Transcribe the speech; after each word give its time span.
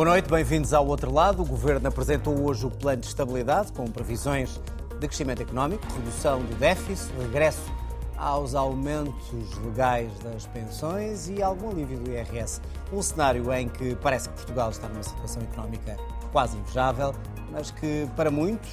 Boa 0.00 0.12
noite, 0.12 0.30
bem-vindos 0.30 0.72
ao 0.72 0.86
outro 0.86 1.12
lado. 1.12 1.42
O 1.42 1.44
Governo 1.44 1.86
apresentou 1.86 2.34
hoje 2.42 2.64
o 2.64 2.70
plano 2.70 3.02
de 3.02 3.08
estabilidade 3.08 3.70
com 3.70 3.84
previsões 3.84 4.58
de 4.98 5.06
crescimento 5.06 5.42
económico, 5.42 5.86
redução 5.92 6.42
do 6.42 6.54
déficit, 6.54 7.12
regresso 7.18 7.70
aos 8.16 8.54
aumentos 8.54 9.58
legais 9.62 10.10
das 10.20 10.46
pensões 10.46 11.28
e 11.28 11.42
algum 11.42 11.68
alívio 11.68 11.98
do 11.98 12.10
IRS. 12.12 12.62
Um 12.90 13.02
cenário 13.02 13.52
em 13.52 13.68
que 13.68 13.94
parece 13.96 14.30
que 14.30 14.36
Portugal 14.36 14.70
está 14.70 14.88
numa 14.88 15.02
situação 15.02 15.42
económica 15.42 15.94
quase 16.32 16.56
invejável, 16.56 17.14
mas 17.52 17.70
que 17.70 18.08
para 18.16 18.30
muitos 18.30 18.72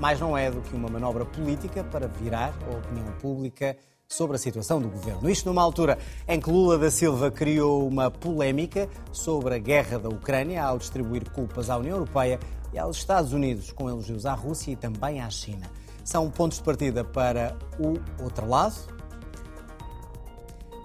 mais 0.00 0.18
não 0.18 0.36
é 0.36 0.50
do 0.50 0.60
que 0.60 0.74
uma 0.74 0.88
manobra 0.88 1.24
política 1.24 1.84
para 1.84 2.08
virar 2.08 2.52
a 2.66 2.76
opinião 2.76 3.12
pública 3.20 3.76
sobre 4.16 4.36
a 4.36 4.38
situação 4.38 4.80
do 4.80 4.88
governo. 4.88 5.28
Isto 5.28 5.48
numa 5.48 5.62
altura 5.62 5.98
em 6.28 6.40
que 6.40 6.48
Lula 6.48 6.78
da 6.78 6.90
Silva 6.90 7.30
criou 7.30 7.86
uma 7.86 8.10
polémica 8.10 8.88
sobre 9.10 9.54
a 9.54 9.58
guerra 9.58 9.98
da 9.98 10.08
Ucrânia 10.08 10.62
ao 10.62 10.78
distribuir 10.78 11.28
culpas 11.30 11.68
à 11.68 11.76
União 11.76 11.96
Europeia 11.96 12.38
e 12.72 12.78
aos 12.78 12.96
Estados 12.96 13.32
Unidos, 13.32 13.72
com 13.72 13.88
elogios 13.88 14.24
à 14.24 14.34
Rússia 14.34 14.70
e 14.72 14.76
também 14.76 15.20
à 15.20 15.28
China. 15.28 15.68
São 16.04 16.30
pontos 16.30 16.58
de 16.58 16.64
partida 16.64 17.02
para 17.02 17.56
o 17.78 17.94
outro 18.22 18.48
lado. 18.48 18.76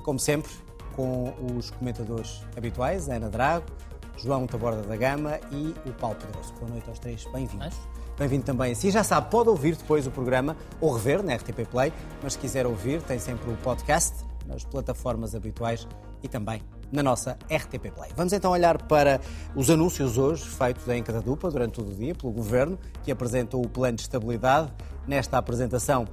Como 0.04 0.18
sempre, 0.18 0.52
com 0.96 1.34
os 1.56 1.70
comentadores 1.70 2.42
habituais, 2.58 3.10
Ana 3.10 3.30
Drago, 3.30 3.66
João 4.18 4.48
Taborda 4.48 4.82
da 4.82 4.96
Gama 4.96 5.40
e 5.52 5.76
o 5.88 5.94
Paulo 5.94 6.16
Pedroso. 6.16 6.54
Boa 6.56 6.72
noite 6.72 6.90
aos 6.90 6.98
três, 6.98 7.26
bem-vindos. 7.32 7.78
Bem-vindo 8.20 8.44
também. 8.44 8.76
Se 8.76 8.92
já 8.92 9.02
sabe, 9.02 9.32
pode 9.32 9.48
ouvir 9.48 9.78
depois 9.78 10.06
o 10.06 10.12
programa 10.12 10.58
ou 10.82 10.94
rever 10.94 11.24
na 11.24 11.34
RTP 11.36 11.66
Play, 11.72 11.94
mas 12.22 12.34
se 12.34 12.40
quiser 12.40 12.68
ouvir, 12.68 13.02
tem 13.04 13.18
sempre 13.18 13.50
o 13.50 13.56
podcast 13.56 14.14
nas 14.46 14.66
plataformas 14.66 15.34
habituais 15.34 15.88
e 16.22 16.28
também 16.28 16.62
na 16.92 17.02
nossa 17.02 17.38
RTP 17.50 17.94
Play. 17.96 18.12
Vamos 18.18 18.34
então 18.34 18.52
olhar 18.52 18.78
para 18.88 19.22
os 19.56 19.70
anúncios 19.70 20.18
hoje 20.18 20.44
feitos 20.44 20.86
em 20.90 21.02
cada 21.02 21.22
dupla 21.22 21.50
durante 21.50 21.76
todo 21.76 21.94
o 21.94 21.96
dia 21.96 22.14
pelo 22.14 22.34
Governo, 22.34 22.78
que 23.04 23.12
apresentou 23.12 23.64
o 23.64 23.70
plano 23.70 23.96
de 23.96 24.02
estabilidade. 24.02 24.70
Nesta 25.08 25.38
apresentação, 25.38 26.06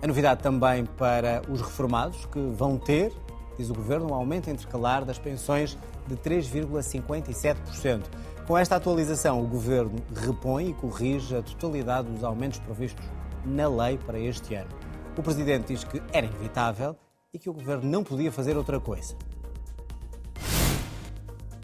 a 0.00 0.06
novidade 0.06 0.42
também 0.42 0.86
para 0.86 1.42
os 1.46 1.60
reformados, 1.60 2.24
que 2.24 2.40
vão 2.40 2.78
ter, 2.78 3.12
diz 3.58 3.68
o 3.68 3.74
Governo, 3.74 4.12
um 4.12 4.14
aumento 4.14 4.48
intercalar 4.48 5.04
das 5.04 5.18
pensões 5.18 5.76
de 6.08 6.16
3,57%. 6.16 8.04
Com 8.50 8.58
esta 8.58 8.74
atualização, 8.74 9.40
o 9.40 9.46
Governo 9.46 9.94
repõe 10.12 10.70
e 10.70 10.74
corrige 10.74 11.36
a 11.36 11.40
totalidade 11.40 12.10
dos 12.10 12.24
aumentos 12.24 12.58
previstos 12.58 13.06
na 13.44 13.68
lei 13.68 13.96
para 13.96 14.18
este 14.18 14.56
ano. 14.56 14.70
O 15.16 15.22
Presidente 15.22 15.72
diz 15.72 15.84
que 15.84 16.02
era 16.12 16.26
inevitável 16.26 16.96
e 17.32 17.38
que 17.38 17.48
o 17.48 17.52
Governo 17.52 17.88
não 17.88 18.02
podia 18.02 18.32
fazer 18.32 18.56
outra 18.56 18.80
coisa. 18.80 19.14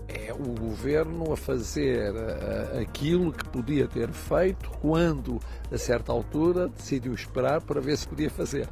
É 0.06 0.32
o 0.32 0.54
Governo 0.60 1.32
a 1.32 1.36
fazer 1.36 2.14
uh, 2.14 2.80
aquilo 2.80 3.32
que 3.32 3.48
podia 3.48 3.88
ter 3.88 4.12
feito 4.12 4.70
quando, 4.80 5.40
a 5.72 5.76
certa 5.76 6.12
altura, 6.12 6.68
decidiu 6.68 7.12
esperar 7.14 7.62
para 7.62 7.80
ver 7.80 7.98
se 7.98 8.06
podia 8.06 8.30
fazer. 8.30 8.68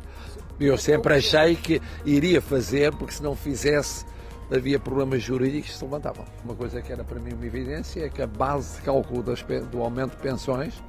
Eu 0.60 0.78
sempre 0.78 1.14
achei 1.14 1.56
que 1.56 1.82
iria 2.04 2.40
fazer, 2.40 2.94
porque 2.94 3.14
se 3.14 3.22
não 3.24 3.34
fizesse 3.34 4.06
havia 4.50 4.78
problemas 4.78 5.22
jurídicos 5.22 5.70
que 5.70 5.76
se 5.76 5.84
levantavam. 5.84 6.24
Uma 6.44 6.54
coisa 6.54 6.80
que 6.82 6.92
era 6.92 7.04
para 7.04 7.18
mim 7.18 7.32
uma 7.32 7.46
evidência 7.46 8.04
é 8.04 8.08
que 8.08 8.22
a 8.22 8.26
base 8.26 8.76
de 8.76 8.82
cálculo 8.82 9.22
das, 9.22 9.42
do 9.70 9.82
aumento 9.82 10.16
de 10.16 10.22
pensões 10.22 10.82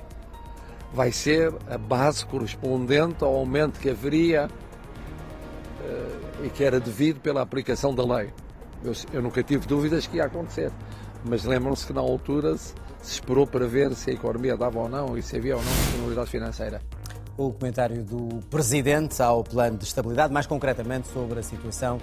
vai 0.94 1.12
ser 1.12 1.54
a 1.70 1.78
base 1.78 2.26
correspondente 2.26 3.24
ao 3.24 3.36
aumento 3.36 3.80
que 3.80 3.90
haveria 3.90 4.48
uh, 5.82 6.46
e 6.46 6.50
que 6.50 6.64
era 6.64 6.80
devido 6.80 7.20
pela 7.20 7.42
aplicação 7.42 7.94
da 7.94 8.04
lei. 8.04 8.34
Eu, 8.84 8.94
eu 9.14 9.22
nunca 9.22 9.44
tive 9.44 9.66
dúvidas 9.68 10.08
que 10.08 10.18
ia 10.18 10.26
acontecer, 10.26 10.72
mas 11.24 11.44
lembram-se 11.44 11.86
que 11.86 11.94
na 11.94 12.02
altura 12.02 12.58
se, 12.58 12.74
se 13.02 13.14
esperou 13.14 13.48
para 13.48 13.66
ver 13.66 13.94
se 13.96 14.12
a 14.12 14.14
economia 14.14 14.56
dava 14.56 14.80
ou 14.80 14.90
não 14.90 15.18
e 15.18 15.22
se 15.22 15.36
havia 15.38 15.56
ou 15.58 15.64
não 15.64 15.72
disponibilidade 15.72 16.30
financeira 16.30 16.82
o 17.38 17.52
comentário 17.52 18.04
do 18.04 18.40
Presidente 18.50 19.22
ao 19.22 19.44
plano 19.44 19.78
de 19.78 19.84
estabilidade, 19.84 20.34
mais 20.34 20.48
concretamente 20.48 21.08
sobre 21.10 21.40
a 21.40 21.44
situação 21.44 22.00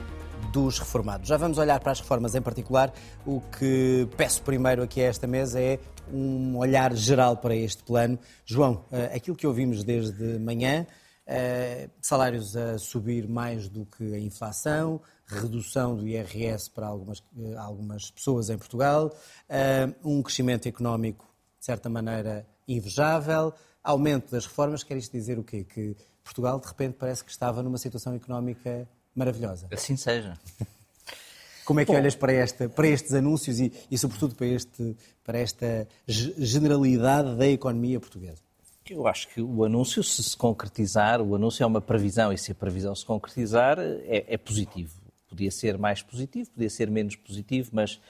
dos 0.50 0.78
reformados. 0.78 1.28
Já 1.28 1.36
vamos 1.36 1.58
olhar 1.58 1.78
para 1.80 1.92
as 1.92 2.00
reformas 2.00 2.34
em 2.34 2.42
particular. 2.42 2.92
O 3.24 3.40
que 3.40 4.08
peço 4.16 4.42
primeiro 4.42 4.82
aqui 4.82 5.00
a 5.00 5.04
esta 5.04 5.26
mesa 5.26 5.60
é 5.60 5.78
um 6.12 6.56
olhar 6.56 6.94
geral 6.94 7.36
para 7.36 7.54
este 7.54 7.82
plano. 7.82 8.18
João, 8.44 8.84
eh, 8.90 9.12
aquilo 9.14 9.36
que 9.36 9.46
ouvimos 9.46 9.84
desde 9.84 10.38
manhã, 10.38 10.86
eh, 11.26 11.88
salários 12.00 12.56
a 12.56 12.78
subir 12.78 13.28
mais 13.28 13.68
do 13.68 13.86
que 13.86 14.14
a 14.14 14.18
inflação, 14.18 15.00
redução 15.26 15.96
do 15.96 16.06
IRS 16.06 16.70
para 16.70 16.86
algumas, 16.86 17.22
eh, 17.38 17.54
algumas 17.56 18.10
pessoas 18.10 18.50
em 18.50 18.58
Portugal, 18.58 19.10
um 20.04 20.22
crescimento 20.22 20.66
económico, 20.66 21.24
de 21.58 21.64
certa 21.64 21.88
maneira, 21.88 22.46
invejável, 22.66 23.52
aumento 23.82 24.30
das 24.30 24.46
reformas, 24.46 24.82
quer 24.82 24.96
isto 24.96 25.12
dizer 25.12 25.38
o 25.38 25.44
quê? 25.44 25.64
Que 25.64 25.96
Portugal, 26.22 26.60
de 26.60 26.66
repente, 26.66 26.96
parece 26.98 27.24
que 27.24 27.30
estava 27.30 27.62
numa 27.62 27.78
situação 27.78 28.14
económica 28.14 28.88
maravilhosa. 29.14 29.68
Assim 29.70 29.96
seja. 29.96 30.38
Como 31.64 31.80
é 31.80 31.84
que 31.84 31.92
Bom, 31.92 31.98
olhas 31.98 32.14
para, 32.14 32.32
esta, 32.32 32.68
para 32.68 32.88
estes 32.88 33.14
anúncios 33.14 33.60
e, 33.60 33.72
e 33.90 33.96
sobretudo, 33.96 34.34
para, 34.34 34.46
este, 34.46 34.96
para 35.24 35.38
esta 35.38 35.86
generalidade 36.06 37.36
da 37.36 37.46
economia 37.46 38.00
portuguesa? 38.00 38.42
Eu 38.90 39.06
acho 39.06 39.28
que 39.28 39.40
o 39.40 39.64
anúncio, 39.64 40.02
se 40.02 40.22
se 40.22 40.36
concretizar, 40.36 41.20
o 41.20 41.36
anúncio 41.36 41.62
é 41.62 41.66
uma 41.66 41.80
previsão 41.80 42.32
e 42.32 42.38
se 42.38 42.50
a 42.50 42.54
previsão 42.54 42.94
se 42.94 43.06
concretizar, 43.06 43.78
é, 43.78 44.24
é 44.26 44.36
positivo. 44.36 44.92
Podia 45.28 45.50
ser 45.50 45.78
mais 45.78 46.02
positivo, 46.02 46.50
podia 46.50 46.68
ser 46.68 46.90
menos 46.90 47.14
positivo, 47.16 47.70
mas 47.72 48.00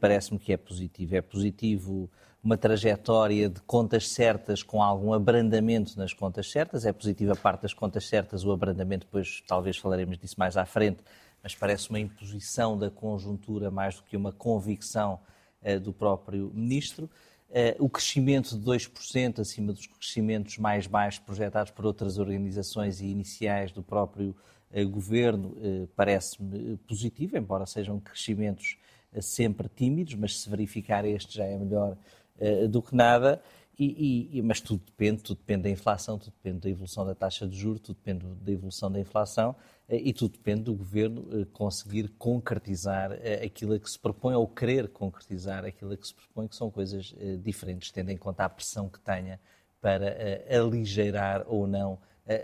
parece-me 0.00 0.38
que 0.38 0.52
é 0.52 0.56
positivo. 0.56 1.16
É 1.16 1.20
positivo 1.20 2.10
uma 2.44 2.58
trajetória 2.58 3.48
de 3.48 3.60
contas 3.62 4.10
certas 4.10 4.62
com 4.62 4.82
algum 4.82 5.14
abrandamento 5.14 5.96
nas 5.98 6.12
contas 6.12 6.50
certas. 6.50 6.84
É 6.84 6.92
positiva 6.92 7.32
a 7.32 7.36
parte 7.36 7.62
das 7.62 7.72
contas 7.72 8.06
certas, 8.06 8.44
o 8.44 8.52
abrandamento, 8.52 9.06
depois 9.06 9.42
talvez 9.48 9.78
falaremos 9.78 10.18
disso 10.18 10.34
mais 10.38 10.54
à 10.54 10.66
frente, 10.66 10.98
mas 11.42 11.54
parece 11.54 11.88
uma 11.88 11.98
imposição 11.98 12.76
da 12.76 12.90
conjuntura 12.90 13.70
mais 13.70 13.96
do 13.96 14.02
que 14.02 14.14
uma 14.14 14.30
convicção 14.30 15.18
uh, 15.62 15.80
do 15.80 15.90
próprio 15.90 16.52
Ministro. 16.54 17.08
Uh, 17.48 17.82
o 17.82 17.88
crescimento 17.88 18.58
de 18.58 18.62
2%, 18.62 19.40
acima 19.40 19.72
dos 19.72 19.86
crescimentos 19.86 20.58
mais 20.58 20.86
baixos 20.86 21.20
projetados 21.20 21.72
por 21.72 21.86
outras 21.86 22.18
organizações 22.18 23.00
e 23.00 23.06
iniciais 23.06 23.72
do 23.72 23.82
próprio 23.82 24.36
uh, 24.70 24.88
Governo, 24.88 25.56
parece-me 25.96 26.76
positivo, 26.86 27.38
embora 27.38 27.64
sejam 27.64 27.98
crescimentos 27.98 28.76
sempre 29.22 29.68
tímidos, 29.68 30.14
mas 30.14 30.40
se 30.40 30.48
verificar 30.48 31.04
este 31.04 31.36
já 31.36 31.44
é 31.44 31.56
melhor 31.56 31.96
uh, 32.38 32.68
do 32.68 32.82
que 32.82 32.94
nada. 32.94 33.42
E, 33.76 34.38
e, 34.38 34.42
mas 34.42 34.60
tudo 34.60 34.84
depende, 34.86 35.22
tudo 35.22 35.38
depende 35.38 35.64
da 35.64 35.70
inflação, 35.70 36.16
tudo 36.16 36.32
depende 36.32 36.60
da 36.60 36.70
evolução 36.70 37.04
da 37.04 37.12
taxa 37.12 37.44
de 37.44 37.56
juros, 37.56 37.80
tudo 37.80 37.96
depende 37.96 38.24
da 38.24 38.52
evolução 38.52 38.90
da 38.90 39.00
inflação 39.00 39.50
uh, 39.50 39.94
e 39.94 40.12
tudo 40.12 40.32
depende 40.32 40.62
do 40.62 40.74
governo 40.74 41.22
uh, 41.22 41.46
conseguir 41.46 42.08
concretizar 42.16 43.10
aquilo 43.44 43.74
a 43.74 43.78
que 43.78 43.90
se 43.90 43.98
propõe 43.98 44.34
ou 44.34 44.46
querer 44.46 44.88
concretizar 44.88 45.64
aquilo 45.64 45.92
a 45.92 45.96
que 45.96 46.06
se 46.06 46.14
propõe, 46.14 46.46
que 46.46 46.54
são 46.54 46.70
coisas 46.70 47.14
diferentes, 47.42 47.90
tendo 47.90 48.10
em 48.10 48.16
conta 48.16 48.44
a 48.44 48.48
pressão 48.48 48.88
que 48.88 49.00
tenha 49.00 49.40
para 49.80 50.16
aligeirar 50.48 51.44
ou 51.46 51.66
não 51.66 51.98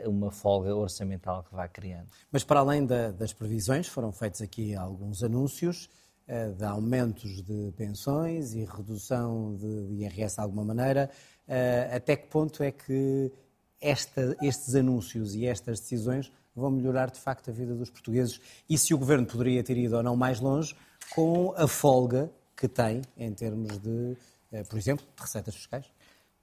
uma 0.07 0.31
folga 0.31 0.75
orçamental 0.75 1.43
que 1.43 1.55
vá 1.55 1.67
criando. 1.67 2.09
Mas 2.31 2.45
para 2.45 2.61
além 2.61 2.85
da, 2.85 3.11
das 3.11 3.33
previsões, 3.33 3.87
foram 3.87 4.13
feitos 4.13 4.43
aqui 4.43 4.75
alguns 4.75 5.23
anúncios. 5.23 5.89
Eh, 6.33 6.51
de 6.51 6.65
aumentos 6.65 7.43
de 7.43 7.73
pensões 7.77 8.55
e 8.55 8.65
redução 8.65 9.57
de 9.57 9.95
IRS 9.95 10.37
de 10.37 10.41
alguma 10.41 10.65
maneira. 10.65 11.11
Eh, 11.49 11.91
até 11.93 12.15
que 12.15 12.29
ponto 12.29 12.63
é 12.63 12.71
que 12.71 13.33
esta, 13.81 14.37
estes 14.41 14.77
anúncios 14.77 15.35
e 15.35 15.45
estas 15.45 15.81
decisões 15.81 16.31
vão 16.55 16.71
melhorar 16.71 17.11
de 17.11 17.19
facto 17.19 17.51
a 17.51 17.53
vida 17.53 17.75
dos 17.75 17.91
portugueses 17.91 18.41
e 18.69 18.79
se 18.79 18.95
o 18.95 18.99
governo 18.99 19.27
poderia 19.27 19.61
ter 19.65 19.77
ido 19.77 19.97
ou 19.97 20.05
não 20.05 20.15
mais 20.15 20.39
longe 20.39 20.77
com 21.17 21.53
a 21.57 21.67
folga 21.67 22.31
que 22.57 22.69
tem 22.69 23.03
em 23.17 23.33
termos 23.33 23.77
de, 23.81 24.17
eh, 24.53 24.63
por 24.63 24.79
exemplo, 24.79 25.05
de 25.05 25.21
receitas 25.21 25.57
fiscais? 25.57 25.87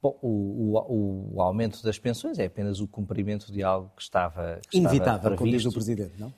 Bom, 0.01 0.19
o, 0.21 0.27
o, 0.27 1.35
o, 1.35 1.41
aumento 1.41 1.81
das 1.81 1.97
pensões 1.97 2.37
é 2.39 2.45
apenas 2.45 2.81
o 2.81 2.89
cumprimento 2.89 3.53
de 3.53 3.63
algo 3.63 3.89
que 3.95 4.01
estava, 4.01 4.59
que 4.69 4.79
inevitável, 4.79 5.15
estava 5.15 5.37
como 5.37 5.49
diz 5.49 5.65
o 5.65 5.71
Presidente, 5.71 6.19
não? 6.19 6.33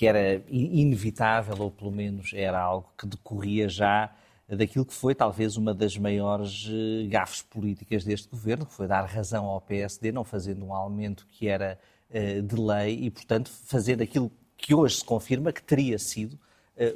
Que 0.00 0.06
era 0.06 0.42
inevitável, 0.48 1.54
ou 1.58 1.70
pelo 1.70 1.92
menos 1.92 2.32
era 2.32 2.58
algo 2.58 2.90
que 2.96 3.06
decorria 3.06 3.68
já 3.68 4.10
daquilo 4.48 4.86
que 4.86 4.94
foi 4.94 5.14
talvez 5.14 5.58
uma 5.58 5.74
das 5.74 5.94
maiores 5.98 6.66
eh, 6.70 7.06
gafes 7.06 7.42
políticas 7.42 8.02
deste 8.02 8.26
governo, 8.26 8.64
que 8.64 8.72
foi 8.72 8.86
dar 8.86 9.04
razão 9.04 9.44
ao 9.44 9.60
PSD, 9.60 10.10
não 10.10 10.24
fazendo 10.24 10.64
um 10.64 10.74
aumento 10.74 11.26
que 11.28 11.48
era 11.48 11.78
uh, 12.08 12.40
de 12.40 12.56
lei 12.56 12.98
e, 12.98 13.10
portanto, 13.10 13.50
fazer 13.50 14.00
aquilo 14.00 14.32
que 14.56 14.74
hoje 14.74 14.96
se 14.96 15.04
confirma 15.04 15.52
que 15.52 15.62
teria 15.62 15.98
sido 15.98 16.32
uh, 16.32 16.38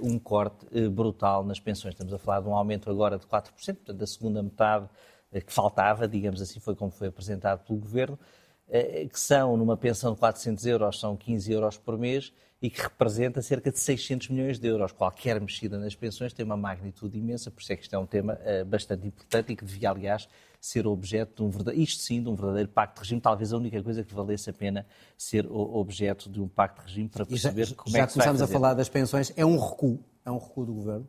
um 0.01 0.19
corte 0.19 0.65
brutal 0.89 1.45
nas 1.45 1.61
pensões. 1.61 1.93
Estamos 1.93 2.15
a 2.15 2.19
falar 2.19 2.41
de 2.41 2.49
um 2.49 2.57
aumento 2.57 2.89
agora 2.89 3.19
de 3.19 3.27
4%, 3.27 3.51
portanto, 3.53 4.03
a 4.03 4.07
segunda 4.07 4.43
metade 4.43 4.89
que 5.31 5.53
faltava, 5.53 6.09
digamos 6.09 6.41
assim, 6.41 6.59
foi 6.59 6.75
como 6.75 6.91
foi 6.91 7.09
apresentado 7.09 7.67
pelo 7.67 7.79
governo. 7.81 8.19
que 9.13 9.21
são, 9.21 9.59
numa 9.59 9.77
pensão 9.77 10.15
de 10.15 10.21
400 10.21 10.65
euros, 10.65 10.99
são 10.99 11.15
15 11.15 11.53
euros 11.53 11.77
por 11.77 11.99
mês 11.99 12.33
e 12.65 12.71
que 12.71 12.81
representa 12.81 13.43
cerca 13.43 13.71
de 13.71 13.79
600 13.79 14.31
milhões 14.31 14.59
de 14.59 14.67
euros. 14.67 14.91
Qualquer 14.91 15.39
mexida 15.39 15.79
nas 15.79 15.95
pensões 15.95 16.33
tem 16.33 16.47
uma 16.47 16.57
magnitude 16.57 17.19
imensa, 17.19 17.51
por 17.51 17.61
isso 17.61 17.71
é 17.71 17.77
que 17.77 17.83
isto 17.83 17.95
é 17.95 17.99
um 17.99 18.07
tema 18.07 18.39
bastante 18.67 19.07
importante 19.07 19.53
e 19.53 19.57
que 19.57 19.63
devia, 19.63 19.91
aliás, 19.91 20.27
ser 20.59 20.87
objeto 20.87 21.35
de 21.37 21.43
um 21.43 21.51
verdadeiro, 21.51 21.83
isto 21.83 22.03
sim, 22.03 22.23
de 22.23 22.29
um 22.31 22.35
verdadeiro 22.35 22.71
pacto 22.71 22.95
de 22.95 23.01
regime, 23.01 23.21
talvez 23.21 23.53
a 23.53 23.59
única 23.59 23.83
coisa 23.83 24.03
que 24.03 24.15
valesse 24.15 24.49
a 24.49 24.53
pena 24.55 24.87
ser 25.15 25.47
objeto 25.47 26.31
de 26.31 26.41
um 26.41 26.49
pacto 26.49 26.81
de 26.81 26.87
regime 26.89 27.09
para 27.11 27.27
perceber 27.27 27.67
já, 27.67 27.75
como 27.75 27.95
já 27.95 28.03
é 28.03 28.07
que 28.07 28.13
se 28.13 28.19
vai 28.19 28.29
começamos 28.29 28.41
a 28.41 28.51
falar 28.51 28.73
das 28.73 28.89
pensões, 28.89 29.31
é 29.37 29.45
um 29.45 29.59
recuo, 29.59 30.03
é 30.25 30.31
um 30.31 30.39
recuo 30.39 30.65
do 30.65 30.73
governo? 30.73 31.07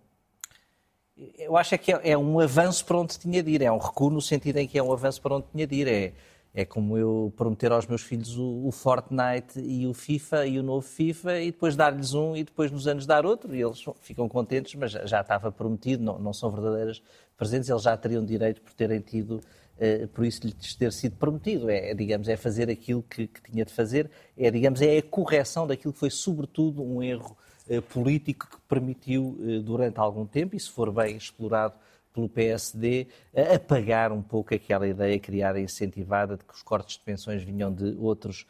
Eu 1.37 1.55
acho 1.55 1.73
é 1.73 1.77
que 1.77 1.93
é, 1.93 2.09
é 2.09 2.17
um 2.17 2.37
avanço 2.37 2.83
para 2.83 2.97
onde 2.97 3.17
tinha 3.17 3.41
de 3.41 3.51
ir, 3.51 3.61
é 3.61 3.71
um 3.71 3.77
recuo 3.77 4.09
no 4.09 4.21
sentido 4.21 4.57
em 4.57 4.67
que 4.67 4.77
é 4.77 4.83
um 4.83 4.91
avanço 4.91 5.21
para 5.21 5.37
onde 5.37 5.47
tinha 5.53 5.65
de 5.65 5.73
ir, 5.73 5.87
é, 5.87 6.13
é 6.55 6.63
como 6.63 6.97
eu 6.97 7.33
prometer 7.35 7.69
aos 7.73 7.85
meus 7.85 8.01
filhos 8.01 8.37
o, 8.37 8.65
o, 8.65 8.71
Fortnite 8.71 9.59
e 9.59 9.85
o 9.85 9.93
FIFA 9.93 10.47
e 10.47 10.57
o 10.57 10.63
novo 10.63 10.87
FIFA 10.87 11.41
e 11.41 11.51
depois 11.51 11.75
dar-lhes 11.75 12.13
um 12.13 12.33
e 12.33 12.45
depois 12.45 12.71
nos 12.71 12.87
anos 12.87 13.05
dar 13.05 13.25
outro. 13.25 13.53
E 13.53 13.61
eles 13.61 13.83
ficam 13.99 14.29
contentes, 14.29 14.73
mas 14.75 14.91
já, 14.91 15.05
já 15.05 15.21
estava 15.21 15.51
prometido, 15.51 16.01
não, 16.01 16.17
não 16.17 16.31
são 16.31 16.49
verdadeiras 16.49 17.03
presentes, 17.35 17.69
eles 17.69 17.83
já 17.83 17.97
teriam 17.97 18.23
direito 18.23 18.61
por 18.61 18.73
terem 18.73 19.01
tido 19.01 19.41
Uh, 19.75 20.07
por 20.07 20.25
isso 20.25 20.47
lhes 20.47 20.73
ter 20.73 20.93
sido 20.93 21.17
prometido. 21.17 21.69
É, 21.69 21.93
digamos, 21.93 22.29
é 22.29 22.37
fazer 22.37 22.69
aquilo 22.69 23.03
que, 23.03 23.27
que, 23.27 23.41
tinha 23.41 23.65
de 23.65 23.73
fazer, 23.73 24.09
é, 24.37 24.49
digamos, 24.49 24.81
é 24.81 24.99
a 24.99 25.03
correção 25.03 25.67
daquilo 25.67 25.91
que 25.91 25.99
foi, 25.99 26.09
sobretudo, 26.09 26.81
um 26.81 27.03
erro 27.03 27.35
uh, 27.67 27.81
político 27.81 28.47
que 28.49 28.57
permitiu, 28.69 29.37
uh, 29.37 29.61
durante 29.61 29.99
algum 29.99 30.25
tempo, 30.25 30.55
e 30.55 30.59
se 30.61 30.71
for 30.71 30.93
bem 30.93 31.17
explorado 31.17 31.73
pelo 32.15 32.29
PSD, 32.29 33.07
apagar 33.53 34.13
um 34.13 34.21
pouco 34.21 34.55
aquela 34.55 34.87
ideia 34.87 35.19
criada 35.19 35.59
e 35.59 35.63
incentivada 35.63 36.37
de 36.37 36.45
que 36.45 36.53
os 36.53 36.63
cortes 36.63 36.97
de 36.97 37.03
pensões 37.03 37.43
vinham 37.43 37.73
de 37.73 37.93
outros, 37.97 38.47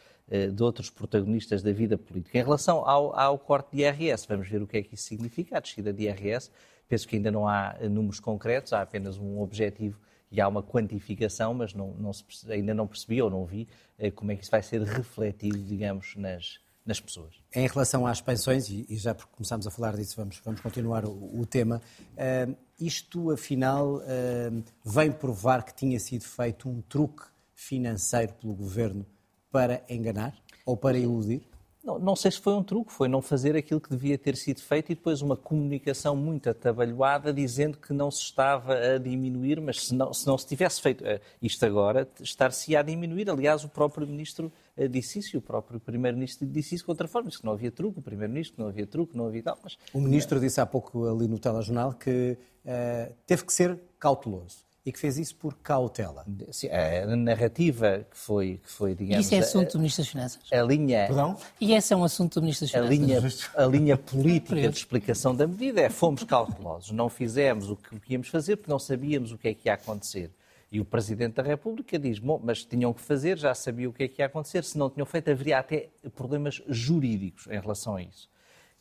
de 0.54 0.62
outros 0.62 0.92
protagonistas 0.92 1.64
da 1.64 1.72
vida 1.72 1.98
política. 1.98 2.38
Em 2.38 2.44
relação 2.44 2.88
ao, 2.88 3.18
ao 3.20 3.40
corte 3.40 3.76
de 3.76 3.82
IRS, 3.82 4.28
vamos 4.28 4.48
ver 4.48 4.62
o 4.62 4.68
que 4.68 4.78
é 4.78 4.84
que 4.84 4.94
isso 4.94 5.06
significa, 5.06 5.58
a 5.58 5.60
descida 5.60 5.92
de 5.92 6.04
IRS. 6.04 6.52
Penso 6.88 7.08
que 7.08 7.16
ainda 7.16 7.32
não 7.32 7.48
há 7.48 7.76
números 7.90 8.20
concretos, 8.20 8.72
há 8.72 8.82
apenas 8.84 9.18
um 9.18 9.42
objetivo 9.42 10.00
e 10.32 10.40
há 10.40 10.48
uma 10.48 10.62
quantificação, 10.62 11.54
mas 11.54 11.74
não, 11.74 11.94
não 11.96 12.14
se, 12.14 12.24
ainda 12.52 12.74
não 12.74 12.86
percebi 12.86 13.22
ou 13.22 13.30
não 13.30 13.46
vi 13.46 13.68
eh, 13.98 14.12
como 14.12 14.32
é 14.32 14.36
que 14.36 14.44
isso 14.44 14.52
vai 14.52 14.62
ser 14.62 14.82
refletido, 14.84 15.58
digamos, 15.58 16.16
nas, 16.16 16.60
nas 16.86 17.00
pessoas. 17.00 17.34
Em 17.54 17.68
relação 17.68 18.06
às 18.06 18.22
pensões, 18.22 18.70
e, 18.70 18.86
e 18.88 18.98
já 18.98 19.16
porque 19.16 19.32
começámos 19.36 19.66
a 19.66 19.72
falar 19.72 19.96
disso, 19.96 20.16
vamos, 20.16 20.40
vamos 20.44 20.62
continuar 20.62 21.06
o, 21.06 21.40
o 21.40 21.46
tema, 21.46 21.82
uh, 22.12 22.56
isto 22.80 23.32
afinal 23.32 23.96
uh, 23.96 24.64
vem 24.84 25.12
provar 25.12 25.64
que 25.64 25.74
tinha 25.74 26.00
sido 26.00 26.24
feito 26.24 26.70
um 26.70 26.82
truque 26.82 27.24
financeiro 27.56 28.34
pelo 28.34 28.54
governo 28.54 29.06
para 29.52 29.84
enganar 29.90 30.36
ou 30.66 30.78
para 30.78 30.98
iludir? 30.98 31.42
Não, 31.84 32.00
não, 32.00 32.16
sei 32.16 32.32
se 32.32 32.40
foi 32.40 32.54
um 32.54 32.64
truque, 32.64 32.92
foi 32.92 33.08
não 33.08 33.22
fazer 33.22 33.56
aquilo 33.56 33.80
que 33.80 33.92
devia 33.92 34.18
ter 34.18 34.36
sido 34.36 34.60
feito 34.60 34.92
e 34.92 34.96
depois 34.96 35.22
uma 35.22 35.38
comunicação 35.38 36.16
muito 36.16 36.50
atabalhoada 36.50 37.32
dizendo 37.32 37.78
que 37.78 37.94
não 37.94 38.10
se 38.10 38.24
estava 38.24 38.74
a 38.74 38.98
diminuir, 38.98 39.62
mas 39.62 39.86
se 39.86 39.94
não 39.94 40.12
se, 40.12 40.26
não 40.26 40.36
se 40.36 40.48
tivesse 40.48 40.82
feito 40.82 41.06
eh, 41.06 41.22
isto 41.40 41.64
agora, 41.64 42.10
estar-se 42.20 42.76
a 42.76 42.82
diminuir. 42.82 43.30
Aliás, 43.30 43.64
o 43.64 43.70
próprio 43.70 44.08
Ministro 44.08 44.52
disse 44.90 45.20
isso 45.20 45.36
e 45.36 45.38
o 45.38 45.42
próprio 45.42 45.80
Primeiro-Ministro 45.80 46.46
disse 46.48 46.76
isso 46.76 46.84
de 46.84 46.92
outra 46.92 47.08
forma, 47.08 47.30
disse 47.30 47.40
que 47.40 47.46
não 47.46 47.54
havia 47.54 47.72
truque, 47.72 48.00
o 48.00 48.02
Primeiro-Ministro 48.02 48.62
não 48.62 48.70
havia 48.70 48.86
truque, 48.86 49.16
não 49.16 49.28
havia 49.28 49.44
tal. 49.44 49.58
Mas... 49.64 49.78
O 49.94 50.02
Ministro 50.02 50.40
disse 50.40 50.60
há 50.60 50.66
pouco 50.66 51.06
ali 51.08 51.28
no 51.28 51.40
telejornal 51.40 51.94
que 51.94 52.38
uh, 52.66 53.14
teve 53.26 53.46
que 53.46 53.54
ser 53.54 53.80
cauteloso 53.98 54.66
e 54.86 54.92
que 54.92 55.00
fez 55.00 55.18
isso 55.18 55.36
por 55.38 55.56
cautela. 55.56 56.24
Sim, 56.52 56.68
a 56.70 57.16
narrativa 57.16 58.06
que 58.12 58.18
foi, 58.18 58.60
que 58.64 58.70
foi 58.70 58.94
digamos... 58.94 59.26
Isso 59.26 59.34
é 59.34 59.40
assunto 59.40 59.72
do 59.72 59.80
Ministro 59.80 60.04
das 60.04 60.12
Finanças. 60.12 60.42
A 60.52 60.62
linha... 60.62 61.08
Perdão? 61.08 61.38
E 61.60 61.74
esse 61.74 61.92
é 61.92 61.98
um 61.98 62.04
assunto 62.04 62.40
do 62.40 62.44
Ministro 62.44 62.68
das 62.68 62.72
Finanças. 62.72 63.50
A 63.56 63.66
linha, 63.66 63.66
a 63.66 63.66
linha 63.66 63.98
política 63.98 64.70
de 64.70 64.78
explicação 64.78 65.36
da 65.36 65.48
medida 65.48 65.82
é 65.82 65.90
fomos 65.90 66.24
cautelosos, 66.24 66.92
não 66.92 67.10
fizemos 67.10 67.72
o 67.72 67.76
que 67.76 68.14
íamos 68.14 68.28
fazer 68.28 68.58
porque 68.58 68.70
não 68.70 68.78
sabíamos 68.78 69.32
o 69.32 69.38
que 69.38 69.48
é 69.48 69.54
que 69.56 69.70
ia 69.70 69.74
acontecer. 69.74 70.30
E 70.76 70.80
o 70.82 70.84
Presidente 70.84 71.36
da 71.36 71.42
República 71.42 71.98
diz, 71.98 72.20
bom, 72.20 72.38
mas 72.44 72.66
tinham 72.66 72.94
que 72.94 73.00
fazer, 73.00 73.38
já 73.38 73.56
sabiam 73.56 73.92
o 73.92 73.94
que 73.94 74.04
é 74.04 74.08
que 74.10 74.22
ia 74.22 74.26
acontecer, 74.26 74.62
se 74.66 74.78
não 74.78 74.90
tinham 74.90 75.06
feito 75.06 75.32
haveria 75.32 75.58
até 75.58 75.88
problemas 76.14 76.62
jurídicos 76.68 77.48
em 77.48 77.58
relação 77.58 77.96
a 77.96 78.02
isso. 78.02 78.30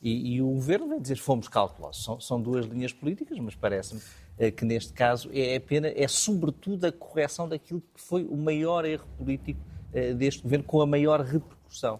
E, 0.01 0.35
e 0.35 0.41
o 0.41 0.47
Governo 0.47 0.89
vem 0.89 0.99
dizer, 0.99 1.15
fomos 1.15 1.47
cautelosos. 1.47 2.03
São, 2.03 2.19
são 2.19 2.41
duas 2.41 2.65
linhas 2.65 2.91
políticas, 2.91 3.39
mas 3.39 3.55
parece-me 3.55 4.01
eh, 4.37 4.51
que 4.51 4.65
neste 4.65 4.91
caso 4.91 5.29
é 5.31 5.55
apenas, 5.55 5.93
é 5.95 6.05
sobretudo 6.05 6.83
a 6.83 6.91
correção 6.91 7.47
daquilo 7.47 7.79
que 7.79 8.01
foi 8.01 8.25
o 8.25 8.35
maior 8.35 8.83
erro 8.83 9.07
político 9.17 9.61
eh, 9.93 10.13
deste 10.13 10.43
governo, 10.43 10.65
com 10.65 10.81
a 10.81 10.85
maior 10.85 11.21
repercussão. 11.21 11.97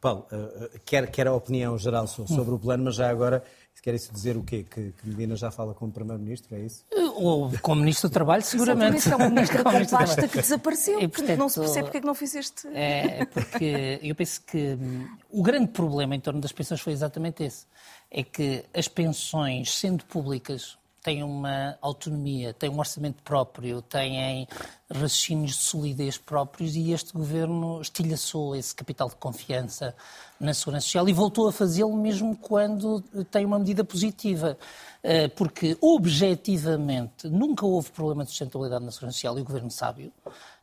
Paulo, 0.00 0.26
eh, 0.32 0.80
quer, 0.84 1.08
quer 1.08 1.28
a 1.28 1.32
opinião 1.32 1.78
geral 1.78 2.08
sobre 2.08 2.52
o 2.52 2.58
plano, 2.58 2.86
mas 2.86 2.96
já 2.96 3.08
agora 3.08 3.44
quer 3.82 3.94
isso 3.94 4.12
dizer 4.12 4.36
o 4.36 4.42
quê? 4.42 4.64
Que, 4.68 4.92
que 4.92 5.08
Medina 5.08 5.36
já 5.36 5.50
fala 5.50 5.74
como 5.74 5.92
Primeiro-Ministro, 5.92 6.54
é 6.56 6.60
isso? 6.60 6.84
Ou 7.16 7.52
como 7.60 7.80
Ministro 7.80 8.08
do 8.08 8.12
Trabalho, 8.12 8.42
seguramente. 8.42 9.10
é 9.10 9.16
o 9.16 9.30
Ministro 9.30 9.58
da 9.64 9.86
pasta 9.86 10.28
que 10.28 10.40
desapareceu. 10.40 11.00
E, 11.00 11.08
portanto, 11.08 11.38
não 11.38 11.48
se 11.48 11.60
percebe 11.60 11.82
porque 11.84 11.98
é 11.98 12.00
que 12.00 12.06
não 12.06 12.14
fizeste... 12.14 12.68
É, 12.68 13.24
porque 13.26 14.00
eu 14.02 14.14
penso 14.14 14.40
que 14.42 14.78
hum, 14.80 15.06
o 15.30 15.42
grande 15.42 15.68
problema 15.68 16.14
em 16.14 16.20
torno 16.20 16.40
das 16.40 16.52
pensões 16.52 16.80
foi 16.80 16.92
exatamente 16.92 17.42
esse. 17.42 17.66
É 18.10 18.22
que 18.22 18.64
as 18.72 18.88
pensões, 18.88 19.74
sendo 19.74 20.04
públicas, 20.06 20.77
têm 21.02 21.22
uma 21.22 21.76
autonomia, 21.80 22.52
têm 22.52 22.70
um 22.70 22.78
orçamento 22.78 23.22
próprio, 23.22 23.80
têm 23.82 24.46
raciocínios 24.90 25.52
de 25.52 25.62
solidez 25.62 26.18
próprios 26.18 26.74
e 26.74 26.92
este 26.92 27.12
governo 27.12 27.80
estilhaçou 27.80 28.56
esse 28.56 28.74
capital 28.74 29.08
de 29.08 29.16
confiança 29.16 29.94
na 30.40 30.54
segurança 30.54 30.86
social 30.86 31.08
e 31.08 31.12
voltou 31.12 31.48
a 31.48 31.52
fazê-lo 31.52 31.96
mesmo 31.96 32.36
quando 32.36 33.00
tem 33.30 33.44
uma 33.44 33.58
medida 33.58 33.84
positiva. 33.84 34.56
Eh, 35.02 35.28
porque, 35.28 35.76
objetivamente, 35.80 37.28
nunca 37.28 37.64
houve 37.64 37.90
problema 37.90 38.24
de 38.24 38.30
sustentabilidade 38.30 38.84
na 38.84 38.90
segurança 38.90 39.16
social 39.16 39.38
e 39.38 39.42
o 39.42 39.44
governo 39.44 39.70
sabe 39.70 40.12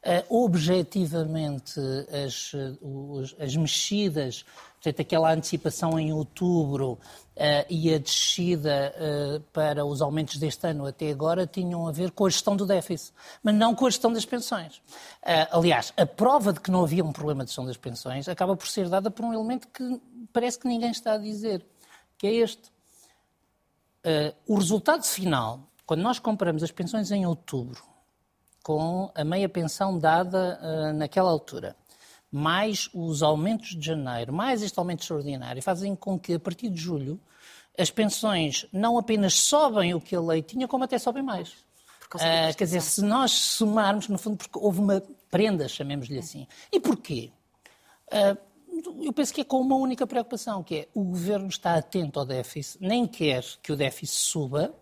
Uh, 0.05 0.43
objetivamente, 0.43 1.79
as, 2.23 2.51
as 3.39 3.55
mexidas, 3.55 4.45
portanto, 4.85 5.01
aquela 5.01 5.33
antecipação 5.33 5.99
em 5.99 6.13
outubro 6.13 6.93
uh, 6.93 6.99
e 7.69 7.93
a 7.93 7.97
descida 7.97 8.93
uh, 8.95 9.39
para 9.51 9.85
os 9.85 10.01
aumentos 10.01 10.37
deste 10.37 10.67
ano 10.67 10.85
até 10.85 11.09
agora 11.09 11.47
tinham 11.47 11.87
a 11.87 11.91
ver 11.91 12.11
com 12.11 12.25
a 12.25 12.29
gestão 12.29 12.55
do 12.55 12.65
déficit, 12.65 13.13
mas 13.41 13.55
não 13.55 13.73
com 13.73 13.87
a 13.87 13.89
gestão 13.89 14.13
das 14.13 14.25
pensões. 14.25 14.81
aliás, 15.51 15.91
a 15.97 16.05
prova 16.05 16.53
de 16.53 16.59
que 16.59 16.69
não 16.69 16.83
havia 16.83 17.03
um 17.03 17.11
problema 17.11 17.43
de 17.43 17.49
gestão 17.49 17.65
das 17.65 17.77
pensões 17.77 18.27
acaba 18.27 18.55
por 18.55 18.67
ser 18.67 18.89
dada 18.89 19.09
por 19.09 19.25
um 19.25 19.33
elemento 19.33 19.67
que 19.69 20.01
parece 20.31 20.59
que 20.59 20.67
ninguém 20.67 20.91
está 20.91 21.13
a 21.13 21.17
dizer, 21.17 21.65
que 22.17 22.27
é 22.27 22.33
este. 22.35 22.71
o 24.47 24.55
resultado 24.55 25.03
final, 25.03 25.59
quando 25.85 26.01
nós 26.01 26.19
comparamos 26.19 26.63
as 26.63 26.71
pensões 26.71 27.11
em 27.11 27.25
outubro 27.25 27.95
com 28.65 29.11
a 29.13 29.23
meia 29.23 29.47
pensão 29.47 29.99
dada 29.99 30.59
uh, 30.59 30.93
naquela 30.93 31.29
altura, 31.29 31.75
mais 32.31 32.89
os 32.93 33.23
aumentos 33.23 33.75
de 33.75 33.85
janeiro, 33.85 34.33
mais 34.33 34.61
este 34.61 34.77
aumento 34.77 35.01
extraordinário, 35.01 35.61
fazem 35.61 35.95
com 35.95 36.19
que, 36.19 36.33
a 36.33 36.39
partir 36.39 36.69
de 36.69 36.79
julho, 36.79 37.19
as 37.77 37.89
pensões 37.89 38.65
não 38.71 38.97
apenas 38.97 39.35
sobem 39.35 39.93
o 39.93 40.01
que 40.01 40.15
a 40.15 40.21
lei 40.21 40.41
tinha, 40.41 40.67
como 40.67 40.83
até 40.83 40.97
sobem 40.97 41.23
mais. 41.23 41.49
Uh, 42.13 42.55
quer 42.55 42.65
dizer, 42.65 42.81
se 42.81 43.01
nós 43.01 43.31
somarmos, 43.31 44.07
no 44.07 44.17
fundo, 44.17 44.37
porque 44.37 44.57
houve 44.57 44.79
uma 44.79 45.03
prenda, 45.29 45.67
chamemos-lhe 45.67 46.19
assim. 46.19 46.47
E 46.71 46.79
porquê? 46.79 47.31
Uh, 48.07 48.37
eu 49.03 49.13
penso 49.13 49.33
que 49.33 49.41
é 49.41 49.43
com 49.43 49.59
uma 49.59 49.75
única 49.75 50.05
preocupação, 50.05 50.63
que 50.63 50.75
é 50.75 50.87
o 50.93 51.03
governo 51.03 51.47
está 51.47 51.75
atento 51.75 52.19
ao 52.19 52.25
déficit, 52.25 52.77
nem 52.81 53.07
quer 53.07 53.43
que 53.61 53.71
o 53.71 53.75
déficit 53.75 54.17
suba, 54.17 54.73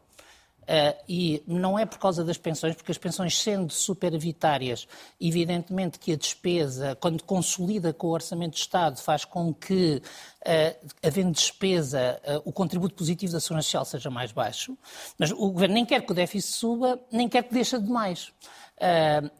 Uh, 0.63 1.03
e 1.09 1.43
não 1.45 1.77
é 1.77 1.85
por 1.85 1.99
causa 1.99 2.23
das 2.23 2.37
pensões, 2.37 2.75
porque 2.75 2.91
as 2.91 2.97
pensões 2.97 3.37
sendo 3.37 3.71
superavitárias, 3.71 4.87
evidentemente 5.19 5.99
que 5.99 6.13
a 6.13 6.15
despesa, 6.15 6.95
quando 6.99 7.21
consolida 7.23 7.91
com 7.91 8.07
o 8.07 8.11
Orçamento 8.11 8.53
de 8.53 8.61
Estado, 8.61 8.97
faz 8.99 9.25
com 9.25 9.53
que, 9.53 10.01
uh, 10.41 10.89
havendo 11.05 11.31
despesa, 11.31 12.19
uh, 12.25 12.41
o 12.49 12.53
contributo 12.53 12.95
positivo 12.95 13.33
da 13.33 13.41
Segurança 13.41 13.65
Social 13.65 13.85
seja 13.85 14.09
mais 14.09 14.31
baixo, 14.31 14.77
mas 15.17 15.31
o 15.31 15.51
Governo 15.51 15.75
nem 15.75 15.85
quer 15.85 16.05
que 16.05 16.11
o 16.11 16.15
déficit 16.15 16.53
suba, 16.53 16.99
nem 17.11 17.27
quer 17.27 17.43
que 17.43 17.53
deixe 17.53 17.77
de 17.77 17.89
mais. 17.89 18.31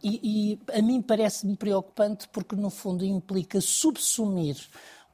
E, 0.02 0.20
e 0.72 0.78
a 0.78 0.82
mim 0.82 1.02
parece-me 1.02 1.58
preocupante 1.58 2.30
porque, 2.30 2.56
no 2.56 2.70
fundo, 2.70 3.04
implica 3.04 3.60
subsumir 3.60 4.56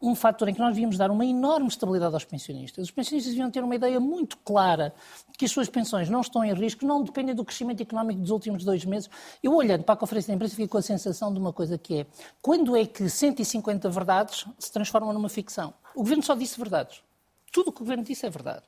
um 0.01 0.15
fator 0.15 0.47
em 0.47 0.53
que 0.53 0.59
nós 0.59 0.69
devíamos 0.69 0.97
dar 0.97 1.11
uma 1.11 1.25
enorme 1.25 1.67
estabilidade 1.67 2.13
aos 2.13 2.23
pensionistas. 2.23 2.85
Os 2.85 2.91
pensionistas 2.91 3.33
deviam 3.33 3.51
ter 3.51 3.63
uma 3.63 3.75
ideia 3.75 3.99
muito 3.99 4.37
clara 4.37 4.93
de 5.29 5.37
que 5.37 5.45
as 5.45 5.51
suas 5.51 5.67
pensões 5.69 6.09
não 6.09 6.21
estão 6.21 6.43
em 6.43 6.53
risco, 6.53 6.85
não 6.85 7.03
dependem 7.03 7.35
do 7.35 7.43
crescimento 7.43 7.81
económico 7.81 8.21
dos 8.21 8.31
últimos 8.31 8.63
dois 8.63 8.85
meses. 8.85 9.09
Eu, 9.43 9.53
olhando 9.53 9.83
para 9.83 9.93
a 9.93 9.97
conferência 9.97 10.31
de 10.31 10.35
imprensa, 10.35 10.55
fico 10.55 10.69
com 10.69 10.77
a 10.77 10.81
sensação 10.81 11.33
de 11.33 11.39
uma 11.39 11.51
coisa 11.51 11.77
que 11.77 11.99
é 11.99 12.05
quando 12.41 12.77
é 12.77 12.85
que 12.85 13.09
150 13.09 13.89
verdades 13.89 14.45
se 14.57 14.71
transformam 14.71 15.11
numa 15.11 15.29
ficção? 15.29 15.73
O 15.93 15.99
governo 15.99 16.23
só 16.23 16.35
disse 16.35 16.57
verdades. 16.57 17.01
Tudo 17.51 17.69
o 17.69 17.71
que 17.73 17.81
o 17.81 17.83
governo 17.83 18.03
disse 18.03 18.25
é 18.25 18.29
verdade 18.29 18.63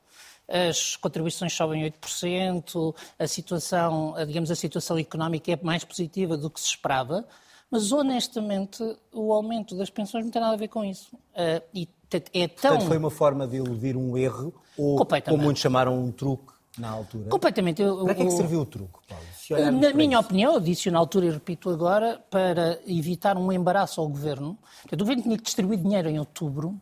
as 0.51 0.97
contribuições 0.97 1.53
sobem 1.53 1.89
8%, 1.89 2.93
a 3.17 3.27
situação, 3.27 4.13
digamos, 4.27 4.51
a 4.51 4.55
situação 4.55 4.97
económica 4.97 5.51
é 5.53 5.59
mais 5.61 5.85
positiva 5.85 6.35
do 6.35 6.49
que 6.49 6.59
se 6.59 6.67
esperava, 6.67 7.25
Mas, 7.71 7.91
honestamente, 7.91 8.83
o 9.13 9.31
aumento 9.31 9.75
das 9.75 9.89
pensões 9.89 10.25
não 10.25 10.31
tem 10.31 10.41
nada 10.41 10.53
a 10.53 10.57
ver 10.57 10.67
com 10.67 10.83
isso. 10.83 11.15
Uh, 11.15 11.63
e 11.73 11.87
é 12.33 12.47
tão... 12.47 12.71
Portanto, 12.71 12.87
foi 12.87 12.97
uma 12.97 13.09
forma 13.09 13.47
de 13.47 13.55
eludir 13.55 13.95
um 13.95 14.17
erro, 14.17 14.53
ou, 14.77 14.97
como 15.05 15.37
muitos 15.37 15.61
chamaram, 15.61 15.97
um 15.97 16.11
truque 16.11 16.51
na 16.77 16.89
altura? 16.89 17.29
Completamente. 17.29 17.81
Eu, 17.81 18.03
para 18.03 18.15
que 18.15 18.21
é 18.23 18.25
que 18.25 18.31
serviu 18.31 18.61
o 18.61 18.65
truque, 18.65 18.99
Paulo? 19.07 19.71
Na 19.71 19.93
minha 19.93 20.17
isso. 20.17 20.19
opinião, 20.19 20.53
eu 20.53 20.59
disse 20.59 20.91
na 20.91 20.99
altura 20.99 21.27
e 21.27 21.29
repito 21.29 21.69
agora, 21.69 22.21
para 22.29 22.79
evitar 22.85 23.37
um 23.37 23.51
embaraço 23.51 24.01
ao 24.01 24.07
governo. 24.07 24.57
o 24.91 24.97
governo 24.97 25.23
tinha 25.23 25.37
que 25.37 25.43
distribuir 25.43 25.79
dinheiro 25.79 26.09
em 26.09 26.19
outubro 26.19 26.79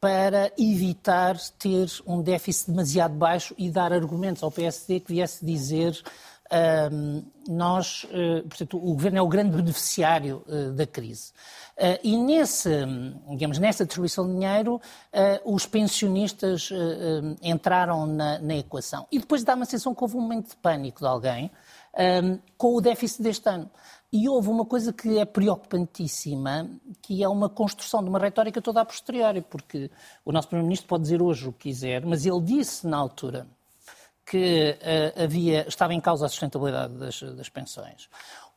para 0.00 0.50
evitar 0.58 1.36
ter 1.60 1.88
um 2.04 2.20
déficit 2.20 2.72
demasiado 2.72 3.14
baixo 3.14 3.54
e 3.56 3.70
dar 3.70 3.92
argumentos 3.92 4.42
ao 4.42 4.50
PSD 4.50 4.98
que 4.98 5.12
viesse 5.12 5.44
dizer 5.44 6.00
nós, 7.48 8.04
uh, 8.04 8.46
portanto, 8.48 8.76
o 8.76 8.92
governo 8.94 9.18
é 9.18 9.22
o 9.22 9.28
grande 9.28 9.56
beneficiário 9.56 10.44
uh, 10.46 10.72
da 10.72 10.86
crise. 10.86 11.32
Uh, 11.76 11.98
e 12.04 12.16
nesse, 12.16 12.70
digamos, 13.30 13.58
nessa 13.58 13.84
distribuição 13.84 14.26
de 14.26 14.34
dinheiro, 14.34 14.80
os 15.44 15.66
pensionistas 15.66 16.70
entraram 17.42 18.06
na, 18.06 18.38
na, 18.38 18.56
equação. 18.56 19.06
E 19.10 19.18
depois 19.18 19.42
dá 19.42 19.54
uma 19.54 19.64
sensação 19.64 19.94
que 19.94 20.02
houve 20.02 20.16
um 20.16 20.20
momento 20.20 20.50
de 20.50 20.56
pânico 20.56 21.00
de 21.00 21.06
alguém 21.06 21.50
com 22.56 22.76
o 22.76 22.80
déficit 22.80 23.22
deste 23.22 23.48
ano. 23.48 23.70
E 24.12 24.28
houve 24.28 24.48
uma 24.48 24.66
coisa 24.66 24.92
que 24.92 25.18
é 25.18 25.24
preocupantíssima, 25.24 26.68
que 27.00 27.22
é 27.22 27.28
uma 27.28 27.48
construção 27.48 28.02
de 28.02 28.10
uma 28.10 28.18
retórica 28.18 28.60
toda 28.60 28.80
a 28.82 28.84
posteriori, 28.84 29.40
porque 29.40 29.90
o 30.24 30.32
nosso 30.32 30.48
Primeiro-Ministro 30.48 30.88
pode 30.88 31.04
dizer 31.04 31.22
hoje 31.22 31.48
o 31.48 31.52
que 31.52 31.70
quiser, 31.70 32.04
mas 32.04 32.26
ele 32.26 32.40
disse 32.42 32.86
na 32.86 32.98
altura 32.98 33.46
que 34.24 34.78
uh, 34.80 35.22
havia, 35.24 35.66
estava 35.68 35.94
em 35.94 36.00
causa 36.00 36.26
a 36.26 36.28
sustentabilidade 36.28 36.94
das, 36.94 37.22
das 37.22 37.48
pensões. 37.48 38.08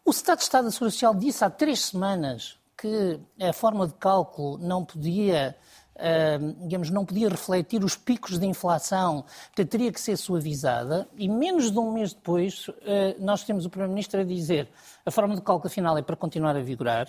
O 0.03 0.11
Estado 0.11 0.37
de 0.37 0.43
Estado 0.43 0.65
da 0.65 0.71
Segurança 0.71 0.95
Social 0.95 1.15
disse 1.15 1.43
há 1.43 1.49
três 1.49 1.85
semanas 1.85 2.57
que 2.77 3.19
a 3.41 3.53
forma 3.53 3.87
de 3.87 3.93
cálculo 3.93 4.57
não 4.57 4.83
podia 4.83 5.55
Uh, 5.95 6.53
digamos, 6.67 6.89
não 6.89 7.05
podia 7.05 7.29
refletir 7.29 7.81
os 7.81 7.95
picos 7.95 8.37
de 8.37 8.45
inflação, 8.45 9.23
portanto, 9.45 9.69
teria 9.69 9.93
que 9.93 10.01
ser 10.01 10.17
suavizada, 10.17 11.07
e 11.15 11.29
menos 11.29 11.71
de 11.71 11.79
um 11.79 11.93
mês 11.93 12.13
depois, 12.13 12.67
uh, 12.67 12.73
nós 13.17 13.45
temos 13.45 13.65
o 13.65 13.69
Primeiro-Ministro 13.69 14.19
a 14.19 14.25
dizer 14.25 14.67
a 15.05 15.09
forma 15.09 15.37
de 15.37 15.41
cálculo 15.41 15.69
final 15.69 15.97
é 15.97 16.01
para 16.01 16.17
continuar 16.17 16.53
a 16.57 16.59
vigorar, 16.59 17.07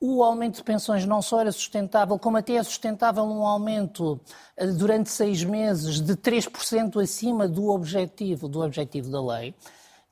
o 0.00 0.24
aumento 0.24 0.56
de 0.56 0.64
pensões 0.64 1.04
não 1.04 1.20
só 1.20 1.40
era 1.40 1.52
sustentável, 1.52 2.18
como 2.18 2.38
até 2.38 2.54
é 2.54 2.62
sustentável 2.62 3.22
um 3.22 3.46
aumento 3.46 4.18
eh, 4.56 4.66
durante 4.68 5.10
seis 5.10 5.44
meses 5.44 6.00
de 6.00 6.16
3% 6.16 7.02
acima 7.02 7.46
do 7.46 7.68
objetivo, 7.68 8.48
do 8.48 8.62
objetivo 8.62 9.10
da 9.10 9.22
lei. 9.22 9.54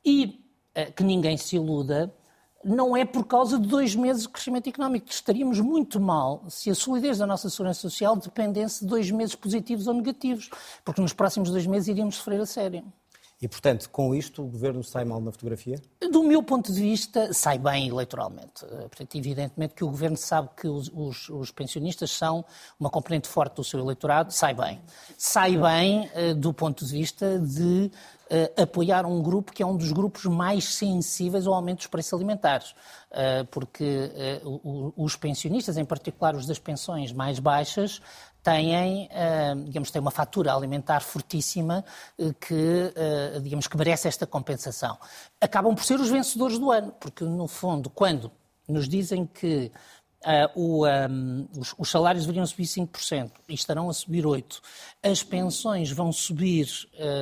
E 0.04 0.45
eh, 0.75 0.90
que 0.90 1.02
ninguém 1.02 1.38
se 1.38 1.57
iluda, 1.57 2.14
não 2.62 2.97
é 2.97 3.04
por 3.04 3.25
causa 3.25 3.59
de 3.59 3.66
dois 3.66 3.95
meses 3.95 4.25
de 4.25 4.28
crescimento 4.28 4.68
económico. 4.68 5.09
Estaríamos 5.09 5.59
muito 5.61 5.99
mal 5.99 6.45
se 6.50 6.71
a 6.71 6.75
solidez 6.75 7.18
da 7.18 7.26
nossa 7.26 7.49
segurança 7.49 7.80
social 7.80 8.14
dependesse 8.16 8.80
de 8.80 8.87
dois 8.90 9.11
meses 9.11 9.35
positivos 9.35 9.87
ou 9.87 9.95
negativos, 9.95 10.50
porque 10.85 11.00
nos 11.00 11.14
próximos 11.14 11.50
dois 11.50 11.66
meses 11.66 11.88
iríamos 11.88 12.16
sofrer 12.16 12.40
a 12.40 12.47
sério. 12.47 12.85
E, 13.40 13.47
portanto, 13.47 13.88
com 13.90 14.12
isto, 14.12 14.42
o 14.42 14.47
governo 14.47 14.83
sai 14.83 15.04
mal 15.04 15.21
na 15.21 15.30
fotografia? 15.30 15.80
Do 16.11 16.25
meu 16.25 16.42
ponto 16.42 16.73
de 16.73 16.80
vista, 16.80 17.33
sai 17.33 17.57
bem 17.57 17.87
eleitoralmente. 17.87 18.64
Eh, 18.64 18.88
portanto, 18.88 19.14
evidentemente 19.14 19.75
que 19.75 19.85
o 19.85 19.88
governo 19.88 20.16
sabe 20.16 20.49
que 20.57 20.66
os, 20.66 20.90
os, 20.92 21.28
os 21.28 21.50
pensionistas 21.52 22.11
são 22.11 22.45
uma 22.80 22.90
componente 22.90 23.28
forte 23.28 23.54
do 23.54 23.62
seu 23.62 23.78
eleitorado, 23.78 24.33
sai 24.33 24.54
bem. 24.54 24.80
Sai 25.16 25.57
bem 25.57 26.11
uh, 26.14 26.35
do 26.35 26.52
ponto 26.52 26.85
de 26.85 26.90
vista 26.90 27.38
de 27.38 27.92
uh, 28.28 28.62
apoiar 28.62 29.07
um 29.07 29.23
grupo 29.23 29.52
que 29.52 29.62
é 29.62 29.66
um 29.66 29.76
dos 29.76 29.92
grupos 29.92 30.25
mais 30.25 30.75
sensíveis 30.75 31.47
ao 31.47 31.54
aumento 31.54 31.78
dos 31.78 31.87
preços 31.87 32.12
alimentares. 32.14 32.75
Uh, 33.11 33.47
porque 33.50 34.11
os 34.97 35.16
pensionistas, 35.16 35.78
em 35.78 35.85
particular 35.85 36.35
os 36.35 36.45
das 36.45 36.59
pensões 36.59 37.11
mais 37.12 37.38
baixas, 37.38 38.02
têm, 38.42 39.09
eh, 39.11 39.54
digamos, 39.64 39.90
têm 39.90 40.00
uma 40.00 40.11
fatura 40.11 40.54
alimentar 40.54 41.00
fortíssima 41.00 41.85
eh, 42.18 42.33
que, 42.40 42.92
eh, 42.95 43.40
digamos, 43.40 43.66
que 43.66 43.76
merece 43.76 44.09
esta 44.09 44.26
compensação. 44.26 44.99
Acabam 45.40 45.75
por 45.75 45.85
ser 45.85 46.00
os 46.00 46.09
vencedores 46.09 46.59
do 46.59 46.71
ano, 46.71 46.92
porque, 46.99 47.25
no 47.25 47.47
fundo, 47.47 47.90
quando 47.90 48.30
nos 48.68 48.88
dizem 48.88 49.26
que 49.26 49.71
Uh, 50.21 50.50
o, 50.61 50.85
um, 50.85 51.49
os, 51.57 51.73
os, 51.78 51.88
salários 51.88 52.25
deveriam 52.25 52.45
subir 52.45 52.64
5% 52.64 53.30
e 53.49 53.54
estarão 53.54 53.88
a 53.88 53.95
subir 53.95 54.25
8%. 54.25 54.61
As 55.00 55.23
pensões 55.23 55.92
vão 55.92 56.11
subir 56.11 56.68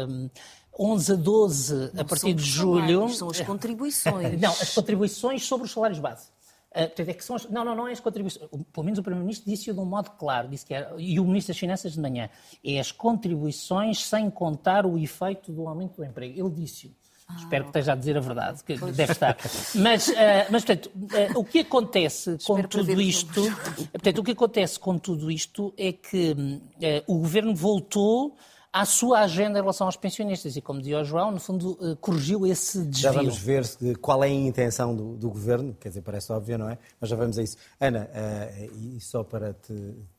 um, 0.08 0.30
11 0.78 1.12
a 1.12 1.16
12 1.16 1.90
Não 1.92 2.00
a 2.00 2.04
partir 2.06 2.32
de 2.32 2.42
julho. 2.42 3.08
São 3.10 3.28
as 3.28 3.40
contribuições. 3.40 4.36
Não, 4.40 4.50
as 4.50 4.74
contribuições 4.74 5.44
sobre 5.44 5.66
os 5.66 5.72
salários 5.72 5.98
base. 5.98 6.28
Uh, 6.76 6.86
portanto, 6.88 7.08
é 7.08 7.14
que 7.14 7.24
são 7.24 7.36
as, 7.36 7.48
não, 7.48 7.64
não, 7.64 7.74
não 7.74 7.88
é 7.88 7.92
as 7.92 8.00
contribuições. 8.00 8.50
Pelo 8.70 8.84
menos 8.84 8.98
o 8.98 9.02
Primeiro-Ministro 9.02 9.50
disse-o 9.50 9.72
de 9.72 9.80
um 9.80 9.86
modo 9.86 10.10
claro, 10.10 10.46
disse 10.46 10.66
que 10.66 10.74
era, 10.74 10.94
e 10.98 11.18
o 11.18 11.24
Ministro 11.24 11.54
das 11.54 11.58
Finanças 11.58 11.92
de 11.94 12.00
manhã, 12.00 12.28
é 12.62 12.78
as 12.78 12.92
contribuições 12.92 14.04
sem 14.04 14.28
contar 14.28 14.84
o 14.84 14.98
efeito 14.98 15.50
do 15.52 15.66
aumento 15.66 15.96
do 15.96 16.04
emprego. 16.04 16.38
Ele 16.38 16.54
disse-o. 16.54 16.90
Ah, 17.28 17.34
Espero 17.38 17.64
que 17.64 17.70
esteja 17.70 17.92
a 17.92 17.96
dizer 17.96 18.16
a 18.16 18.20
verdade, 18.20 18.62
que 18.62 18.78
pois. 18.78 18.94
deve 18.94 19.12
estar. 19.12 19.36
Mas, 19.74 20.08
uh, 20.08 20.12
mas 20.50 20.64
portanto, 20.64 20.90
uh, 20.94 21.40
o 21.40 21.44
que 21.44 21.60
acontece 21.60 22.38
com 22.44 22.62
tudo 22.62 23.00
isto, 23.00 23.42
portanto, 23.90 24.18
o 24.18 24.22
que 24.22 24.30
acontece 24.30 24.78
com 24.78 24.96
tudo 24.96 25.30
isto 25.30 25.74
é 25.76 25.92
que 25.92 26.32
uh, 26.32 27.12
o 27.12 27.18
governo 27.18 27.54
voltou 27.54 28.36
à 28.76 28.84
sua 28.84 29.20
agenda 29.20 29.58
em 29.58 29.62
relação 29.62 29.86
aos 29.86 29.96
pensionistas 29.96 30.54
e, 30.54 30.60
como 30.60 30.80
dizia 30.80 31.00
o 31.00 31.04
João, 31.04 31.30
no 31.30 31.40
fundo 31.40 31.78
eh, 31.80 31.96
corrigiu 31.98 32.46
esse 32.46 32.84
desvio. 32.84 33.00
Já 33.00 33.12
vamos 33.12 33.38
ver 33.38 33.64
qual 33.98 34.22
é 34.22 34.26
a 34.26 34.30
intenção 34.30 34.94
do, 34.94 35.16
do, 35.16 35.30
governo, 35.30 35.74
quer 35.80 35.88
dizer, 35.88 36.02
parece 36.02 36.30
óbvio, 36.30 36.58
não 36.58 36.68
é? 36.68 36.76
Mas 37.00 37.08
já 37.08 37.16
vamos 37.16 37.38
a 37.38 37.42
isso. 37.42 37.56
Ana, 37.80 38.10
uh, 38.12 38.96
e 38.96 39.00
só 39.00 39.24
para 39.24 39.54
te, 39.54 39.72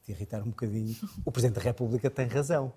te, 0.03 0.11
irritar 0.11 0.41
um 0.41 0.49
bocadinho, 0.49 0.95
o 1.23 1.31
Presidente 1.31 1.57
da 1.57 1.61
República 1.61 2.09
tem 2.09 2.25
razão. 2.25 2.73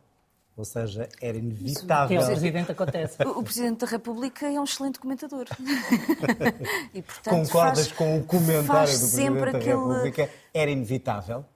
Ou 0.55 0.65
seja, 0.67 1.09
era 1.23 1.39
inevitável. 1.39 2.19
Isso, 2.19 2.27
o 2.27 2.33
Presidente 2.33 2.73
acontece. 2.73 3.23
O, 3.25 3.39
o 3.39 3.43
Presidente 3.43 3.79
da 3.79 3.87
República 3.87 4.47
é 4.47 4.61
um 4.61 4.65
excelente 4.65 4.99
comentador. 4.99 5.47
e, 6.93 7.01
portanto, 7.01 7.35
Concordas 7.35 7.87
faz, 7.87 7.93
com 7.93 8.19
o 8.19 8.25
comentário 8.25 8.93
do 8.93 8.99
Presidente 8.99 9.41
da 9.41 9.49
aquele... 9.49 9.65
República? 9.69 10.31
Era 10.53 10.71
inevitável? 10.71 11.47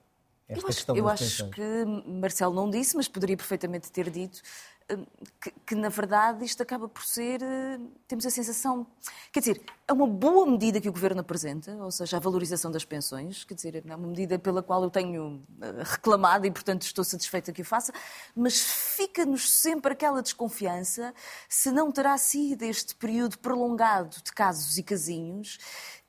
Esta 0.49 0.61
eu 0.61 0.67
questão 0.67 0.95
acho, 0.95 1.01
Eu 1.01 1.09
acho 1.09 1.51
que 1.51 1.63
Marcelo 2.07 2.55
não 2.55 2.71
disse, 2.71 2.97
mas 2.97 3.09
poderia 3.09 3.37
perfeitamente 3.37 3.91
ter 3.91 4.11
dito 4.11 4.43
hum, 4.91 5.05
que, 5.41 5.51
que, 5.67 5.75
na 5.75 5.89
verdade 5.89 6.45
isto 6.45 6.63
acaba 6.63 6.87
por 6.87 7.03
ser, 7.03 7.43
eh, 7.43 7.81
temos 8.07 8.27
a 8.27 8.31
sensação, 8.31 8.87
quer 9.33 9.41
dizer, 9.41 9.63
é 9.89 9.93
uma 9.93 10.07
boa 10.07 10.47
medida 10.47 10.81
que 10.81 10.89
o 10.89 10.93
Governo 10.93 11.21
apresenta, 11.21 11.73
ou 11.77 11.91
seja, 11.91 12.19
a 12.19 12.21
valorização 12.21 12.71
das 12.71 12.85
pensões, 12.85 13.45
quer 13.45 13.55
dizer, 13.55 13.83
é 13.87 13.97
uma 13.97 14.07
medida 14.07 14.39
pela 14.39 14.63
qual 14.63 14.83
eu 14.83 14.91
tenho 14.91 15.43
eh, 15.63 15.83
reclamado 15.83 16.47
e, 16.47 16.51
portanto, 16.51 16.83
estou 16.83 17.05
satisfeita 17.05 17.51
que 17.51 17.63
o 17.63 17.65
faça, 17.65 17.93
mas 18.37 18.61
fica-nos 18.61 19.51
sempre 19.51 19.93
aquela 19.93 20.23
desconfiança 20.23 21.15
se 21.49 21.73
não 21.73 21.91
terá 21.91 22.19
sido 22.19 22.63
este 22.65 22.95
período 22.95 23.39
prolongado 23.39 24.17
de 24.23 24.33
casos 24.33 24.77
e 24.77 24.83
casinhos 24.83 25.59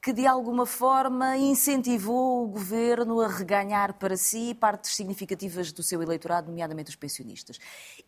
que 0.06 0.14
de 0.14 0.28
alguma 0.28 0.68
forma 0.68 1.36
incentivou 1.36 2.44
o 2.44 2.48
governo 2.48 3.22
a 3.22 3.28
reganhar 3.28 3.96
para 3.96 4.16
si 4.16 4.54
partes 4.54 4.96
significativas 4.96 5.72
do 5.72 5.82
seu 5.82 6.00
eleitorado, 6.00 6.48
nomeadamente 6.48 6.92
os 6.92 6.96
pensionistas. 6.96 7.58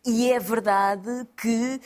E 0.06 0.30
é 0.30 0.38
verdade 0.38 1.26
que, 1.36 1.80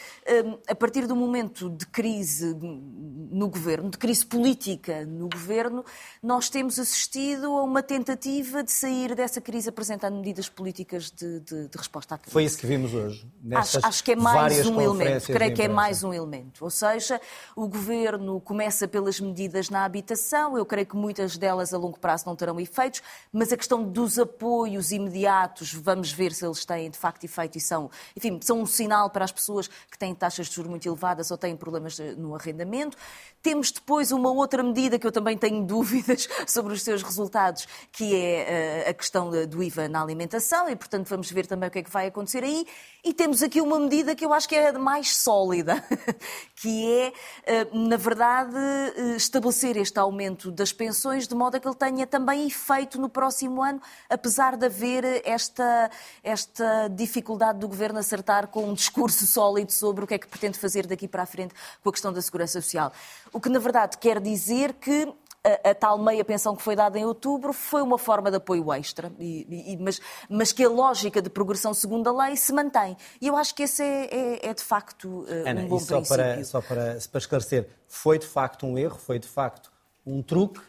hum, 0.45 0.59
a 0.69 0.75
partir 0.75 1.07
do 1.07 1.16
momento 1.16 1.71
de 1.71 1.87
crise 1.87 2.54
no 2.54 3.49
governo, 3.49 3.88
de 3.88 3.97
crise 3.97 4.26
política 4.26 5.07
no 5.07 5.31
governo, 5.31 5.83
nós 6.23 6.50
temos 6.50 6.78
assistido 6.78 7.47
a 7.47 7.62
uma 7.62 7.83
tentativa 7.83 8.62
de 8.62 8.71
sair 8.71 9.14
dessa 9.14 9.40
crise 9.40 9.71
apresentando 9.71 10.14
medidas 10.14 10.47
políticas 10.47 11.11
de, 11.11 11.40
de, 11.40 11.69
de 11.69 11.78
resposta 11.78 12.16
à 12.16 12.19
crise. 12.19 12.35
Foi 12.35 12.45
isso 12.45 12.59
que 12.59 12.66
vimos 12.66 12.92
hoje. 12.92 13.26
Acho, 13.54 13.78
acho, 13.83 14.04
que 14.04 14.12
é 14.12 14.16
mais 14.16 14.66
um 14.66 14.78
elemento. 14.78 15.33
Creio 15.33 15.54
que 15.54 15.62
é 15.62 15.69
mais 15.69 16.04
um 16.04 16.12
elemento. 16.12 16.62
Ou 16.62 16.71
seja, 16.71 17.19
o 17.57 17.66
governo 17.66 18.38
começa 18.42 18.87
pelas 18.87 19.19
medidas 19.19 19.71
na 19.71 19.87
habitação 19.87 20.02
habitação. 20.03 20.59
Eu 20.59 20.67
creio 20.67 20.87
que 20.87 20.97
muitas 20.97 21.39
delas 21.39 21.73
a 21.73 21.79
longo 21.79 21.99
prazo 21.99 22.25
não 22.27 22.35
terão 22.35 22.59
efeitos, 22.59 23.01
mas 23.33 23.53
a 23.53 23.57
questão 23.57 23.83
dos 23.83 24.19
apoios 24.19 24.91
imediatos, 24.91 25.73
vamos 25.73 26.13
ver 26.13 26.33
se 26.33 26.45
eles 26.45 26.65
têm 26.65 26.91
de 26.91 26.99
facto 26.99 27.25
efeito 27.25 27.57
e 27.57 27.61
são, 27.61 27.91
enfim, 28.17 28.39
são 28.43 28.61
um 28.61 28.67
sinal 28.67 29.09
para 29.09 29.25
as 29.25 29.33
pessoas 29.33 29.69
que 29.69 29.97
têm 29.97 30.15
taxas 30.15 30.49
de 30.49 30.55
juros 30.55 30.69
muito 30.69 30.87
elevadas 30.87 31.31
ou 31.31 31.39
têm 31.39 31.57
problemas 31.57 31.99
no 32.19 32.35
arrendamento. 32.35 32.97
Temos 33.41 33.71
depois 33.71 34.11
uma 34.13 34.31
outra 34.31 34.63
medida 34.63 34.99
que 34.99 35.07
eu 35.07 35.13
também 35.13 35.39
tenho 35.39 35.63
dúvidas 35.65 36.29
sobre 36.47 36.73
os 36.73 36.83
seus 36.83 37.03
resultados, 37.03 37.67
que 37.93 38.15
é 38.15 38.85
eh, 38.85 38.91
a 38.91 38.95
questão 38.95 39.31
do 39.47 39.63
IVA 39.63 39.89
na 39.89 40.03
alimentação, 40.03 40.69
e 40.69 40.75
portanto 40.75 41.09
vamos 41.09 41.31
ver 41.31 41.47
também 41.47 41.69
o 41.69 41.73
que 41.73 41.79
é 41.79 41.83
que 41.83 41.91
vai 41.91 42.09
acontecer 42.09 42.43
aí. 42.43 42.67
E 43.05 43.13
temos 43.13 43.43
aqui 43.43 43.61
uma 43.61 43.79
medida 43.79 44.15
que 44.15 44.25
eu 44.25 44.33
acho 44.33 44.49
que 44.49 44.55
é 44.55 44.69
a 44.69 44.79
mais 44.79 45.17
sólida, 45.17 45.83
que 46.57 46.93
é, 46.93 47.13
eh, 47.45 47.67
na 47.73 47.97
verdade, 47.97 48.57
eh, 48.57 49.17
estabelecer 49.17 49.77
este 49.77 49.92
aumento 49.99 50.51
das 50.51 50.73
pensões 50.73 51.27
de 51.27 51.35
modo 51.35 51.57
a 51.57 51.61
que 51.61 51.67
ele 51.67 51.77
tenha 51.77 52.07
também 52.07 52.47
efeito 52.47 53.01
no 53.01 53.09
próximo 53.09 53.63
ano, 53.63 53.81
apesar 54.09 54.57
de 54.57 54.67
haver 54.67 55.23
esta, 55.25 55.91
esta 56.23 56.89
dificuldade 56.89 57.59
do 57.59 57.69
Governo 57.69 57.99
acertar 57.99 58.49
com 58.49 58.65
um 58.65 58.75
discurso 58.75 59.27
sólido 59.29 59.73
sobre 59.73 60.05
o 60.05 60.07
que 60.07 60.15
é 60.15 60.19
que 60.19 60.29
pretende 60.29 60.59
fazer 60.59 60.87
daqui 60.87 61.09
para 61.09 61.23
a 61.23 61.27
frente 61.27 61.55
com 61.83 61.89
a 61.89 61.93
questão 61.93 62.13
da 62.13 62.21
segurança 62.21 62.61
social. 62.61 62.93
O 63.33 63.41
que, 63.41 63.49
na 63.49 63.59
verdade, 63.59 63.99
quer 63.99 64.21
dizer 64.21 64.75
que 64.75 65.13
a, 65.45 65.71
a, 65.71 65.75
tal 65.75 65.99
meia 65.99 66.25
pensão 66.25 66.55
que 66.55 66.63
foi 66.63 66.77
dada 66.77 66.99
em 66.99 67.05
outubro 67.05 67.53
foi 67.53 67.83
uma 67.83 67.99
forma 67.99 68.31
de 68.31 68.37
apoio 68.37 68.73
extra, 68.73 69.13
e, 69.19 69.73
e, 69.73 69.77
mas, 69.77 70.01
mas, 70.29 70.53
que 70.53 70.65
a 70.65 70.69
lógica 70.69 71.21
de 71.21 71.29
progressão 71.29 71.75
segundo 71.75 72.09
a 72.09 72.27
lei 72.27 72.37
se 72.37 72.53
mantém. 72.53 72.97
E 73.21 73.27
eu 73.27 73.37
acho 73.37 73.55
que 73.55 73.65
esse 73.65 73.83
é, 73.83 74.05
é, 74.05 74.51
é 74.51 74.55
de 74.55 74.63
facto 74.63 75.23
uh, 75.23 75.49
Ana, 75.49 75.63
um 75.63 75.69
bom 75.69 75.79
só 75.79 75.97
princípio. 75.97 76.17
Para, 76.17 76.45
só 76.45 76.61
para, 76.61 76.99
para 77.11 77.19
esclarecer, 77.19 77.69
foi 77.89 78.19
de 78.19 78.27
facto 78.27 78.67
um 78.67 78.79
erro, 78.79 78.99
foi 78.99 79.19
de 79.19 79.27
facto 79.27 79.72
um 80.07 80.23
truque 80.23 80.61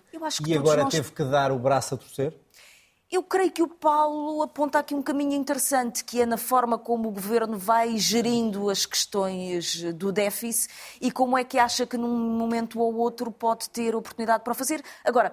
e 0.46 0.56
agora 0.56 0.84
nós... 0.84 0.94
teve 0.94 1.12
que 1.12 1.24
dar 1.24 1.52
o 1.52 1.60
braço 1.60 1.96
a 1.96 1.98
torcer? 1.98 2.34
Eu 3.12 3.22
creio 3.22 3.52
que 3.52 3.62
o 3.62 3.68
Paulo 3.68 4.42
aponta 4.42 4.80
aqui 4.80 4.96
um 4.96 5.02
caminho 5.02 5.34
interessante, 5.34 6.04
que 6.04 6.20
é 6.20 6.26
na 6.26 6.38
forma 6.38 6.80
como 6.80 7.10
o 7.10 7.12
governo 7.12 7.60
vai 7.60 7.96
gerindo 7.96 8.72
as 8.72 8.88
questões 8.88 9.84
do 9.94 10.12
déficit 10.12 10.74
e 11.00 11.12
como 11.12 11.38
é 11.38 11.44
que 11.44 11.60
acha 11.60 11.86
que 11.86 11.96
num 11.96 12.10
momento 12.10 12.80
ou 12.80 12.96
outro 12.96 13.32
pode 13.32 13.70
ter 13.70 13.96
oportunidade 13.96 14.44
para 14.44 14.52
o 14.52 14.56
fazer. 14.56 14.84
Agora, 15.06 15.32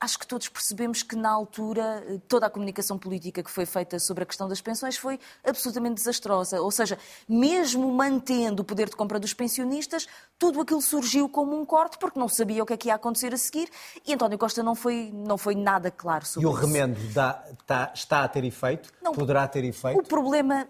Acho 0.00 0.18
que 0.18 0.26
todos 0.26 0.48
percebemos 0.48 1.02
que, 1.02 1.16
na 1.16 1.28
altura, 1.28 2.20
toda 2.28 2.46
a 2.46 2.50
comunicação 2.50 2.96
política 2.96 3.42
que 3.42 3.50
foi 3.50 3.66
feita 3.66 3.98
sobre 3.98 4.22
a 4.22 4.26
questão 4.26 4.48
das 4.48 4.60
pensões 4.60 4.96
foi 4.96 5.18
absolutamente 5.44 5.96
desastrosa. 5.96 6.60
Ou 6.62 6.70
seja, 6.70 6.96
mesmo 7.28 7.90
mantendo 7.92 8.62
o 8.62 8.64
poder 8.64 8.88
de 8.88 8.94
compra 8.94 9.18
dos 9.18 9.34
pensionistas, 9.34 10.06
tudo 10.38 10.60
aquilo 10.60 10.80
surgiu 10.80 11.28
como 11.28 11.60
um 11.60 11.64
corte, 11.64 11.98
porque 11.98 12.18
não 12.18 12.28
sabia 12.28 12.62
o 12.62 12.66
que 12.66 12.74
é 12.74 12.76
que 12.76 12.88
ia 12.88 12.94
acontecer 12.94 13.34
a 13.34 13.36
seguir, 13.36 13.68
e 14.06 14.14
António 14.14 14.38
Costa 14.38 14.62
não 14.62 14.76
foi, 14.76 15.10
não 15.12 15.36
foi 15.36 15.56
nada 15.56 15.90
claro 15.90 16.24
sobre 16.24 16.48
isso. 16.48 16.56
E 16.56 16.58
o 16.58 16.60
remendo 16.60 17.00
dá, 17.12 17.44
está, 17.60 17.92
está 17.92 18.22
a 18.22 18.28
ter 18.28 18.44
efeito? 18.44 18.92
Não, 19.02 19.12
Poderá 19.12 19.48
ter 19.48 19.64
efeito? 19.64 19.98
O 19.98 20.02
problema, 20.04 20.68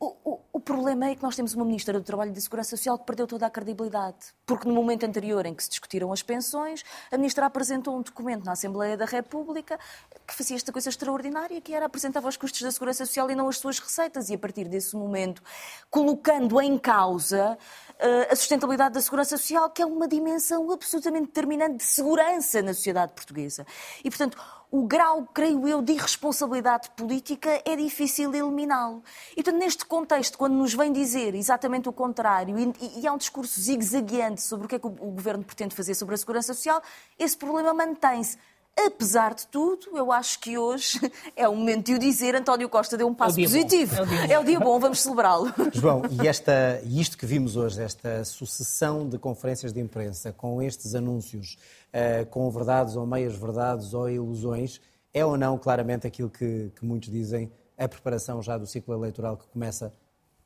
o, 0.00 0.16
o, 0.24 0.40
o, 0.52 0.60
problema 0.60 1.06
é 1.06 1.14
que 1.14 1.22
nós 1.22 1.36
temos 1.36 1.54
uma 1.54 1.64
Ministra 1.64 1.98
do 1.98 2.04
Trabalho 2.04 2.30
e 2.30 2.34
da 2.34 2.40
Segurança 2.40 2.70
Social 2.70 2.98
que 2.98 3.04
perdeu 3.04 3.26
toda 3.26 3.46
a 3.46 3.50
credibilidade. 3.50 4.16
Porque 4.46 4.68
no 4.68 4.74
momento 4.74 5.04
anterior 5.04 5.44
em 5.46 5.54
que 5.54 5.62
se 5.62 5.70
discutiram 5.70 6.12
as 6.12 6.22
pensões, 6.22 6.84
a 7.10 7.16
Ministra 7.16 7.46
apresentou 7.46 7.96
um 7.96 8.02
documento 8.02 8.44
na 8.44 8.52
Assembleia 8.52 8.96
da 8.96 9.04
República 9.04 9.78
que 10.26 10.34
fazia 10.34 10.56
esta 10.56 10.72
coisa 10.72 10.88
extraordinária, 10.88 11.60
que 11.60 11.74
era 11.74 11.86
apresentava 11.86 12.28
os 12.28 12.36
custos 12.36 12.62
da 12.62 12.70
Segurança 12.70 13.04
Social 13.06 13.30
e 13.30 13.34
não 13.34 13.48
as 13.48 13.58
suas 13.58 13.78
receitas. 13.78 14.30
E 14.30 14.34
a 14.34 14.38
partir 14.38 14.68
desse 14.68 14.96
momento, 14.96 15.42
colocando 15.90 16.60
em 16.60 16.78
causa 16.78 17.58
uh, 17.90 18.32
a 18.32 18.36
sustentabilidade 18.36 18.94
da 18.94 19.00
Segurança 19.00 19.36
Social, 19.36 19.70
que 19.70 19.82
é 19.82 19.86
uma 19.86 20.08
dimensão 20.08 20.70
absolutamente 20.70 21.26
determinante 21.26 21.76
de 21.78 21.84
segurança 21.84 22.62
na 22.62 22.74
sociedade 22.74 23.12
portuguesa. 23.12 23.66
E, 24.02 24.10
portanto, 24.10 24.38
o 24.74 24.82
grau, 24.88 25.24
creio 25.32 25.68
eu, 25.68 25.80
de 25.80 25.92
irresponsabilidade 25.92 26.90
política 26.96 27.62
é 27.64 27.76
difícil 27.76 28.34
eliminá-lo. 28.34 29.04
E, 29.30 29.36
portanto, 29.36 29.60
neste 29.60 29.84
contexto, 29.84 30.36
quando 30.36 30.54
nos 30.54 30.74
vem 30.74 30.92
dizer 30.92 31.32
exatamente 31.36 31.88
o 31.88 31.92
contrário 31.92 32.58
e, 32.58 32.72
e 32.98 33.06
há 33.06 33.12
um 33.12 33.16
discurso 33.16 33.60
zigue-zagueante 33.60 34.42
sobre 34.42 34.66
o 34.66 34.68
que 34.68 34.74
é 34.74 34.78
que 34.80 34.86
o, 34.88 34.90
o 34.90 35.12
Governo 35.12 35.44
pretende 35.44 35.76
fazer 35.76 35.94
sobre 35.94 36.16
a 36.16 36.18
segurança 36.18 36.52
social, 36.52 36.82
esse 37.16 37.36
problema 37.36 37.72
mantém-se. 37.72 38.36
Apesar 38.76 39.34
de 39.34 39.46
tudo, 39.46 39.96
eu 39.96 40.10
acho 40.10 40.40
que 40.40 40.58
hoje 40.58 40.98
é 41.36 41.48
o 41.48 41.54
momento 41.54 41.86
de 41.86 41.94
o 41.94 41.98
dizer. 41.98 42.34
António 42.34 42.68
Costa 42.68 42.96
deu 42.96 43.06
um 43.06 43.14
passo 43.14 43.38
é 43.40 43.44
positivo. 43.44 43.94
É 43.94 44.02
o, 44.02 44.06
dia 44.06 44.34
é 44.34 44.38
o 44.38 44.44
dia 44.44 44.60
bom, 44.60 44.78
vamos 44.78 45.00
celebrá-lo. 45.00 45.52
João, 45.72 46.02
e, 46.10 46.26
esta, 46.26 46.80
isto 46.84 47.16
que 47.16 47.24
vimos 47.24 47.56
hoje, 47.56 47.80
esta 47.80 48.24
sucessão 48.24 49.08
de 49.08 49.18
conferências 49.18 49.72
de 49.72 49.80
imprensa 49.80 50.32
com 50.32 50.60
estes 50.60 50.94
anúncios 50.94 51.56
uh, 51.92 52.26
com 52.26 52.50
verdades 52.50 52.96
ou 52.96 53.06
meias 53.06 53.36
verdades 53.36 53.94
ou 53.94 54.10
ilusões, 54.10 54.80
é 55.12 55.24
ou 55.24 55.36
não 55.36 55.56
claramente 55.56 56.06
aquilo 56.06 56.28
que, 56.28 56.72
que 56.74 56.84
muitos 56.84 57.10
dizem 57.10 57.52
a 57.78 57.88
preparação 57.88 58.42
já 58.42 58.58
do 58.58 58.66
ciclo 58.66 58.94
eleitoral 58.94 59.36
que 59.36 59.46
começa 59.46 59.94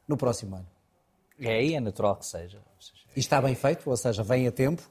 no 0.06 0.16
próximo 0.16 0.56
ano? 0.56 0.66
É, 1.40 1.72
é 1.72 1.80
natural 1.80 2.16
que 2.16 2.26
seja. 2.26 2.60
E 3.16 3.20
está 3.20 3.40
bem 3.40 3.54
feito, 3.54 3.88
ou 3.88 3.96
seja, 3.96 4.22
vem 4.22 4.46
a 4.46 4.52
tempo. 4.52 4.82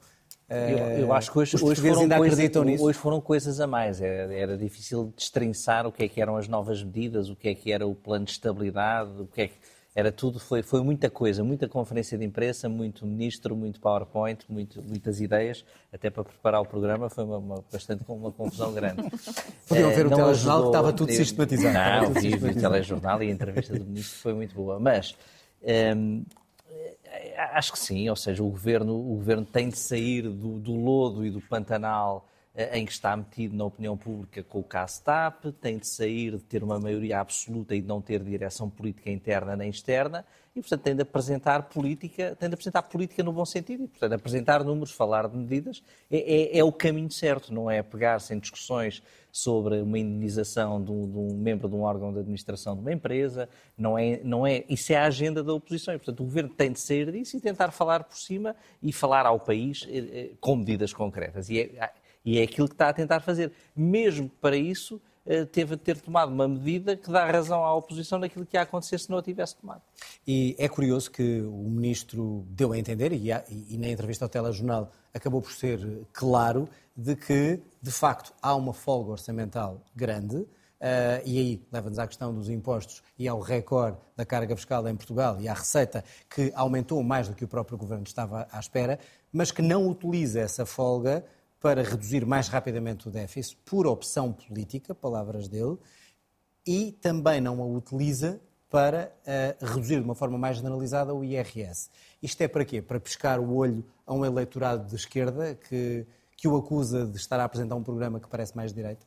Eu, 0.50 1.00
eu 1.00 1.13
acho 1.13 1.30
que 1.30 1.39
hoje, 1.39 1.58
hoje, 1.62 1.82
foram 1.82 2.08
coisas, 2.08 2.56
hoje, 2.80 2.98
foram 2.98 3.22
coisas, 3.22 3.60
a 3.60 3.67
mais. 3.67 4.02
Era, 4.02 4.34
era, 4.34 4.58
difícil 4.58 5.13
destrinçar 5.15 5.86
o 5.86 5.91
que 5.91 6.06
é 6.06 6.08
que 6.08 6.22
eram 6.22 6.38
as 6.38 6.48
novas 6.48 6.82
medidas, 6.82 7.30
o 7.30 7.36
que 7.36 7.50
é 7.50 7.56
que 7.56 7.72
era 7.72 7.86
o 7.86 7.93
plano 7.93 8.24
de 8.24 8.32
estabilidade, 8.32 9.22
o 9.22 9.28
que 9.28 9.41
é 9.41 9.48
que 9.50 9.56
era 9.98 10.12
tudo, 10.12 10.39
foi, 10.39 10.62
foi 10.62 10.84
muita 10.84 11.10
coisa, 11.10 11.43
muita 11.43 11.67
conferência 11.67 12.17
de 12.19 12.24
imprensa, 12.24 12.69
muito 12.69 13.04
ministro, 13.04 13.56
muito 13.56 13.82
PowerPoint, 13.82 14.45
muito, 14.48 14.80
muitas 14.84 15.19
ideias, 15.19 15.65
até 15.91 16.12
para 16.12 16.24
preparar 16.24 16.62
o 16.62 16.65
programa 16.65 17.10
foi 17.10 17.24
uma, 17.24 17.39
uma 17.39 17.63
bastante 17.72 18.04
uma 18.08 18.32
confusão 18.32 18.72
grande. 18.74 19.02
Podiam 19.67 19.89
ver 19.89 20.06
o 20.06 20.10
telejornal 20.12 20.62
que 20.62 20.67
estava 20.67 20.93
tudo 20.93 21.12
sistematizado. 21.12 22.13
Não, 22.13 22.22
vi 22.22 22.36
o 22.36 22.54
telejornal 22.54 23.24
e 23.24 23.30
a 23.30 23.32
entrevista 23.32 23.74
do 23.74 23.84
ministro 23.86 24.19
foi 24.19 24.36
muito 24.36 24.54
boa, 24.54 24.80
mas 24.80 25.15
hum, 25.63 26.24
acho 27.53 27.71
que 27.71 27.80
sim, 27.80 28.10
ou 28.10 28.15
seja, 28.15 28.43
o 28.43 28.49
governo, 28.49 28.95
o 28.95 29.15
governo 29.15 29.45
tem 29.45 29.69
de 29.69 29.77
sair 29.77 30.23
do, 30.23 30.60
do 30.60 30.73
lodo 30.73 31.25
e 31.25 31.30
do 31.30 31.41
pantanal 31.41 32.27
em 32.71 32.86
que 32.86 32.91
está 32.91 33.15
metido 33.15 33.56
na 33.56 33.65
opinião 33.65 33.95
pública 33.95 34.43
com 34.43 34.60
o 34.60 34.63
caso 34.63 35.03
TAP, 35.03 35.45
tem 35.62 35.77
de 35.77 35.88
sair 35.88 36.32
de 36.32 36.43
ter 36.43 36.63
uma 36.63 36.80
maioria 36.80 37.19
absoluta 37.19 37.75
e 37.75 37.82
de 37.82 37.88
não 37.88 38.01
ter 38.01 38.23
direção 38.23 38.67
política 38.67 39.12
interna 39.12 39.56
nem 39.56 39.69
externa, 39.69 40.25
e, 40.58 40.62
portanto, 40.62 40.82
tem 40.82 40.96
de 40.96 41.02
apresentar 41.02 41.63
política, 41.63 42.36
tem 42.39 42.50
de 42.50 42.56
apresentar 42.56 42.82
política 42.84 43.24
no 43.24 43.32
bom 43.32 43.46
sentido, 43.46 43.84
e, 43.84 43.88
portanto, 43.88 44.13
apresentar 44.13 44.63
números, 44.63 44.91
falar 44.91 45.28
de 45.28 45.38
medidas, 45.38 45.84
é, 46.10 46.17
é, 46.17 46.58
é 46.60 46.63
o 46.63 46.72
caminho 46.72 47.12
certo, 47.12 47.54
não 47.54 47.70
é 47.70 47.84
pegar-se 47.84 48.34
em 48.34 48.39
discussões 48.39 49.04
sobre 49.32 49.80
uma 49.82 50.00
indenização 50.00 50.84
de 50.84 50.91
um, 50.91 51.12
de 51.12 51.17
um, 51.17 51.38
membro 51.38 51.70
de 51.70 51.76
um 51.76 51.82
órgão 51.82 52.12
de 52.12 52.20
administração 52.20 52.74
de 52.74 52.82
uma 52.82 52.91
empresa, 52.91 53.48
não 53.78 53.98
é, 53.98 54.20
não 54.24 54.48
é, 54.48 54.63
isso 54.67 54.91
é 54.91 54.96
a 54.96 55.06
agenda 55.06 55.43
da 55.43 55.54
oposição, 55.54 55.93
e, 55.93 55.98
portanto, 55.98 56.22
o 56.22 56.24
governo 56.24 56.50
tem 56.50 56.72
de 56.72 56.80
sair 56.80 57.12
disso 57.12 57.38
e 57.38 57.39
tentar 57.39 57.72
falar 57.72 58.04
por 58.04 58.17
cima 58.17 58.56
e 58.82 58.91
falar 58.91 59.26
ao 59.26 59.39
país 59.39 59.88
eh, 59.89 59.98
eh, 59.98 60.30
com 60.39 60.56
medidas 60.56 60.91
concretas. 60.91 61.50
E 61.50 61.62
é, 61.62 61.91
e 62.26 62.39
é 62.39 62.43
aquilo 62.43 62.67
que 62.67 62.74
está 62.74 62.89
a 62.89 62.93
tentar 62.93 63.20
fazer. 63.20 63.52
Mesmo 63.76 64.30
para 64.41 64.58
isso, 64.58 65.00
teve 65.52 65.76
de 65.76 65.82
ter 65.82 66.00
tomado 66.00 66.32
uma 66.32 66.48
medida 66.48 66.96
que 66.96 67.12
dá 67.12 67.30
razão 67.30 67.63
à 67.63 67.74
oposição 67.74 68.20
daquilo 68.20 68.46
que 68.46 68.56
ia 68.56 68.62
acontecer 68.62 69.00
se 69.00 69.10
não 69.10 69.18
a 69.18 69.22
tivesse 69.22 69.56
tomado. 69.56 69.82
E 70.26 70.56
é 70.58 70.68
curioso 70.70 71.12
que 71.12 71.42
o 71.42 71.70
ministro 71.70 72.46
deu 72.50 72.72
a 72.72 72.78
entender, 72.78 73.12
e, 73.13 73.30
e 73.70 73.78
na 73.78 73.90
entrevista 73.90 74.26
ao 74.26 74.30
telejornal 74.30 74.92
acabou 75.13 75.42
por 75.42 75.52
ser 75.52 75.80
claro, 76.13 76.70
de 76.96 77.16
que, 77.16 77.62
de 77.82 77.92
facto, 77.92 78.34
há 78.42 78.56
uma 78.56 78.74
folga 78.74 79.12
orçamental 79.12 79.82
grande, 79.96 80.38
uh, 80.38 80.48
e 81.26 81.38
aí 81.38 81.68
leva-nos 81.72 82.00
à 82.00 82.08
questão 82.08 82.34
dos 82.34 82.50
impostos 82.50 83.04
e 83.20 83.28
ao 83.28 83.40
recorde 83.40 83.98
da 84.16 84.26
carga 84.26 84.56
fiscal 84.56 84.88
em 84.88 84.96
Portugal 84.96 85.40
e 85.40 85.48
à 85.48 85.54
receita 85.54 86.04
que 86.30 86.52
aumentou 86.56 87.02
mais 87.04 87.28
do 87.28 87.36
que 87.36 87.46
o 87.46 87.48
próprio 87.48 87.78
governo 87.78 88.04
estava 88.04 88.48
à 88.52 88.60
espera, 88.60 89.00
mas 89.32 89.52
que 89.52 89.62
não 89.62 89.88
utiliza 89.88 90.40
essa 90.40 90.66
folga 90.66 91.24
para 91.60 91.82
reduzir 91.82 92.26
mais 92.26 92.48
rapidamente 92.48 93.08
o 93.08 93.12
déficit, 93.12 93.58
por 93.65 93.88
opção 93.88 94.32
política, 94.32 94.93
palavras 94.93 95.48
dele, 95.48 95.78
e 96.65 96.91
também 96.91 97.41
não 97.41 97.62
a 97.62 97.65
utiliza 97.65 98.39
para 98.70 99.12
uh, 99.26 99.65
reduzir 99.65 99.98
de 99.98 100.04
uma 100.04 100.15
forma 100.15 100.38
mais 100.38 100.58
generalizada 100.58 101.13
o 101.13 101.24
IRS. 101.24 101.89
Isto 102.22 102.41
é 102.41 102.48
para 102.48 102.65
quê? 102.65 102.82
Para 102.82 103.00
pescar 103.00 103.39
o 103.39 103.56
olho 103.56 103.86
a 104.06 104.13
um 104.13 104.26
eleitorado 104.26 104.86
de 104.88 104.96
esquerda 104.96 105.56
que, 105.56 106.06
que 106.36 106.48
o 106.48 106.56
acusa 106.56 107.06
de 107.06 107.17
estar 107.17 107.39
a 107.39 107.46
apresentar 107.46 107.76
um 107.76 107.84
programa 107.84 108.20
que 108.20 108.28
parece 108.28 108.56
mais 108.56 108.72
de 108.72 108.76
direita? 108.76 109.06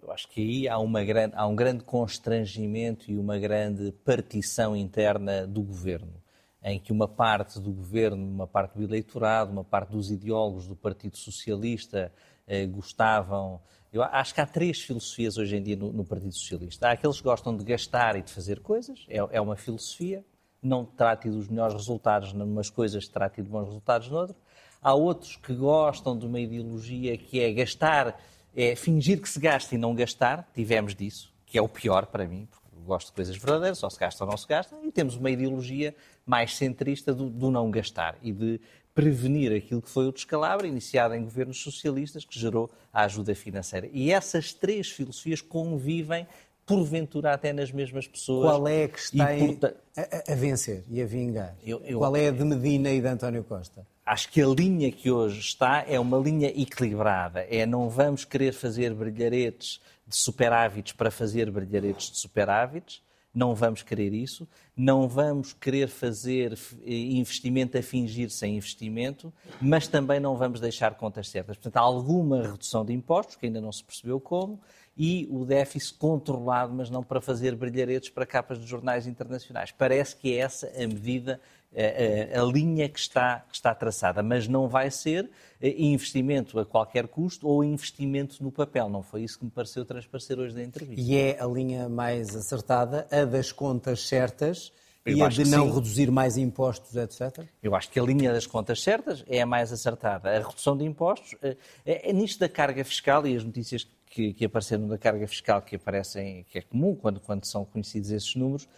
Eu 0.00 0.12
acho 0.12 0.28
que 0.28 0.40
aí 0.40 0.68
há, 0.68 0.78
uma 0.78 1.02
grande, 1.02 1.34
há 1.34 1.46
um 1.46 1.56
grande 1.56 1.82
constrangimento 1.82 3.10
e 3.10 3.18
uma 3.18 3.38
grande 3.38 3.92
partição 4.04 4.76
interna 4.76 5.46
do 5.46 5.62
governo 5.62 6.22
em 6.70 6.78
que 6.78 6.92
uma 6.92 7.08
parte 7.08 7.58
do 7.58 7.72
governo, 7.72 8.22
uma 8.24 8.46
parte 8.46 8.76
do 8.76 8.82
eleitorado, 8.82 9.50
uma 9.50 9.64
parte 9.64 9.90
dos 9.90 10.10
ideólogos 10.10 10.66
do 10.66 10.76
Partido 10.76 11.16
Socialista 11.16 12.12
eh, 12.46 12.66
gostavam. 12.66 13.60
Eu 13.92 14.02
acho 14.02 14.34
que 14.34 14.40
há 14.40 14.46
três 14.46 14.80
filosofias 14.82 15.38
hoje 15.38 15.56
em 15.56 15.62
dia 15.62 15.76
no, 15.76 15.92
no, 15.92 16.04
Partido 16.04 16.32
Socialista. 16.32 16.88
Há 16.88 16.92
aqueles 16.92 17.16
que 17.18 17.24
gostam 17.24 17.56
de 17.56 17.64
gastar 17.64 18.16
e 18.16 18.22
de 18.22 18.32
fazer 18.32 18.60
coisas, 18.60 19.06
é, 19.08 19.16
é 19.16 19.40
uma 19.40 19.56
filosofia. 19.56 20.24
Não 20.60 20.84
terá 20.84 21.16
tido 21.16 21.38
os 21.38 21.48
melhores 21.48 21.74
resultados 21.74 22.32
numas 22.32 22.68
coisas, 22.68 23.06
terá 23.06 23.30
tido 23.30 23.48
bons 23.48 23.66
resultados 23.66 24.08
noutras. 24.08 24.36
Há 24.82 24.92
outros 24.92 25.36
que 25.36 25.54
gostam 25.54 26.18
de 26.18 26.26
uma 26.26 26.40
ideologia 26.40 27.16
que 27.16 27.40
é 27.40 27.52
gastar, 27.52 28.20
é 28.54 28.76
fingir 28.76 29.20
que 29.20 29.28
se 29.28 29.40
gasta 29.40 29.74
e 29.74 29.78
não 29.78 29.94
gastar. 29.94 30.48
Tivemos 30.54 30.94
disso, 30.94 31.32
que 31.46 31.56
é 31.56 31.62
o 31.62 31.68
pior 31.68 32.06
para 32.06 32.26
mim, 32.26 32.48
gosto 32.88 33.08
de 33.08 33.12
coisas 33.12 33.36
verdadeiras, 33.36 33.78
só 33.78 33.88
se 33.88 33.98
gasta 33.98 34.24
ou 34.24 34.30
não 34.30 34.36
se 34.36 34.46
gasta. 34.46 34.76
E 34.82 34.90
temos 34.90 35.16
uma 35.16 35.30
ideologia 35.30 35.94
mais 36.26 36.56
centrista 36.56 37.14
do, 37.14 37.30
do 37.30 37.50
não 37.50 37.70
gastar 37.70 38.16
e 38.22 38.32
de 38.32 38.60
prevenir 38.94 39.54
aquilo 39.54 39.80
que 39.80 39.88
foi 39.88 40.08
o 40.08 40.12
descalabro 40.12 40.66
iniciado 40.66 41.14
em 41.14 41.22
governos 41.22 41.62
socialistas 41.62 42.24
que 42.24 42.36
gerou 42.36 42.68
a 42.92 43.04
ajuda 43.04 43.32
financeira. 43.32 43.88
E 43.92 44.10
essas 44.10 44.52
três 44.52 44.90
filosofias 44.90 45.40
convivem 45.40 46.26
porventura 46.66 47.32
até 47.32 47.52
nas 47.52 47.72
mesmas 47.72 48.06
pessoas. 48.06 48.50
Qual 48.50 48.68
é 48.68 48.88
que 48.88 48.98
está 48.98 49.34
e, 49.34 49.58
a, 49.96 50.32
a, 50.32 50.34
vencer 50.34 50.84
e 50.90 51.00
a 51.00 51.06
vingar? 51.06 51.54
Eu, 51.64 51.80
eu, 51.84 51.98
Qual 51.98 52.14
é 52.14 52.28
a 52.28 52.30
de 52.30 52.44
Medina 52.44 52.90
e 52.90 53.00
de 53.00 53.06
António 53.06 53.42
Costa? 53.42 53.86
Acho 54.04 54.30
que 54.30 54.42
a 54.42 54.46
linha 54.46 54.90
que 54.92 55.10
hoje 55.10 55.40
está 55.40 55.84
é 55.86 55.98
uma 55.98 56.18
linha 56.18 56.48
equilibrada. 56.48 57.46
É 57.48 57.64
não 57.64 57.88
vamos 57.88 58.24
querer 58.24 58.52
fazer 58.52 58.92
brilharetes 58.92 59.80
de 60.08 60.16
superávites 60.16 60.94
para 60.94 61.10
fazer 61.10 61.50
brilharetes 61.50 62.10
de 62.10 62.18
superávites, 62.18 63.02
não 63.34 63.54
vamos 63.54 63.82
querer 63.82 64.12
isso, 64.12 64.48
não 64.76 65.06
vamos 65.06 65.52
querer 65.52 65.88
fazer 65.88 66.58
eh, 66.84 66.92
investimento 66.92 67.76
a 67.76 67.82
fingir 67.82 68.30
sem 68.30 68.56
investimento, 68.56 69.32
mas 69.60 69.86
também 69.86 70.18
não 70.18 70.36
vamos 70.36 70.60
deixar 70.60 70.94
contas 70.94 71.28
certas. 71.28 71.56
Portanto, 71.56 71.76
há 71.76 71.80
alguma 71.80 72.42
redução 72.42 72.84
de 72.84 72.92
impostos, 72.92 73.36
que 73.36 73.46
ainda 73.46 73.60
não 73.60 73.70
se 73.70 73.84
percebeu 73.84 74.18
como, 74.18 74.60
e 74.96 75.28
o 75.30 75.44
déficit 75.44 75.96
controlado, 75.98 76.74
mas 76.74 76.90
não 76.90 77.04
para 77.04 77.20
fazer 77.20 77.54
brilharetes 77.54 78.10
para 78.10 78.26
capas 78.26 78.58
de 78.58 78.66
jornais 78.66 79.06
internacionais. 79.06 79.70
Parece 79.70 80.16
que 80.16 80.34
é 80.34 80.38
essa 80.38 80.66
a 80.74 80.86
medida, 80.88 81.40
a, 81.76 82.38
a, 82.38 82.42
a 82.42 82.44
linha 82.44 82.88
que 82.88 82.98
está, 82.98 83.44
que 83.48 83.54
está 83.54 83.74
traçada, 83.74 84.22
mas 84.22 84.48
não 84.48 84.68
vai 84.68 84.90
ser 84.90 85.30
eh, 85.60 85.74
investimento 85.78 86.58
a 86.58 86.64
qualquer 86.64 87.08
custo 87.08 87.46
ou 87.46 87.62
investimento 87.62 88.42
no 88.42 88.50
papel. 88.50 88.88
Não 88.88 89.02
foi 89.02 89.22
isso 89.22 89.38
que 89.38 89.44
me 89.44 89.50
pareceu 89.50 89.84
transparecer 89.84 90.38
hoje 90.38 90.54
da 90.54 90.62
entrevista. 90.62 91.00
E 91.00 91.16
é 91.16 91.40
a 91.40 91.46
linha 91.46 91.88
mais 91.88 92.34
acertada, 92.34 93.06
a 93.10 93.24
das 93.24 93.52
contas 93.52 94.06
certas, 94.06 94.72
e 95.06 95.22
a 95.22 95.28
de 95.28 95.44
não 95.44 95.66
sim. 95.68 95.74
reduzir 95.74 96.10
mais 96.10 96.36
impostos, 96.36 96.94
etc? 96.94 97.46
Eu 97.62 97.74
acho 97.74 97.90
que 97.90 97.98
a 97.98 98.02
linha 98.02 98.32
das 98.32 98.46
contas 98.46 98.82
certas 98.82 99.24
é 99.26 99.40
a 99.40 99.46
mais 99.46 99.72
acertada. 99.72 100.30
A 100.30 100.38
redução 100.38 100.76
de 100.76 100.84
impostos 100.84 101.34
é, 101.42 101.56
é 101.84 102.12
nisto 102.12 102.38
da 102.38 102.48
carga 102.48 102.84
fiscal 102.84 103.26
e 103.26 103.36
as 103.36 103.44
notícias 103.44 103.88
que, 104.06 104.34
que 104.34 104.44
apareceram 104.44 104.86
da 104.86 104.98
carga 104.98 105.26
fiscal, 105.26 105.62
que 105.62 105.76
aparecem, 105.76 106.44
que 106.50 106.58
é 106.58 106.62
comum 106.62 106.94
quando, 106.94 107.20
quando 107.20 107.44
são 107.44 107.64
conhecidos 107.64 108.10
esses 108.10 108.34
números, 108.34 108.68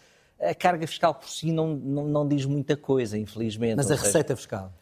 a 0.41 0.55
carga 0.55 0.87
fiscal 0.87 1.15
por 1.15 1.29
si 1.29 1.53
não, 1.53 1.75
não, 1.75 2.07
não 2.07 2.29
diz 2.29 2.45
muita 2.45 2.77
coisa, 2.77 3.19
infelizmente. 3.19 3.77
Mas 3.77 3.91
a 3.91 3.97
seja, 3.97 4.07
receita 4.07 4.37
fiscal? 4.37 4.73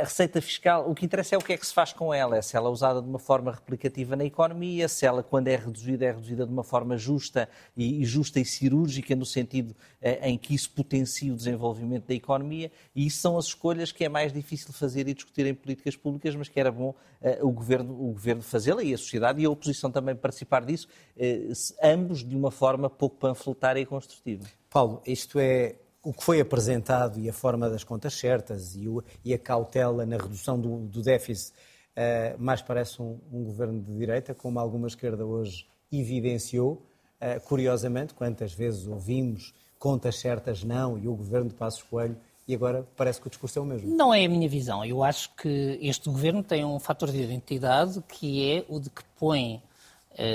A 0.00 0.02
receita 0.02 0.42
fiscal, 0.42 0.90
o 0.90 0.94
que 0.96 1.04
interessa 1.04 1.36
é 1.36 1.38
o 1.38 1.40
que 1.40 1.52
é 1.52 1.56
que 1.56 1.64
se 1.64 1.72
faz 1.72 1.92
com 1.92 2.12
ela, 2.12 2.36
é 2.36 2.42
se 2.42 2.56
ela 2.56 2.68
é 2.68 2.72
usada 2.72 3.00
de 3.00 3.08
uma 3.08 3.20
forma 3.20 3.52
replicativa 3.52 4.16
na 4.16 4.24
economia, 4.24 4.88
se 4.88 5.06
ela, 5.06 5.22
quando 5.22 5.46
é 5.46 5.54
reduzida, 5.54 6.06
é 6.06 6.10
reduzida 6.10 6.44
de 6.44 6.52
uma 6.52 6.64
forma 6.64 6.96
justa 6.96 7.48
e, 7.76 8.02
e 8.02 8.04
justa 8.04 8.40
e 8.40 8.44
cirúrgica, 8.44 9.14
no 9.14 9.24
sentido 9.24 9.76
eh, 10.00 10.28
em 10.28 10.36
que 10.36 10.56
isso 10.56 10.72
potencia 10.72 11.32
o 11.32 11.36
desenvolvimento 11.36 12.06
da 12.06 12.14
economia, 12.14 12.72
e 12.96 13.06
isso 13.06 13.20
são 13.20 13.38
as 13.38 13.44
escolhas 13.46 13.92
que 13.92 14.04
é 14.04 14.08
mais 14.08 14.32
difícil 14.32 14.72
fazer 14.72 15.06
e 15.06 15.14
discutir 15.14 15.46
em 15.46 15.54
políticas 15.54 15.94
públicas, 15.94 16.34
mas 16.34 16.48
que 16.48 16.58
era 16.58 16.72
bom 16.72 16.92
eh, 17.22 17.38
o 17.40 17.52
governo, 17.52 17.92
o 17.92 18.12
governo 18.12 18.42
fazê-la 18.42 18.82
e 18.82 18.92
a 18.92 18.98
sociedade 18.98 19.40
e 19.40 19.44
a 19.44 19.50
oposição 19.50 19.88
também 19.88 20.16
participar 20.16 20.64
disso, 20.64 20.88
eh, 21.16 21.48
ambos 21.80 22.24
de 22.24 22.34
uma 22.34 22.50
forma 22.50 22.90
pouco 22.90 23.18
panfletária 23.18 23.80
e 23.80 23.86
construtiva. 23.86 24.48
Paulo, 24.70 25.02
isto 25.04 25.40
é 25.40 25.74
o 26.02 26.12
que 26.12 26.22
foi 26.22 26.40
apresentado 26.40 27.18
e 27.18 27.28
a 27.28 27.32
forma 27.32 27.68
das 27.68 27.82
contas 27.82 28.14
certas 28.14 28.76
e, 28.76 28.88
o, 28.88 29.02
e 29.24 29.34
a 29.34 29.38
cautela 29.38 30.06
na 30.06 30.16
redução 30.16 30.58
do, 30.58 30.78
do 30.86 31.02
déficit 31.02 31.52
uh, 31.96 32.40
mais 32.40 32.62
parece 32.62 33.02
um, 33.02 33.18
um, 33.32 33.42
governo 33.44 33.82
de 33.82 33.92
direita, 33.92 34.32
como 34.32 34.60
alguma 34.60 34.86
esquerda 34.86 35.26
hoje 35.26 35.66
evidenciou. 35.92 36.86
Uh, 37.20 37.40
curiosamente, 37.46 38.14
quantas 38.14 38.54
vezes 38.54 38.86
ouvimos 38.86 39.52
contas 39.76 40.16
certas 40.16 40.62
não 40.62 40.96
e 40.96 41.08
o 41.08 41.14
governo 41.14 41.48
de 41.48 41.54
Passos 41.56 41.82
Coelho 41.82 42.16
e 42.46 42.54
agora 42.54 42.86
parece 42.96 43.20
que 43.20 43.26
o 43.26 43.30
discurso 43.30 43.58
é 43.58 43.62
o 43.62 43.64
mesmo. 43.64 43.94
Não 43.94 44.14
é 44.14 44.24
a 44.24 44.28
minha 44.28 44.48
visão. 44.48 44.84
Eu 44.84 45.02
acho 45.02 45.34
que 45.34 45.78
este 45.82 46.08
governo 46.08 46.42
tem 46.42 46.64
um 46.64 46.78
fator 46.78 47.10
de 47.10 47.20
identidade 47.20 48.02
que 48.08 48.50
é 48.50 48.64
o 48.68 48.78
de 48.78 48.88
que 48.88 49.02
põe 49.18 49.62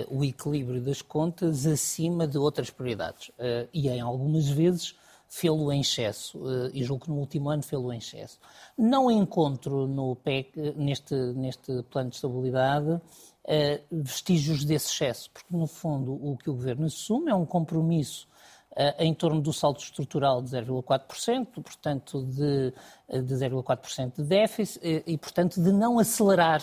o 0.10 0.24
equilíbrio 0.24 0.82
das 0.82 1.02
contas 1.02 1.66
acima 1.66 2.28
de 2.28 2.38
outras 2.38 2.70
prioridades. 2.70 3.30
Uh, 3.30 3.68
e 3.74 3.88
em 3.88 4.02
algumas 4.02 4.48
vezes 4.48 4.96
fê-lo 5.28 5.72
em 5.72 5.82
excesso, 5.82 6.42
eh, 6.50 6.72
e 6.74 6.84
julgo 6.84 7.06
que 7.06 7.12
no 7.12 7.18
último 7.18 7.50
ano 7.50 7.64
fê-lo 7.64 7.92
em 7.92 7.98
excesso. 7.98 8.40
Não 8.78 9.10
encontro 9.12 9.88
no 9.88 10.16
PEC, 10.16 10.74
neste, 10.78 11.14
neste 11.34 11.84
plano 11.84 12.10
de 12.10 12.16
estabilidade, 12.16 13.02
eh, 13.46 13.82
vestígios 13.92 14.64
desse 14.64 14.92
excesso, 14.92 15.30
porque 15.32 15.56
no 15.56 15.68
fundo 15.68 16.14
o 16.14 16.38
que 16.38 16.50
o 16.50 16.54
Governo 16.54 16.86
assume 16.86 17.32
é 17.32 17.36
um 17.36 17.46
compromisso 17.46 18.28
eh, 18.76 19.06
em 19.06 19.14
torno 19.14 19.42
do 19.42 19.52
saldo 19.52 19.80
estrutural 19.80 20.42
de 20.42 20.52
0,4%, 20.52 21.62
portanto 21.62 22.24
de, 22.24 22.72
de 23.10 23.34
0,4% 23.36 24.16
de 24.16 24.24
déficit 24.24 25.04
e, 25.06 25.18
portanto, 25.18 25.62
de 25.62 25.72
não 25.72 26.00
acelerar 26.00 26.62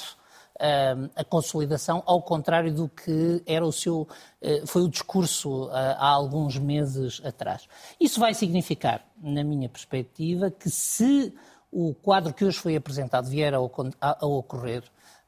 a 1.16 1.24
consolidação, 1.24 2.02
ao 2.06 2.22
contrário 2.22 2.72
do 2.72 2.88
que 2.88 3.42
era 3.46 3.64
o 3.64 3.72
seu, 3.72 4.06
eh, 4.40 4.62
foi 4.66 4.82
o 4.82 4.88
discurso 4.88 5.68
ah, 5.72 5.96
há 5.98 6.08
alguns 6.08 6.58
meses 6.58 7.20
atrás. 7.24 7.68
Isso 7.98 8.20
vai 8.20 8.34
significar, 8.34 9.04
na 9.20 9.42
minha 9.42 9.68
perspectiva, 9.68 10.50
que 10.50 10.70
se 10.70 11.34
o 11.70 11.94
quadro 11.94 12.34
que 12.34 12.44
hoje 12.44 12.58
foi 12.58 12.76
apresentado 12.76 13.28
vier 13.28 13.54
a 13.54 14.26
ocorrer, 14.26 14.84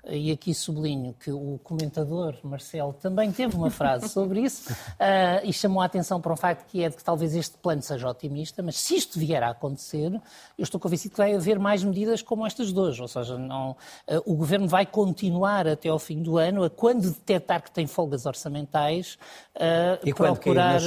e 0.08 0.30
aqui 0.30 0.54
sublinho 0.54 1.14
que 1.18 1.30
o 1.30 1.58
comentador 1.62 2.36
Marcelo 2.42 2.92
também 2.92 3.32
teve 3.32 3.56
uma 3.56 3.70
frase 3.70 4.08
sobre 4.08 4.40
isso 4.40 4.72
uh, 4.72 5.40
e 5.44 5.52
chamou 5.52 5.80
a 5.80 5.86
atenção 5.86 6.20
para 6.20 6.32
um 6.32 6.36
facto 6.36 6.66
que 6.66 6.82
é 6.82 6.88
de 6.88 6.96
que 6.96 7.04
talvez 7.04 7.34
este 7.34 7.56
plano 7.56 7.82
seja 7.82 8.08
otimista, 8.08 8.62
mas 8.62 8.76
se 8.76 8.96
isto 8.96 9.18
vier 9.18 9.42
a 9.42 9.50
acontecer, 9.50 10.12
eu 10.58 10.62
estou 10.62 10.78
convencido 10.78 11.12
que 11.12 11.18
vai 11.18 11.34
haver 11.34 11.58
mais 11.58 11.82
medidas 11.82 12.22
como 12.22 12.46
estas 12.46 12.72
duas, 12.72 12.98
ou 13.00 13.08
seja, 13.08 13.38
não, 13.38 13.70
uh, 13.70 14.22
o 14.24 14.34
Governo 14.34 14.68
vai 14.68 14.84
continuar 14.84 15.66
até 15.66 15.88
ao 15.88 15.98
fim 15.98 16.22
do 16.22 16.38
ano 16.38 16.64
a 16.64 16.70
quando 16.70 17.10
detectar 17.10 17.62
que 17.62 17.70
tem 17.70 17.86
folgas 17.86 18.26
orçamentais 18.26 19.18
uh, 19.56 19.98
e 20.04 20.12
procurar 20.12 20.80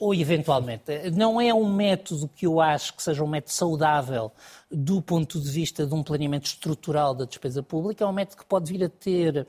ou 0.00 0.14
eventualmente. 0.14 1.10
Não 1.14 1.40
é 1.40 1.52
um 1.52 1.72
método 1.72 2.28
que 2.28 2.46
eu 2.46 2.60
acho 2.60 2.94
que 2.94 3.02
seja 3.02 3.22
um 3.22 3.28
método 3.28 3.52
saudável 3.52 4.32
do 4.70 5.00
ponto 5.00 5.40
de 5.40 5.48
vista 5.48 5.86
de 5.86 5.94
um 5.94 6.02
planeamento 6.02 6.46
estrutural 6.46 7.14
da 7.14 7.24
despesa 7.24 7.62
pública, 7.62 8.04
é 8.04 8.06
um 8.06 8.12
método 8.16 8.38
que 8.38 8.46
pode 8.46 8.72
vir 8.72 8.84
a 8.84 8.88
ter 8.88 9.46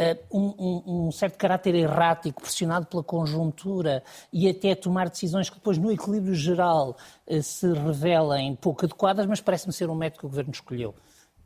uh, 0.00 0.38
um, 0.38 0.54
um, 0.58 1.06
um, 1.06 1.12
certo 1.12 1.36
caráter 1.36 1.74
errático, 1.74 2.42
pressionado 2.42 2.86
pela 2.86 3.02
conjuntura 3.02 4.02
e 4.32 4.48
até 4.48 4.74
tomar 4.74 5.08
decisões 5.08 5.48
que 5.48 5.56
depois, 5.56 5.78
no 5.78 5.90
equilíbrio 5.90 6.34
geral, 6.34 6.96
uh, 7.26 7.42
se 7.42 7.72
revelem 7.72 8.54
pouco 8.54 8.84
adequadas, 8.84 9.26
mas 9.26 9.40
parece-me 9.40 9.72
ser 9.72 9.88
um 9.90 9.94
método 9.94 10.20
que 10.20 10.26
o 10.26 10.28
Governo 10.28 10.52
escolheu 10.52 10.94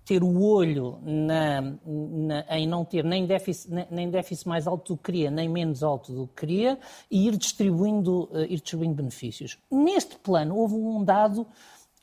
ter 0.04 0.22
o 0.22 0.42
olho 0.42 0.98
na, 1.02 1.62
na, 1.62 2.44
em 2.50 2.66
não 2.66 2.84
ter 2.84 3.02
nem 3.02 3.24
déficit, 3.24 3.72
nem, 3.72 3.86
nem, 3.90 4.10
déficit 4.10 4.46
mais 4.46 4.66
alto 4.66 4.92
do 4.92 4.98
que 4.98 5.04
queria, 5.04 5.30
nem 5.30 5.48
menos 5.48 5.82
alto 5.82 6.12
do 6.12 6.26
que 6.26 6.34
queria, 6.40 6.78
e 7.10 7.26
ir 7.26 7.38
distribuindo, 7.38 8.28
uh, 8.30 8.42
ir 8.42 8.56
distribuindo 8.56 8.96
benefícios. 8.96 9.56
Neste 9.70 10.18
plano, 10.18 10.58
houve 10.58 10.74
um 10.74 11.02
dado 11.02 11.46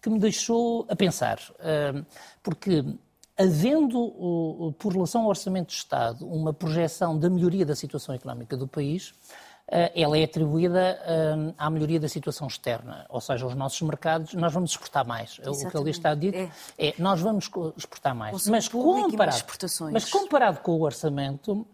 que 0.01 0.09
me 0.09 0.17
deixou 0.17 0.87
a 0.89 0.95
pensar. 0.95 1.39
Porque, 2.41 2.83
havendo, 3.41 4.73
por 4.77 4.93
relação 4.93 5.23
ao 5.23 5.29
Orçamento 5.29 5.69
de 5.69 5.75
Estado, 5.75 6.27
uma 6.27 6.53
projeção 6.53 7.17
da 7.17 7.29
melhoria 7.29 7.65
da 7.65 7.75
situação 7.75 8.13
económica 8.13 8.55
do 8.55 8.67
país, 8.67 9.13
ah, 9.71 9.91
ela 9.95 10.17
é 10.17 10.23
atribuída 10.23 10.99
à 11.57 11.69
melhoria 11.69 11.99
da 11.99 12.09
situação 12.09 12.47
externa, 12.47 13.05
ou 13.09 13.21
seja, 13.21 13.45
os 13.45 13.55
nossos 13.55 13.81
mercados, 13.81 14.33
nós 14.33 14.53
vamos 14.53 14.71
exportar 14.71 15.07
mais. 15.07 15.31
Exatamente. 15.39 15.65
O 15.65 15.71
que 15.71 15.77
ali 15.77 15.91
está 15.91 16.13
dito 16.13 16.37
é. 16.37 16.51
é 16.77 16.93
nós 16.99 17.21
vamos 17.21 17.49
exportar 17.77 18.13
mais. 18.13 18.47
Mas 18.47 18.67
comparado, 18.67 19.43
mas 19.91 20.09
comparado 20.09 20.59
com 20.59 20.73
o 20.73 20.81
orçamento, 20.81 21.65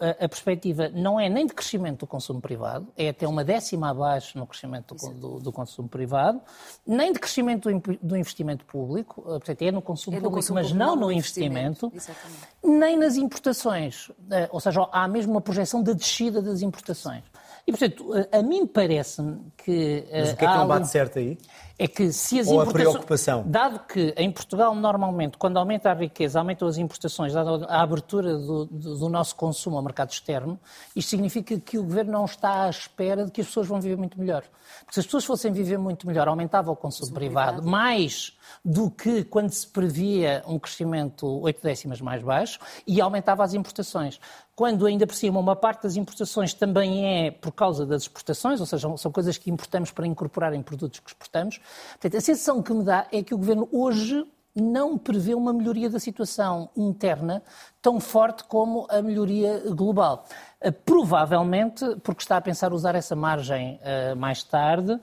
a, 0.00 0.28
perspectiva 0.28 0.88
não 0.88 1.20
é 1.20 1.28
nem 1.28 1.46
de 1.46 1.52
crescimento 1.52 2.00
do 2.00 2.06
consumo 2.06 2.40
privado, 2.40 2.88
é 2.96 3.10
até 3.10 3.28
uma 3.28 3.44
décima 3.44 3.90
abaixo 3.90 4.38
no 4.38 4.46
crescimento 4.46 4.94
do, 4.94 5.14
do, 5.14 5.38
do 5.40 5.52
consumo 5.52 5.88
privado, 5.88 6.40
nem 6.86 7.12
de 7.12 7.18
crescimento 7.18 7.70
do, 7.70 7.98
do 8.02 8.16
investimento 8.16 8.64
público, 8.64 9.20
eh, 9.26 9.30
portanto, 9.32 9.62
é 9.62 9.70
no 9.70 9.82
consumo 9.82 10.16
é 10.16 10.20
público, 10.20 10.36
consumo 10.36 10.54
mas 10.58 10.68
público, 10.68 10.86
não 10.86 10.96
no 10.96 11.12
investimento, 11.12 11.86
investimento 11.86 12.30
nem 12.62 12.96
nas 12.96 13.16
importações. 13.16 14.10
Eh, 14.30 14.48
ou 14.50 14.60
seja, 14.60 14.88
há 14.90 15.06
mesmo 15.06 15.32
uma 15.32 15.40
projeção 15.40 15.82
da 15.82 15.92
descida 15.92 16.40
das 16.40 16.62
importações. 16.62 17.22
E, 17.66 17.72
portanto, 17.72 18.14
eh, 18.16 18.38
a 18.38 18.42
mim 18.42 18.66
parece-me 18.66 19.52
que. 19.56 20.04
Mas 20.10 20.32
o 20.32 20.36
que 20.36 20.44
é 20.44 20.48
que 20.48 20.56
não 20.56 20.66
bate 20.66 20.88
certo 20.88 21.18
aí? 21.18 21.38
É 21.80 21.88
que 21.88 22.12
se 22.12 22.38
as 22.38 22.46
Ou 22.46 22.56
importações. 22.56 22.86
A 22.86 22.90
preocupação. 22.90 23.44
Dado 23.46 23.80
que 23.86 24.12
em 24.14 24.30
Portugal, 24.30 24.74
normalmente, 24.74 25.38
quando 25.38 25.56
aumenta 25.56 25.90
a 25.90 25.94
riqueza, 25.94 26.38
aumentam 26.38 26.68
as 26.68 26.76
importações, 26.76 27.32
dado 27.32 27.64
a 27.66 27.80
abertura 27.80 28.36
do, 28.36 28.66
do, 28.66 29.08
nosso 29.08 29.34
consumo 29.34 29.78
ao 29.78 29.82
mercado 29.82 30.10
externo, 30.10 30.60
isto 30.94 31.08
significa 31.08 31.58
que 31.58 31.78
o 31.78 31.82
governo 31.82 32.12
não 32.12 32.26
está 32.26 32.64
à 32.64 32.68
espera 32.68 33.24
de 33.24 33.30
que 33.30 33.40
as 33.40 33.46
pessoas 33.46 33.66
vão 33.66 33.80
viver 33.80 33.96
muito 33.96 34.20
melhor. 34.20 34.44
Porque 34.80 34.92
se 34.92 35.00
as 35.00 35.06
pessoas 35.06 35.24
fossem 35.24 35.52
viver 35.52 35.78
muito 35.78 36.06
melhor, 36.06 36.28
aumentava 36.28 36.70
o 36.70 36.76
consumo 36.76 37.12
privado, 37.12 37.62
mais 37.62 38.36
do 38.64 38.90
que 38.90 39.24
quando 39.24 39.50
se 39.50 39.66
previa 39.66 40.42
um 40.46 40.58
crescimento 40.58 41.26
oito 41.40 41.62
décimas 41.62 42.00
mais 42.00 42.22
baixo 42.22 42.58
e 42.86 43.00
aumentava 43.00 43.42
as 43.42 43.54
importações. 43.54 44.20
Quando 44.54 44.84
ainda 44.84 45.06
por 45.06 45.14
cima 45.14 45.40
uma 45.40 45.56
parte 45.56 45.84
das 45.84 45.96
importações 45.96 46.52
também 46.52 47.26
é 47.26 47.30
por 47.30 47.52
causa 47.52 47.86
das 47.86 48.02
exportações, 48.02 48.60
ou 48.60 48.66
seja, 48.66 48.94
são 48.98 49.10
coisas 49.10 49.38
que 49.38 49.50
importamos 49.50 49.90
para 49.90 50.06
incorporar 50.06 50.52
em 50.52 50.62
produtos 50.62 51.00
que 51.00 51.08
exportamos. 51.08 51.60
Portanto, 51.92 52.16
a 52.16 52.20
sensação 52.20 52.62
que 52.62 52.72
me 52.72 52.84
dá 52.84 53.06
é 53.12 53.22
que 53.22 53.34
o 53.34 53.38
Governo 53.38 53.68
hoje 53.72 54.24
não 54.54 54.98
prevê 54.98 55.34
uma 55.34 55.52
melhoria 55.52 55.88
da 55.88 56.00
situação 56.00 56.70
interna 56.76 57.42
tão 57.80 58.00
forte 58.00 58.44
como 58.44 58.86
a 58.90 59.00
melhoria 59.00 59.62
global. 59.70 60.26
Eh, 60.60 60.70
provavelmente 60.70 61.84
porque 62.02 62.22
está 62.22 62.36
a 62.36 62.40
pensar 62.40 62.72
usar 62.72 62.94
essa 62.94 63.14
margem 63.14 63.78
uh, 63.80 64.16
mais 64.16 64.42
tarde 64.42 64.92
uh, 64.92 65.00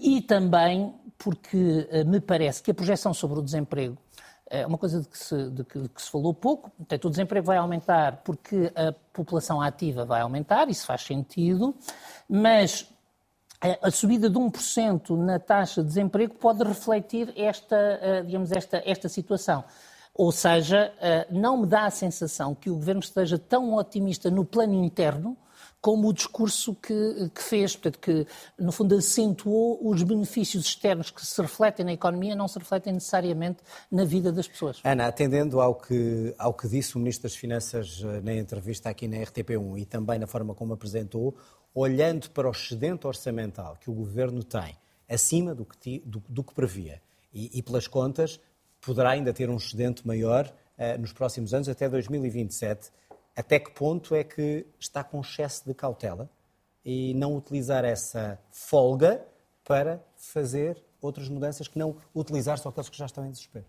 e 0.00 0.22
também 0.22 0.94
porque 1.18 1.88
uh, 1.90 2.08
me 2.08 2.20
parece 2.20 2.62
que 2.62 2.70
a 2.70 2.74
projeção 2.74 3.12
sobre 3.12 3.38
o 3.40 3.42
desemprego 3.42 3.98
é 4.48 4.66
uma 4.66 4.76
coisa 4.76 5.00
de 5.00 5.08
que, 5.08 5.18
se, 5.18 5.50
de 5.50 5.64
que, 5.64 5.78
de 5.78 5.88
que 5.88 6.02
se 6.02 6.10
falou 6.10 6.34
pouco. 6.34 6.70
Portanto, 6.76 7.06
o 7.06 7.10
desemprego 7.10 7.46
vai 7.46 7.56
aumentar 7.56 8.18
porque 8.18 8.70
a 8.76 8.92
população 9.10 9.62
ativa 9.62 10.04
vai 10.04 10.20
aumentar, 10.20 10.68
isso 10.68 10.84
faz 10.84 11.02
sentido, 11.02 11.74
mas 12.28 12.86
a 13.80 13.90
subida 13.90 14.28
de 14.28 14.38
1% 14.38 15.16
na 15.16 15.38
taxa 15.38 15.82
de 15.82 15.88
desemprego 15.88 16.34
pode 16.34 16.64
refletir 16.64 17.32
esta, 17.36 18.22
digamos, 18.26 18.50
esta, 18.50 18.82
esta 18.84 19.08
situação. 19.08 19.64
Ou 20.14 20.32
seja, 20.32 20.92
não 21.30 21.58
me 21.58 21.66
dá 21.66 21.86
a 21.86 21.90
sensação 21.90 22.54
que 22.54 22.68
o 22.68 22.74
governo 22.74 23.00
esteja 23.00 23.38
tão 23.38 23.74
otimista 23.74 24.30
no 24.30 24.44
plano 24.44 24.74
interno 24.74 25.36
como 25.82 26.08
o 26.08 26.12
discurso 26.12 26.76
que, 26.76 27.28
que, 27.34 27.42
fez, 27.42 27.74
portanto, 27.74 27.98
que 27.98 28.24
no 28.56 28.70
fundo 28.70 28.94
acentuou 28.94 29.80
os 29.82 30.00
benefícios 30.04 30.64
externos 30.64 31.10
que 31.10 31.26
se 31.26 31.42
refletem 31.42 31.84
na 31.84 31.92
economia, 31.92 32.36
não 32.36 32.46
se 32.46 32.56
refletem 32.56 32.92
necessariamente 32.92 33.58
na 33.90 34.04
vida 34.04 34.30
das 34.30 34.46
pessoas. 34.46 34.80
Ana, 34.84 35.08
atendendo 35.08 35.60
ao 35.60 35.74
que, 35.74 36.32
ao 36.38 36.54
que 36.54 36.68
disse 36.68 36.94
o 36.94 37.00
Ministro 37.00 37.24
das 37.24 37.34
Finanças 37.34 38.00
eh, 38.00 38.20
na 38.20 38.32
entrevista 38.32 38.88
aqui 38.90 39.08
na 39.08 39.16
RTP1 39.16 39.80
e 39.80 39.84
também 39.84 40.20
na 40.20 40.28
forma 40.28 40.54
como 40.54 40.72
apresentou, 40.72 41.36
olhando 41.74 42.30
para 42.30 42.46
o 42.46 42.52
excedente 42.52 43.04
orçamental 43.04 43.76
que 43.80 43.90
o 43.90 43.92
Governo 43.92 44.44
tem, 44.44 44.76
acima 45.08 45.52
do 45.52 45.64
que, 45.64 46.00
do, 46.06 46.22
do 46.28 46.44
que 46.44 46.54
previa, 46.54 47.02
e, 47.34 47.58
e, 47.58 47.60
pelas 47.60 47.88
contas, 47.88 48.38
poderá 48.80 49.10
ainda 49.10 49.32
ter 49.32 49.50
um 49.50 49.56
excedente 49.56 50.06
maior 50.06 50.46
uh, 50.46 51.00
nos 51.00 51.12
próximos 51.12 51.52
anos, 51.52 51.68
até 51.68 51.88
2027 51.88 52.90
até 53.36 53.58
que 53.58 53.70
ponto 53.70 54.14
é 54.14 54.22
que 54.22 54.66
está 54.78 55.02
com 55.02 55.20
excesso 55.20 55.64
de 55.66 55.74
cautela 55.74 56.30
e 56.84 57.14
não 57.14 57.36
utilizar 57.36 57.84
essa 57.84 58.38
folga 58.50 59.24
para 59.64 60.04
fazer 60.16 60.82
outras 61.00 61.28
mudanças 61.28 61.68
que 61.68 61.78
não 61.78 61.96
utilizar 62.14 62.58
só 62.58 62.68
aqueles 62.68 62.88
que 62.88 62.98
já 62.98 63.06
estão 63.06 63.24
em 63.26 63.30
desespero? 63.30 63.64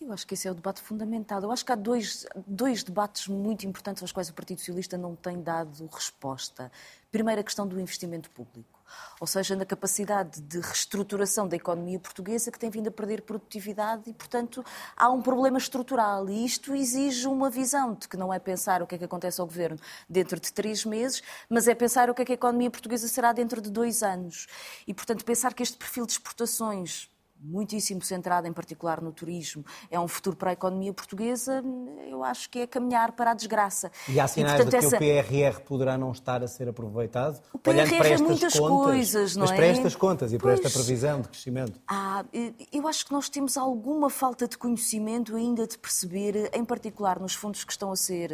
Eu 0.00 0.12
acho 0.12 0.26
que 0.26 0.34
esse 0.34 0.46
é 0.46 0.50
o 0.50 0.54
debate 0.54 0.80
fundamental. 0.80 1.42
Eu 1.42 1.50
acho 1.50 1.64
que 1.64 1.72
há 1.72 1.74
dois, 1.74 2.26
dois 2.46 2.82
debates 2.82 3.28
muito 3.28 3.66
importantes 3.66 4.02
aos 4.02 4.12
quais 4.12 4.28
o 4.28 4.34
Partido 4.34 4.58
Socialista 4.58 4.98
não 4.98 5.16
tem 5.16 5.42
dado 5.42 5.88
resposta. 5.90 6.70
Primeiro, 7.10 7.40
a 7.40 7.44
questão 7.44 7.66
do 7.66 7.80
investimento 7.80 8.30
público 8.30 8.75
ou 9.20 9.26
seja, 9.26 9.56
na 9.56 9.64
capacidade 9.64 10.40
de 10.40 10.60
reestruturação 10.60 11.48
da 11.48 11.56
economia 11.56 11.98
portuguesa 11.98 12.50
que 12.50 12.58
tem 12.58 12.70
vindo 12.70 12.88
a 12.88 12.90
perder 12.90 13.22
produtividade 13.22 14.10
e, 14.10 14.12
portanto, 14.12 14.64
há 14.96 15.10
um 15.10 15.22
problema 15.22 15.58
estrutural. 15.58 16.28
E 16.28 16.44
isto 16.44 16.74
exige 16.74 17.26
uma 17.26 17.50
visão 17.50 17.94
de 17.94 18.08
que 18.08 18.16
não 18.16 18.32
é 18.32 18.38
pensar 18.38 18.82
o 18.82 18.86
que 18.86 18.94
é 18.94 18.98
que 18.98 19.04
acontece 19.04 19.40
ao 19.40 19.46
governo 19.46 19.78
dentro 20.08 20.38
de 20.38 20.52
três 20.52 20.84
meses, 20.84 21.22
mas 21.48 21.68
é 21.68 21.74
pensar 21.74 22.10
o 22.10 22.14
que 22.14 22.22
é 22.22 22.24
que 22.24 22.32
a 22.32 22.34
economia 22.34 22.70
portuguesa 22.70 23.08
será 23.08 23.32
dentro 23.32 23.60
de 23.60 23.70
dois 23.70 24.02
anos. 24.02 24.46
E, 24.86 24.94
portanto, 24.94 25.24
pensar 25.24 25.54
que 25.54 25.62
este 25.62 25.76
perfil 25.76 26.06
de 26.06 26.12
exportações 26.12 27.10
muitíssimo 27.40 28.02
centrada 28.02 28.48
em 28.48 28.52
particular 28.52 29.00
no 29.00 29.12
turismo, 29.12 29.64
é 29.90 29.98
um 29.98 30.08
futuro 30.08 30.36
para 30.36 30.50
a 30.50 30.52
economia 30.52 30.92
portuguesa, 30.92 31.62
eu 32.08 32.24
acho 32.24 32.48
que 32.50 32.60
é 32.60 32.66
caminhar 32.66 33.12
para 33.12 33.32
a 33.32 33.34
desgraça. 33.34 33.90
E 34.08 34.18
há 34.18 34.26
sinais 34.26 34.54
e, 34.54 34.64
portanto, 34.64 34.72
de 34.72 34.78
que 34.78 34.86
essa... 34.86 34.96
o 34.96 35.54
PRR 35.54 35.60
poderá 35.62 35.98
não 35.98 36.12
estar 36.12 36.42
a 36.42 36.48
ser 36.48 36.68
aproveitado? 36.68 37.40
O 37.52 37.58
PRR 37.58 37.74
olhando 37.74 37.96
para 37.96 38.08
é 38.08 38.12
estas 38.12 38.28
muitas 38.28 38.58
contas, 38.58 38.84
coisas, 38.84 39.36
não 39.36 39.42
mas 39.42 39.50
é? 39.50 39.54
Mas 39.54 39.60
para 39.60 39.66
estas 39.66 39.96
contas 39.96 40.32
e 40.32 40.38
pois... 40.38 40.60
para 40.60 40.66
esta 40.68 40.78
previsão 40.78 41.20
de 41.20 41.28
crescimento? 41.28 41.80
Ah, 41.86 42.24
eu 42.72 42.88
acho 42.88 43.06
que 43.06 43.12
nós 43.12 43.28
temos 43.28 43.56
alguma 43.56 44.10
falta 44.10 44.48
de 44.48 44.56
conhecimento 44.58 45.36
ainda 45.36 45.66
de 45.66 45.78
perceber, 45.78 46.50
em 46.52 46.64
particular 46.64 47.20
nos 47.20 47.34
fundos 47.34 47.64
que 47.64 47.72
estão 47.72 47.92
a 47.92 47.96
ser, 47.96 48.30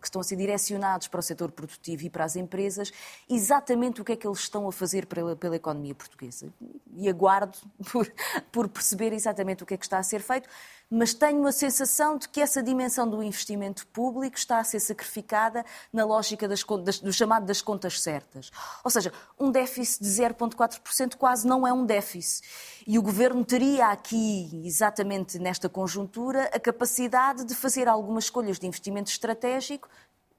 que 0.00 0.06
estão 0.06 0.20
a 0.20 0.24
ser 0.24 0.36
direcionados 0.36 1.08
para 1.08 1.20
o 1.20 1.22
setor 1.22 1.50
produtivo 1.50 2.04
e 2.04 2.10
para 2.10 2.24
as 2.24 2.36
empresas, 2.36 2.92
exatamente 3.28 4.00
o 4.00 4.04
que 4.04 4.12
é 4.12 4.16
que 4.16 4.26
eles 4.26 4.38
estão 4.38 4.66
a 4.68 4.72
fazer 4.72 5.06
pela, 5.06 5.36
pela 5.36 5.56
economia 5.56 5.94
portuguesa. 5.94 6.48
E 6.96 7.08
aguardo 7.08 7.58
por 7.90 8.10
por 8.50 8.68
perceber 8.68 9.12
exatamente 9.12 9.62
o 9.62 9.66
que 9.66 9.74
é 9.74 9.76
que 9.76 9.84
está 9.84 9.98
a 9.98 10.02
ser 10.02 10.20
feito, 10.20 10.48
mas 10.90 11.14
tenho 11.14 11.46
a 11.46 11.52
sensação 11.52 12.16
de 12.18 12.28
que 12.28 12.40
essa 12.40 12.62
dimensão 12.62 13.08
do 13.08 13.22
investimento 13.22 13.86
público 13.88 14.36
está 14.36 14.58
a 14.58 14.64
ser 14.64 14.80
sacrificada 14.80 15.64
na 15.92 16.04
lógica 16.04 16.46
das, 16.46 16.62
das, 16.84 17.00
do 17.00 17.12
chamado 17.12 17.46
das 17.46 17.60
contas 17.60 18.00
certas. 18.00 18.50
Ou 18.84 18.90
seja, 18.90 19.12
um 19.38 19.50
déficit 19.50 20.02
de 20.02 20.08
0,4% 20.08 21.16
quase 21.16 21.46
não 21.46 21.66
é 21.66 21.72
um 21.72 21.84
déficit. 21.84 22.46
E 22.86 22.98
o 22.98 23.02
governo 23.02 23.44
teria 23.44 23.88
aqui, 23.88 24.62
exatamente 24.64 25.38
nesta 25.38 25.68
conjuntura, 25.68 26.50
a 26.52 26.60
capacidade 26.60 27.44
de 27.44 27.54
fazer 27.54 27.88
algumas 27.88 28.24
escolhas 28.24 28.58
de 28.58 28.66
investimento 28.66 29.10
estratégico 29.10 29.88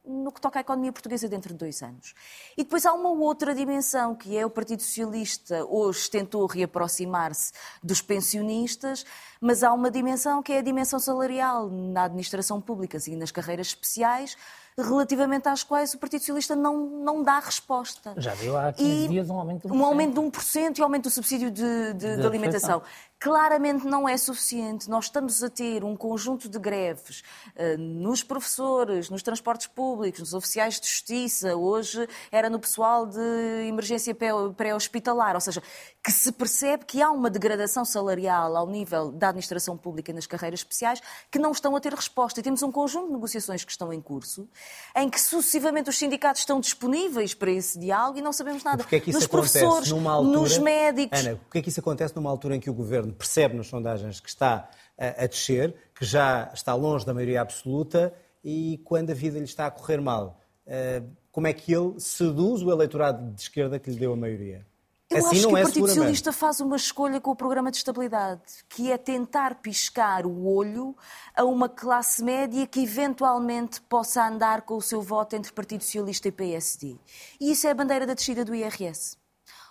no 0.08 0.32
que 0.32 0.42
toca 0.42 0.60
à 0.60 0.62
economia 0.62 0.92
portuguesa 0.92 1.28
dentro 1.28 1.54
de 1.54 1.60
dois 1.60 1.82
anos. 1.82 2.14
E 2.58 2.64
depois 2.64 2.86
há 2.86 2.94
uma 2.94 3.10
outra 3.10 3.54
dimensão, 3.54 4.16
que 4.16 4.38
é 4.38 4.46
o 4.46 4.50
Partido 4.50 4.82
Socialista 4.82 5.66
hoje 5.66 6.10
tentou 6.10 6.46
reaproximar-se 6.46 7.54
dos 7.84 8.02
pensionistas, 8.02 9.06
mas 9.42 9.64
há 9.64 9.74
uma 9.74 9.92
dimensão 9.92 10.42
que 10.42 10.54
é 10.54 10.60
a 10.60 10.62
dimensão 10.62 11.00
salarial 11.00 11.70
na 11.70 12.04
administração 12.04 12.62
pública 12.62 12.98
e 13.08 13.16
nas 13.16 13.32
carreiras 13.32 13.68
especiais, 13.68 14.38
relativamente 14.78 15.48
às 15.48 15.64
quais 15.64 15.94
o 15.94 15.98
Partido 15.98 16.20
Socialista 16.20 16.56
não, 16.56 16.86
não 16.86 17.24
dá 17.24 17.40
resposta. 17.40 18.14
Já 18.18 18.34
viu 18.34 18.58
há 18.58 18.74
15 18.74 19.06
e 19.06 19.08
dias 19.08 19.30
um 19.30 19.40
aumento 19.40 19.68
de 19.68 19.74
1%. 19.74 19.78
Um 19.78 19.86
aumento 19.86 20.14
de 20.14 20.38
1% 20.40 20.78
e 20.78 20.82
aumento 20.82 21.04
do 21.04 21.10
subsídio 21.10 21.50
de, 21.50 21.94
de, 21.94 21.94
de, 21.94 22.18
de 22.18 22.28
alimentação 22.28 22.82
claramente 23.26 23.88
não 23.88 24.08
é 24.08 24.16
suficiente. 24.18 24.88
Nós 24.88 25.06
estamos 25.06 25.42
a 25.42 25.50
ter 25.50 25.84
um 25.84 25.98
conjunto 25.98 26.48
de 26.48 26.60
greves 26.60 27.24
uh, 27.56 27.76
nos 27.76 28.22
professores, 28.22 29.10
nos 29.10 29.24
transportes 29.24 29.66
públicos, 29.66 30.20
nos 30.20 30.36
oficiais 30.36 30.80
de 30.80 30.88
justiça, 30.88 31.56
hoje 31.56 32.08
era 32.32 32.52
no 32.52 32.60
pessoal 32.60 33.08
de 33.08 33.68
emergência 33.68 34.16
pré-hospitalar, 34.56 35.34
ou 35.34 35.42
seja, 35.42 35.64
que 36.04 36.12
se 36.12 36.32
percebe 36.32 36.86
que 36.86 37.02
há 37.02 37.10
uma 37.10 37.28
degradação 37.28 37.84
salarial 37.84 38.56
ao 38.56 38.68
nível 38.68 39.12
da 39.12 39.30
administração 39.30 39.76
pública 39.76 40.14
nas 40.14 40.28
carreiras 40.28 40.60
especiais 40.60 41.02
que 41.32 41.40
não 41.40 41.52
estão 41.52 41.76
a 41.76 41.80
ter 41.80 41.96
resposta. 41.96 42.40
E 42.40 42.44
temos 42.44 42.62
um 42.62 42.72
conjunto 42.72 43.08
de 43.08 43.14
negociações 43.14 43.66
que 43.66 43.72
estão 43.72 43.92
em 43.92 44.00
curso, 44.00 44.48
em 44.96 45.10
que 45.10 45.20
sucessivamente 45.20 45.90
os 45.90 45.98
sindicatos 45.98 46.42
estão 46.42 46.60
disponíveis 46.60 47.34
para 47.34 47.50
esse 47.50 47.80
diálogo 47.80 48.20
e 48.20 48.22
não 48.22 48.32
sabemos 48.32 48.64
nada. 48.64 48.84
Porque 48.84 48.98
é 48.98 49.00
que 49.00 49.10
isso 49.10 49.18
nos 49.18 49.26
acontece 49.26 49.54
professores, 49.54 49.90
numa 49.90 50.12
altura... 50.12 50.40
nos 50.40 50.58
médicos. 50.60 51.20
Ana, 51.20 51.38
porquê 51.38 51.58
é 51.58 51.62
que 51.64 51.70
isso 51.70 51.80
acontece 51.80 52.16
numa 52.16 52.30
altura 52.30 52.56
em 52.56 52.60
que 52.60 52.70
o 52.70 52.74
governo 52.74 53.15
percebe 53.16 53.56
nas 53.56 53.68
sondagens 53.68 54.20
que 54.20 54.30
está 54.30 54.70
a, 54.98 55.24
a 55.24 55.28
descer, 55.28 55.74
que 55.94 56.06
já 56.06 56.52
está 56.54 56.74
longe 56.74 57.06
da 57.06 57.14
maioria 57.14 57.42
absoluta 57.42 58.14
e 58.44 58.80
quando 58.84 59.10
a 59.12 59.14
vida 59.14 59.40
lhe 59.40 59.46
está 59.46 59.66
a 59.66 59.72
correr 59.72 60.00
mal, 60.00 60.40
uh, 60.68 61.10
como 61.32 61.48
é 61.48 61.54
que 61.54 61.74
ele 61.74 62.00
seduz 62.00 62.62
o 62.62 62.72
eleitorado 62.72 63.32
de 63.34 63.42
esquerda 63.42 63.80
que 63.80 63.90
lhe 63.90 63.98
deu 63.98 64.14
a 64.14 64.16
maioria? 64.16 64.66
Eu 65.10 65.18
assim 65.18 65.38
acho 65.38 65.48
que 65.48 65.56
é 65.56 65.60
o 65.60 65.64
Partido 65.64 65.88
Socialista 65.88 66.32
faz 66.32 66.60
uma 66.60 66.76
escolha 66.76 67.22
com 67.22 67.32
o 67.32 67.36
programa 67.36 67.70
de 67.70 67.78
estabilidade, 67.78 68.42
que 68.68 68.92
é 68.92 68.98
tentar 68.98 69.56
piscar 69.62 70.26
o 70.26 70.48
olho 70.48 70.96
a 71.36 71.44
uma 71.44 71.70
classe 71.70 72.24
média 72.24 72.66
que 72.66 72.82
eventualmente 72.82 73.82
possa 73.82 74.28
andar 74.28 74.64
com 74.64 74.76
o 74.76 74.82
seu 74.82 75.02
voto 75.02 75.36
entre 75.36 75.54
Partido 75.54 75.84
Socialista 75.84 76.28
e 76.28 76.32
PSD. 76.32 76.96
E 77.40 77.52
isso 77.52 77.68
é 77.68 77.72
a 77.72 77.76
bandeira 77.76 78.08
da 78.08 78.16
descida 78.16 78.44
do 78.44 78.56
IRS. 78.56 79.18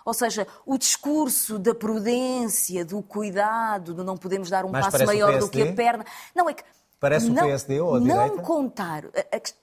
Ou 0.05 0.13
seja, 0.13 0.47
o 0.67 0.77
discurso 0.77 1.57
da 1.57 1.73
prudência, 1.73 2.85
do 2.85 3.01
cuidado, 3.01 3.95
de 3.95 4.03
não 4.03 4.15
podemos 4.15 4.51
dar 4.51 4.63
um 4.63 4.69
Mas 4.69 4.85
passo 4.85 5.03
maior 5.03 5.39
do 5.39 5.49
que 5.49 5.63
a 5.63 5.73
perna. 5.73 6.05
Não, 6.35 6.47
é 6.47 6.53
que. 6.53 6.63
Parece 6.99 7.29
não, 7.29 7.43
o 7.43 7.47
PSD 7.47 7.81
ou 7.81 7.95
a 7.95 7.99
não 7.99 8.23
direita? 8.23 8.43
Contar, 8.43 9.03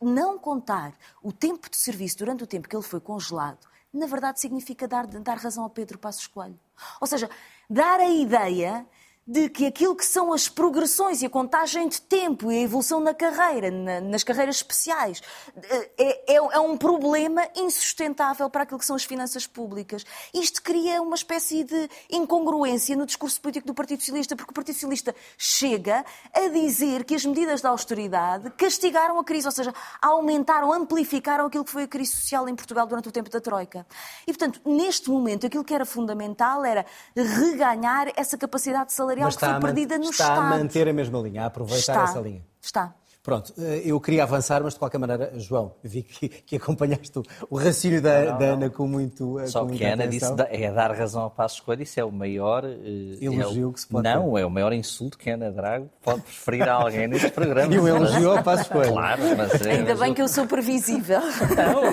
não 0.00 0.38
contar 0.38 0.92
o 1.22 1.32
tempo 1.32 1.70
de 1.70 1.76
serviço 1.76 2.18
durante 2.18 2.42
o 2.42 2.46
tempo 2.46 2.68
que 2.68 2.76
ele 2.76 2.82
foi 2.82 3.00
congelado, 3.00 3.66
na 3.92 4.06
verdade 4.06 4.40
significa 4.40 4.86
dar, 4.86 5.06
dar 5.06 5.38
razão 5.38 5.64
ao 5.64 5.70
Pedro 5.70 5.98
Passos 5.98 6.26
Coelho. 6.26 6.58
Ou 7.00 7.06
seja, 7.06 7.30
dar 7.70 8.00
a 8.00 8.08
ideia 8.08 8.86
de 9.26 9.48
que 9.48 9.66
aquilo 9.66 9.94
que 9.94 10.04
são 10.04 10.32
as 10.32 10.48
progressões 10.48 11.22
e 11.22 11.26
a 11.26 11.30
contagem 11.30 11.88
de 11.88 12.00
tempo 12.02 12.50
e 12.50 12.58
a 12.58 12.60
evolução 12.60 12.98
na 12.98 13.14
carreira, 13.14 13.70
na, 13.70 14.00
nas 14.00 14.24
carreiras 14.24 14.56
especiais, 14.56 15.22
eh, 15.56 15.90
é, 15.96 16.32
é, 16.32 16.36
é, 16.36 16.60
um 16.60 16.76
problema 16.76 17.46
insustentável 17.54 18.50
para 18.50 18.64
aquilo 18.64 18.80
que 18.80 18.84
são 18.84 18.96
as 18.96 19.04
finanças 19.04 19.46
públicas. 19.46 20.04
Isto 20.34 20.60
cria 20.60 21.00
uma 21.00 21.14
espécie 21.14 21.62
de 21.62 21.88
incongruência 22.10 22.96
no 22.96 23.06
discurso 23.06 23.40
político 23.40 23.66
do 23.66 23.74
Partido 23.74 24.00
Socialista, 24.00 24.34
porque 24.34 24.50
o 24.50 24.54
Partido 24.54 24.74
Socialista 24.74 25.14
chega 25.38 26.04
a 26.34 26.48
dizer 26.48 27.04
que 27.04 27.14
as 27.14 27.24
medidas 27.24 27.60
da 27.60 27.68
austeridade 27.68 28.50
castigaram 28.50 29.20
a 29.20 29.24
crise, 29.24 29.46
ou 29.46 29.52
seja, 29.52 29.72
aumentaram, 30.00 30.72
amplificaram 30.72 31.46
aquilo 31.46 31.64
que 31.64 31.70
foi 31.70 31.84
a 31.84 31.88
crise 31.88 32.16
social 32.16 32.48
em 32.48 32.56
Portugal 32.56 32.88
durante 32.88 33.08
o 33.08 33.12
tempo 33.12 33.30
da 33.30 33.40
Troika. 33.40 33.86
E, 34.26 34.32
portanto, 34.32 34.60
neste 34.64 35.08
momento, 35.10 35.46
aquilo 35.46 35.62
que 35.62 35.74
era 35.74 35.86
fundamental 35.86 36.64
era 36.64 36.84
reganhar 37.14 38.12
essa 38.16 38.36
capacidade 38.36 38.86
de 38.86 38.94
salarial 38.94 39.11
salarial 39.12 39.30
que 39.30 39.38
foi 39.38 39.60
perdida 39.60 39.98
no 39.98 40.04
está 40.04 40.24
Estado. 40.24 40.32
Está 40.32 40.54
a 40.54 40.58
manter 40.58 40.88
a 40.88 40.92
mesma 40.92 41.18
linha, 41.20 41.42
a 41.42 41.46
aproveitar 41.46 41.78
está, 41.78 42.04
essa 42.04 42.20
linha. 42.20 42.44
Está. 42.60 42.94
Pronto, 43.22 43.54
eh, 43.56 43.82
eu 43.84 44.00
queria 44.00 44.24
avançar, 44.24 44.64
mas 44.64 44.72
de 44.72 44.80
qualquer 44.80 44.98
maneira, 44.98 45.32
João, 45.36 45.76
vi 45.80 46.02
que, 46.02 46.28
que 46.28 46.56
acompanhaste 46.56 47.16
o, 47.16 47.22
o 47.48 47.56
raciocínio 47.56 48.02
da, 48.02 48.24
não, 48.24 48.38
da 48.38 48.44
Ana 48.46 48.68
com 48.68 48.88
muito 48.88 49.38
eh, 49.38 49.46
Só 49.46 49.64
com 49.64 49.76
que 49.76 49.84
a 49.84 49.92
Ana 49.92 50.08
disse 50.08 50.26
é 50.50 50.72
dar 50.72 50.90
razão 50.90 51.22
ao 51.22 51.30
Passo 51.30 51.54
Escolha, 51.54 51.84
isso 51.84 52.00
é 52.00 52.04
o 52.04 52.10
maior... 52.10 52.64
Elogio 52.64 53.62
é 53.62 53.66
o, 53.68 53.72
que 53.72 53.80
se 53.80 53.86
pode 53.86 54.08
Não, 54.08 54.32
ter. 54.32 54.40
é 54.40 54.44
o 54.44 54.50
maior 54.50 54.72
insulto 54.72 55.16
que 55.16 55.30
a 55.30 55.34
Ana 55.34 55.52
Drago 55.52 55.88
pode 56.02 56.22
preferir 56.22 56.68
a 56.68 56.72
alguém 56.72 57.06
neste 57.06 57.30
programa. 57.30 57.72
E 57.72 57.78
um 57.78 57.86
elogio 57.86 58.32
ao 58.32 58.42
Passo 58.42 58.64
Escolha. 58.64 58.90
Claro, 58.90 59.22
mas... 59.36 59.66
Ainda 59.66 59.94
bem 59.94 60.12
que 60.12 60.20
eu 60.20 60.26
sou 60.26 60.44
previsível. 60.44 61.20
Não, 61.56 61.92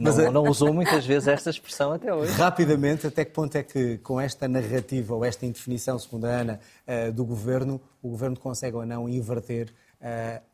mas, 0.00 0.16
não, 0.18 0.32
não 0.32 0.42
usou 0.50 0.74
muitas 0.74 1.06
vezes 1.06 1.28
esta 1.28 1.50
expressão 1.50 1.92
até 1.92 2.12
hoje. 2.12 2.32
Rapidamente, 2.32 3.06
até 3.06 3.24
que 3.24 3.30
ponto 3.30 3.54
é 3.54 3.62
que 3.62 3.98
com 3.98 4.20
esta 4.20 4.48
narrativa 4.48 5.14
ou 5.14 5.24
esta 5.24 5.46
indefinição, 5.46 5.96
segundo 5.96 6.24
a 6.24 6.30
Ana, 6.30 6.60
do 7.14 7.24
Governo, 7.24 7.80
o 8.02 8.08
Governo 8.08 8.36
consegue 8.36 8.76
ou 8.76 8.84
não 8.84 9.08
inverter 9.08 9.72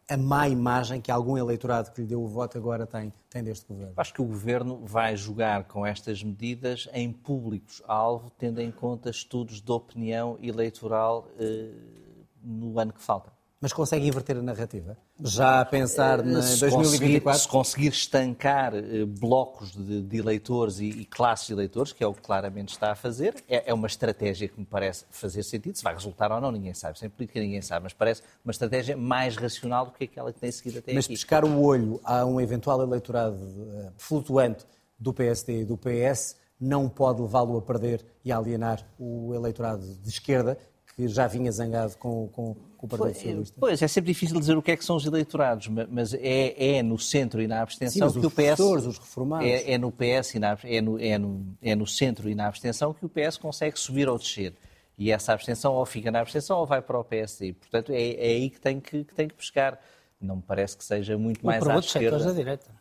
a 0.08 0.16
má 0.16 0.48
imagem 0.48 1.00
que 1.00 1.10
algum 1.10 1.36
eleitorado 1.36 1.92
que 1.92 2.00
lhe 2.00 2.06
deu 2.06 2.22
o 2.22 2.26
voto 2.26 2.58
agora 2.58 2.86
tem, 2.86 3.12
tem 3.30 3.42
deste 3.42 3.66
governo? 3.66 3.94
Acho 3.96 4.14
que 4.14 4.22
o 4.22 4.24
governo 4.24 4.80
vai 4.84 5.16
jogar 5.16 5.64
com 5.64 5.84
estas 5.84 6.22
medidas 6.22 6.88
em 6.92 7.12
públicos-alvo, 7.12 8.30
tendo 8.30 8.60
em 8.60 8.70
conta 8.70 9.10
estudos 9.10 9.60
de 9.60 9.72
opinião 9.72 10.38
eleitoral 10.40 11.28
uh, 11.38 12.26
no 12.42 12.78
ano 12.78 12.92
que 12.92 13.02
falta. 13.02 13.35
Mas 13.58 13.72
consegue 13.72 14.06
inverter 14.06 14.36
a 14.36 14.42
narrativa? 14.42 14.98
Já 15.18 15.62
a 15.62 15.64
pensar 15.64 16.20
em 16.20 16.32
2024? 16.32 17.22
Conseguir, 17.22 17.38
se 17.38 17.48
conseguir 17.48 17.88
estancar 17.88 18.74
eh, 18.74 19.06
blocos 19.06 19.72
de, 19.72 20.02
de 20.02 20.18
eleitores 20.18 20.78
e, 20.78 20.88
e, 20.90 21.04
classes 21.06 21.46
de 21.46 21.54
eleitores, 21.54 21.90
que 21.90 22.04
é 22.04 22.06
o 22.06 22.12
que 22.12 22.20
claramente 22.20 22.74
está 22.74 22.92
a 22.92 22.94
fazer, 22.94 23.42
é, 23.48 23.70
é, 23.70 23.74
uma 23.74 23.86
estratégia 23.86 24.46
que 24.46 24.60
me 24.60 24.66
parece 24.66 25.06
fazer 25.10 25.42
sentido. 25.42 25.74
Se 25.76 25.82
vai 25.82 25.94
resultar 25.94 26.30
ou 26.30 26.38
não, 26.38 26.52
ninguém 26.52 26.74
sabe. 26.74 26.98
Sem 26.98 27.08
política, 27.08 27.40
ninguém 27.40 27.62
sabe. 27.62 27.84
Mas 27.84 27.94
parece 27.94 28.22
uma 28.44 28.50
estratégia 28.50 28.94
mais 28.94 29.36
racional 29.36 29.86
do 29.86 29.92
que 29.92 30.04
aquela 30.04 30.30
que 30.34 30.38
tem 30.38 30.52
seguido 30.52 30.78
até 30.80 30.92
mas 30.92 31.06
aqui. 31.06 31.14
Mas 31.14 31.20
pescar 31.20 31.42
o 31.42 31.62
olho 31.62 31.98
a 32.04 32.26
um 32.26 32.38
eventual 32.38 32.82
eleitorado 32.82 33.36
uh, 33.36 33.92
flutuante 33.96 34.66
do 34.98 35.14
PSD 35.14 35.62
e 35.62 35.64
do 35.64 35.78
PS 35.78 36.36
não 36.60 36.88
pode 36.88 37.22
levá-lo 37.22 37.56
a 37.56 37.62
perder 37.62 38.04
e 38.24 38.32
a 38.32 38.36
alienar 38.36 38.86
o 38.98 39.34
eleitorado 39.34 39.86
de 39.86 40.08
esquerda, 40.08 40.58
que 40.96 41.06
já 41.08 41.26
vinha 41.26 41.52
zangado 41.52 41.94
com, 41.98 42.26
com, 42.28 42.54
com 42.54 42.86
o 42.86 42.88
Partido 42.88 43.04
pois, 43.04 43.16
Socialista? 43.16 43.56
Pois, 43.60 43.82
é 43.82 43.88
sempre 43.88 44.12
difícil 44.12 44.40
dizer 44.40 44.56
o 44.56 44.62
que 44.62 44.70
é 44.70 44.76
que 44.76 44.84
são 44.84 44.96
os 44.96 45.04
eleitorados, 45.04 45.68
mas 45.90 46.14
é, 46.14 46.78
é 46.78 46.82
no 46.82 46.98
centro 46.98 47.42
e 47.42 47.46
na 47.46 47.60
abstenção 47.60 48.08
Sim, 48.08 48.20
que 48.20 48.26
o 48.26 48.30
PS... 48.30 48.58
os 48.58 48.98
reformados... 48.98 49.46
É, 49.46 49.72
é, 49.72 49.78
no 49.78 49.92
PS 49.92 50.34
e 50.34 50.38
na, 50.38 50.58
é, 50.64 50.80
no, 50.80 50.98
é, 50.98 51.18
no, 51.18 51.56
é 51.60 51.74
no 51.76 51.86
centro 51.86 52.30
e 52.30 52.34
na 52.34 52.46
abstenção 52.46 52.94
que 52.94 53.04
o 53.04 53.10
PS 53.10 53.36
consegue 53.36 53.78
subir 53.78 54.08
ou 54.08 54.16
descer. 54.16 54.54
E 54.96 55.12
essa 55.12 55.34
abstenção 55.34 55.74
ou 55.74 55.84
fica 55.84 56.10
na 56.10 56.20
abstenção 56.20 56.58
ou 56.58 56.64
vai 56.64 56.80
para 56.80 56.98
o 56.98 57.04
PSD. 57.04 57.52
Portanto, 57.52 57.92
é, 57.92 58.14
é 58.14 58.28
aí 58.28 58.48
que 58.48 58.58
tem 58.58 58.80
que, 58.80 59.04
que 59.04 59.14
tem 59.14 59.28
que 59.28 59.34
pescar. 59.34 59.78
Não 60.18 60.36
me 60.36 60.42
parece 60.42 60.74
que 60.78 60.82
seja 60.82 61.18
muito 61.18 61.44
mais 61.44 61.62
à 61.66 61.78
esquerda. 61.78 62.24
da 62.24 62.32
direita. 62.32 62.75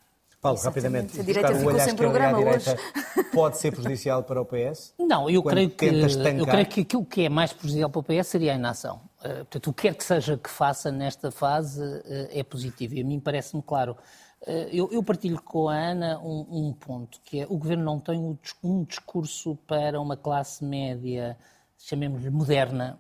Paulo, 0.46 0.60
rapidamente, 0.60 1.20
a 1.20 1.24
direita 1.24 1.56
ficou 1.56 1.74
um 1.74 1.80
sem 1.80 1.96
programa 1.96 2.38
direita 2.38 2.78
pode 3.34 3.58
ser 3.58 3.72
prejudicial 3.72 4.22
para 4.22 4.40
o 4.40 4.46
PS? 4.46 4.94
Não, 5.00 5.28
eu 5.28 5.42
creio, 5.42 5.72
que, 5.72 5.86
eu 5.86 6.46
creio 6.46 6.68
que 6.68 6.82
aquilo 6.82 7.04
que 7.04 7.26
é 7.26 7.30
mais 7.30 7.52
prejudicial 7.52 7.90
para 7.90 8.00
o 8.00 8.04
PS 8.04 8.28
seria 8.28 8.54
a 8.54 8.56
inação. 8.56 9.02
Uh, 9.22 9.38
portanto, 9.38 9.68
o 9.72 9.74
que 9.74 9.82
quer 9.82 9.96
que 9.96 10.04
seja 10.04 10.38
que 10.38 10.48
faça 10.48 10.92
nesta 10.92 11.32
fase 11.32 11.82
uh, 11.82 12.30
é 12.30 12.44
positivo. 12.44 12.94
E 12.94 13.02
a 13.02 13.04
mim 13.04 13.20
parece-me 13.20 13.64
claro. 13.64 13.98
Uh, 14.44 14.52
eu, 14.72 14.88
eu, 14.92 15.02
partilho 15.02 15.42
com 15.42 15.68
a 15.68 15.76
Ana 15.76 16.20
um, 16.20 16.46
um, 16.52 16.74
ponto, 16.74 17.20
que 17.24 17.40
é 17.40 17.48
o 17.50 17.58
Governo 17.58 17.84
não 17.84 18.00
tem 18.00 18.38
um 18.64 18.84
discurso 18.84 19.58
para 19.66 20.00
uma 20.00 20.16
classe 20.16 20.64
média, 20.64 21.36
chamemos-lhe 21.80 22.30
moderna, 22.30 23.00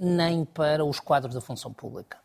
nem 0.00 0.44
para 0.44 0.84
os 0.84 0.98
quadros 0.98 1.32
da 1.32 1.40
função 1.40 1.72
pública 1.72 2.18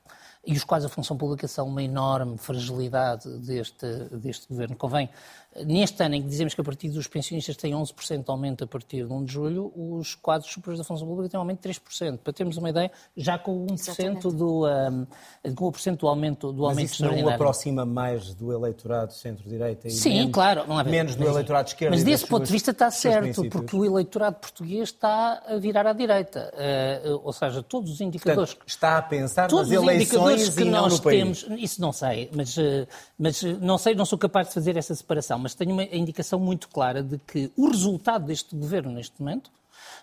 e 0.46 0.54
os 0.54 0.64
quais 0.64 0.84
a 0.84 0.90
função 0.90 1.16
pública 1.18 1.48
são 1.48 1.68
uma 1.68 1.84
enorme 1.84 2.38
fragilidade 2.38 3.30
deste, 3.40 3.86
deste 4.12 4.48
governo. 4.48 4.76
Convém 4.76 5.10
Neste 5.66 6.02
ano 6.02 6.16
em 6.16 6.22
que 6.22 6.30
dizemos 6.30 6.54
que 6.54 6.62
a 6.62 6.64
partir 6.64 6.88
dos 6.90 7.08
pensionistas 7.08 7.58
tem 7.58 7.74
11% 7.74 8.24
de 8.24 8.32
aumento 8.32 8.64
a 8.64 8.68
partir 8.68 9.06
de 9.06 9.12
1 9.12 9.26
de 9.26 9.34
julho, 9.34 9.74
os 9.76 10.16
quadros 10.16 10.50
superiores 10.50 10.80
da 10.80 10.86
função 10.86 11.06
pública 11.06 11.28
têm 11.30 11.38
um 11.38 11.42
aumento 11.42 11.68
de 11.68 11.74
3%. 11.78 12.20
Para 12.20 12.32
termos 12.32 12.56
uma 12.56 12.70
ideia, 12.70 12.90
já 13.18 13.38
com 13.38 13.66
1% 13.66 14.32
do, 14.34 14.66
um, 14.66 15.06
com 15.54 15.70
1% 15.70 15.98
do 15.98 16.08
aumento 16.08 16.54
do 16.54 16.62
Mas 16.62 16.70
aumento 16.70 16.94
isso 16.94 17.04
não 17.04 17.24
o 17.24 17.30
aproxima 17.30 17.86
mais 17.86 18.34
do 18.34 18.54
eleitorado 18.54 19.12
centro-direita 19.12 19.90
e 19.90 19.92
Sim, 19.92 20.20
menos, 20.20 20.32
claro, 20.32 20.64
não 20.66 20.82
menos 20.86 21.16
do 21.18 21.28
eleitorado 21.28 21.68
esquerdo. 21.68 21.92
Mas 21.92 22.04
desse 22.06 22.26
ponto 22.26 22.46
de 22.46 22.52
vista 22.52 22.72
está 22.72 22.90
certo, 22.90 23.44
porque 23.50 23.76
o 23.76 23.84
eleitorado 23.84 24.38
português 24.38 24.88
está 24.88 25.44
a 25.46 25.58
virar 25.58 25.86
à 25.86 25.92
direita. 25.92 26.50
Uh, 26.54 27.20
ou 27.26 27.34
seja, 27.34 27.62
todos 27.62 27.92
os 27.92 28.00
indicadores... 28.00 28.54
Portanto, 28.54 28.70
está 28.70 28.98
a 28.98 29.02
pensar 29.02 29.52
nas 29.52 29.70
eleições 29.70 30.48
que 30.48 30.62
e 30.62 30.66
não 30.66 30.84
nós 30.84 30.94
no 30.94 31.02
país. 31.02 31.44
temos, 31.44 31.62
isso 31.62 31.82
não 31.82 31.92
sei, 31.92 32.30
mas, 32.34 32.56
uh, 32.56 32.88
mas 33.20 33.44
não 33.44 33.78
sei, 33.78 33.96
não 33.96 34.06
sou 34.06 34.18
capaz 34.18 34.48
de 34.48 34.54
fazer 34.54 34.78
essa 34.78 34.96
separação 34.96 35.41
mas 35.42 35.56
tenho 35.56 35.72
uma 35.72 35.84
indicação 35.84 36.40
muito 36.40 36.70
clara 36.70 37.04
de 37.04 37.18
que 37.18 37.52
o 37.58 37.68
resultado 37.68 38.26
deste 38.26 38.56
governo 38.56 38.92
neste 38.92 39.20
momento 39.20 39.52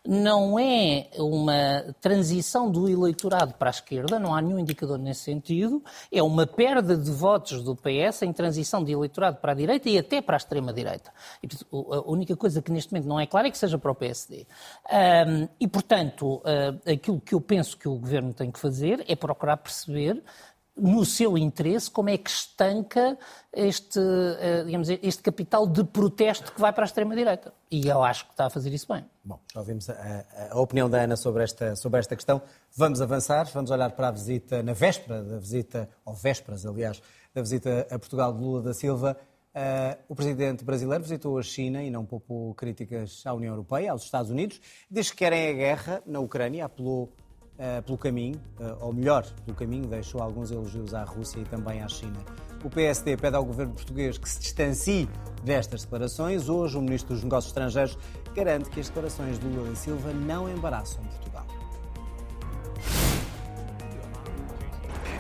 não 0.07 0.59
é 0.59 1.09
uma 1.19 1.95
transição 2.01 2.71
do 2.71 2.89
eleitorado 2.89 3.55
para 3.55 3.69
a 3.69 3.71
esquerda, 3.71 4.19
não 4.19 4.35
há 4.35 4.41
nenhum 4.41 4.59
indicador 4.59 4.99
nesse 4.99 5.23
sentido, 5.23 5.83
é 6.13 6.23
uma 6.23 6.47
perda 6.47 6.97
de 6.97 7.11
votos 7.11 7.63
do 7.63 7.75
PS 7.75 8.23
em 8.23 8.33
transição 8.33 8.83
de 8.83 8.93
eleitorado 8.93 9.39
para 9.39 9.53
a 9.53 9.55
direita 9.55 9.89
e 9.89 9.99
até 9.99 10.21
para 10.21 10.37
a 10.37 10.39
extrema-direita. 10.39 11.13
A 11.71 12.11
única 12.11 12.37
coisa 12.37 12.63
que 12.63 12.73
neste 12.73 12.93
momento 12.93 13.09
não 13.09 13.21
é 13.21 13.27
clara 13.27 13.49
é 13.49 13.51
que 13.51 13.59
seja 13.59 13.79
para 13.79 13.91
o 13.91 13.95
PSD. 13.95 14.47
Um, 14.91 15.49
e, 15.61 15.69
portanto, 15.69 16.37
uh, 16.37 16.91
aquilo 16.91 17.21
que 17.21 17.35
eu 17.35 17.41
penso 17.41 17.77
que 17.77 17.89
o 17.89 17.97
governo 17.97 18.33
tem 18.33 18.51
que 18.51 18.59
fazer 18.59 19.05
é 19.09 19.17
procurar 19.17 19.57
perceber 19.57 20.23
no 20.79 21.05
seu 21.05 21.37
interesse, 21.37 21.91
como 21.91 22.09
é 22.09 22.17
que 22.17 22.31
estanca 22.31 23.19
este, 23.53 23.99
eh, 23.99 24.63
digamos, 24.65 24.89
este 24.89 25.23
capital 25.23 25.67
de 25.67 25.85
protesto 25.85 26.53
que 26.53 26.61
vai 26.61 26.73
para 26.73 26.85
a 26.85 26.87
extrema-direita. 26.87 27.53
E 27.71 27.87
eu 27.89 28.03
acho 28.03 28.25
que 28.27 28.33
está 28.33 28.47
a 28.47 28.51
fazer 28.51 28.73
isso 28.73 28.87
bem. 28.93 29.05
Bom, 29.25 29.39
já 29.53 29.61
ouvimos 29.61 29.91
a, 29.91 30.25
a, 30.51 30.61
opinião 30.61 30.89
da 30.89 31.03
Ana 31.03 31.17
sobre 31.17 31.43
esta, 31.43 31.77
sobre 31.77 32.01
esta 32.01 32.15
questão. 32.15 32.41
Vamos 32.77 33.01
avançar, 33.01 33.47
vamos 33.53 33.71
olhar 33.71 33.91
para 33.93 34.09
a 34.09 34.11
visita, 34.11 34.63
na 34.63 34.73
véspera 34.73 35.23
da 35.23 35.39
visita, 35.39 35.89
ou 36.05 36.15
vésperas, 36.15 36.65
aliás, 36.65 37.03
da 37.35 37.43
visita 37.43 37.87
a 37.91 37.99
Portugal 37.99 38.33
de 38.33 38.41
Lula 38.41 38.63
da 38.63 38.75
Silva. 38.75 39.17
Uh, 39.55 39.99
o 40.09 40.15
presidente 40.15 40.65
brasileiro 40.65 41.03
visitou 41.03 41.37
a 41.37 41.43
China 41.43 41.83
e 41.83 41.91
não 41.91 42.05
poupou 42.05 42.55
críticas 42.55 43.23
à 43.27 43.35
União 43.35 43.53
Europeia, 43.53 43.91
aos 43.91 44.05
Estados 44.05 44.31
Unidos. 44.31 44.61
Diz 44.91 45.11
que 45.11 45.17
querem 45.17 45.49
a 45.49 45.53
guerra 45.53 46.03
na 46.07 46.21
Ucrânia, 46.21 46.67
apelou 46.67 47.13
uh, 47.59 47.83
pelo 47.83 47.99
caminho, 47.99 48.41
uh, 48.61 48.85
ou 48.85 48.93
melhor, 48.93 49.27
pelo 49.45 49.57
caminho, 49.57 49.87
deixou 49.87 50.23
alguns 50.23 50.51
elogios 50.51 50.95
à 50.95 51.03
Rússia 51.03 51.41
e 51.41 51.45
também 51.45 51.83
à 51.83 51.89
China. 51.89 52.19
O 52.65 52.71
PSD 52.71 53.17
pede 53.17 53.37
ao 53.37 53.45
governo 53.45 53.75
português 53.75 54.19
que 54.19 54.29
se 54.29 54.41
distancie 54.41 55.09
destas 55.45 55.83
declarações. 55.83 56.49
Hoje, 56.49 56.77
o 56.77 56.83
ministro 56.83 57.15
dos 57.15 57.23
Negócios 57.23 57.51
Estrangeiros 57.51 57.99
garante 58.35 58.71
que 58.71 58.81
as 58.81 58.89
declarações 58.89 59.39
de 59.39 59.47
Lula 59.47 59.71
da 59.71 59.77
Silva 59.77 60.13
não 60.13 60.49
embaraçam 60.49 61.03
Portugal. 61.05 61.47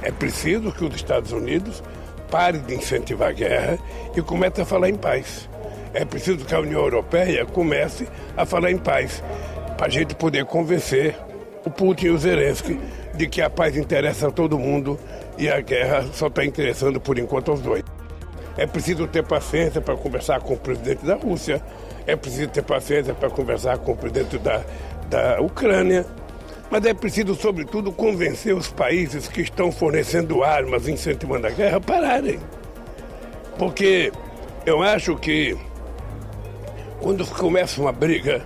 É 0.02 0.12
preciso 0.12 0.72
que 0.72 0.84
os 0.84 0.94
Estados 0.94 1.32
Unidos 1.32 1.82
pare 2.30 2.58
de 2.58 2.74
incentivar 2.74 3.30
a 3.30 3.32
guerra 3.32 3.78
e 4.16 4.22
comece 4.22 4.60
a 4.60 4.64
falar 4.64 4.88
em 4.88 4.96
paz. 4.96 5.48
É 5.94 6.04
preciso 6.04 6.44
que 6.44 6.54
a 6.54 6.60
União 6.60 6.80
Europeia 6.80 7.46
comece 7.46 8.08
a 8.36 8.44
falar 8.44 8.70
em 8.70 8.78
paz, 8.78 9.22
para 9.76 9.86
a 9.86 9.88
gente 9.88 10.14
poder 10.14 10.44
convencer 10.44 11.16
o 11.64 11.70
Putin 11.70 12.06
e 12.06 12.10
o 12.10 12.18
Zelensky 12.18 12.78
de 13.14 13.28
que 13.28 13.42
a 13.42 13.50
paz 13.50 13.76
interessa 13.76 14.28
a 14.28 14.30
todo 14.30 14.58
mundo 14.58 14.98
e 15.36 15.48
a 15.48 15.60
guerra 15.60 16.06
só 16.12 16.28
está 16.28 16.44
interessando 16.44 17.00
por 17.00 17.18
enquanto 17.18 17.50
aos 17.50 17.60
dois. 17.60 17.82
É 18.56 18.66
preciso 18.66 19.06
ter 19.06 19.24
paciência 19.24 19.80
para 19.80 19.96
conversar 19.96 20.40
com 20.40 20.54
o 20.54 20.56
presidente 20.56 21.04
da 21.04 21.14
Rússia, 21.14 21.62
é 22.06 22.16
preciso 22.16 22.48
ter 22.48 22.62
paciência 22.62 23.14
para 23.14 23.30
conversar 23.30 23.78
com 23.78 23.92
o 23.92 23.96
presidente 23.96 24.38
da, 24.38 24.64
da 25.08 25.40
Ucrânia, 25.40 26.04
mas 26.70 26.84
é 26.84 26.92
preciso, 26.92 27.34
sobretudo, 27.34 27.92
convencer 27.92 28.54
os 28.54 28.68
países 28.68 29.28
que 29.28 29.40
estão 29.40 29.72
fornecendo 29.72 30.42
armas, 30.42 30.86
incentivando 30.88 31.46
a 31.46 31.50
guerra, 31.50 31.78
a 31.78 31.80
pararem. 31.80 32.38
Porque 33.56 34.12
eu 34.66 34.82
acho 34.82 35.16
que 35.16 35.56
quando 37.00 37.24
começa 37.26 37.80
uma 37.80 37.92
briga, 37.92 38.44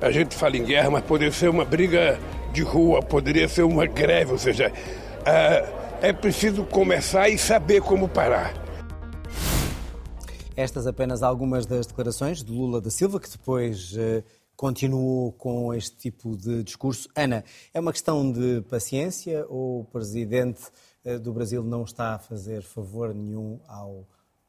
a 0.00 0.10
gente 0.10 0.34
fala 0.34 0.56
em 0.56 0.64
guerra, 0.64 0.90
mas 0.90 1.04
poderia 1.04 1.32
ser 1.32 1.48
uma 1.48 1.64
briga 1.64 2.18
de 2.52 2.62
rua, 2.62 3.02
poderia 3.02 3.48
ser 3.48 3.62
uma 3.62 3.86
greve, 3.86 4.32
ou 4.32 4.38
seja, 4.38 4.72
é, 5.24 6.08
é 6.08 6.12
preciso 6.12 6.64
começar 6.64 7.28
e 7.28 7.36
saber 7.36 7.80
como 7.80 8.08
parar. 8.08 8.54
Estas 10.56 10.86
apenas 10.86 11.22
algumas 11.22 11.66
das 11.66 11.86
declarações 11.86 12.42
de 12.42 12.50
Lula 12.50 12.80
da 12.80 12.90
Silva, 12.90 13.20
que 13.20 13.30
depois 13.30 13.92
uh, 13.92 14.24
continuou 14.56 15.32
com 15.32 15.72
este 15.72 15.96
tipo 15.96 16.36
de 16.36 16.64
discurso. 16.64 17.08
Ana, 17.14 17.44
é 17.72 17.78
uma 17.78 17.92
questão 17.92 18.30
de 18.32 18.60
paciência 18.62 19.46
ou 19.48 19.82
o 19.82 19.84
presidente 19.84 20.62
uh, 21.04 21.18
do 21.18 21.32
Brasil 21.32 21.62
não 21.62 21.84
está 21.84 22.14
a 22.14 22.18
fazer 22.18 22.62
favor 22.62 23.14
nenhum 23.14 23.60
ao, 23.68 24.04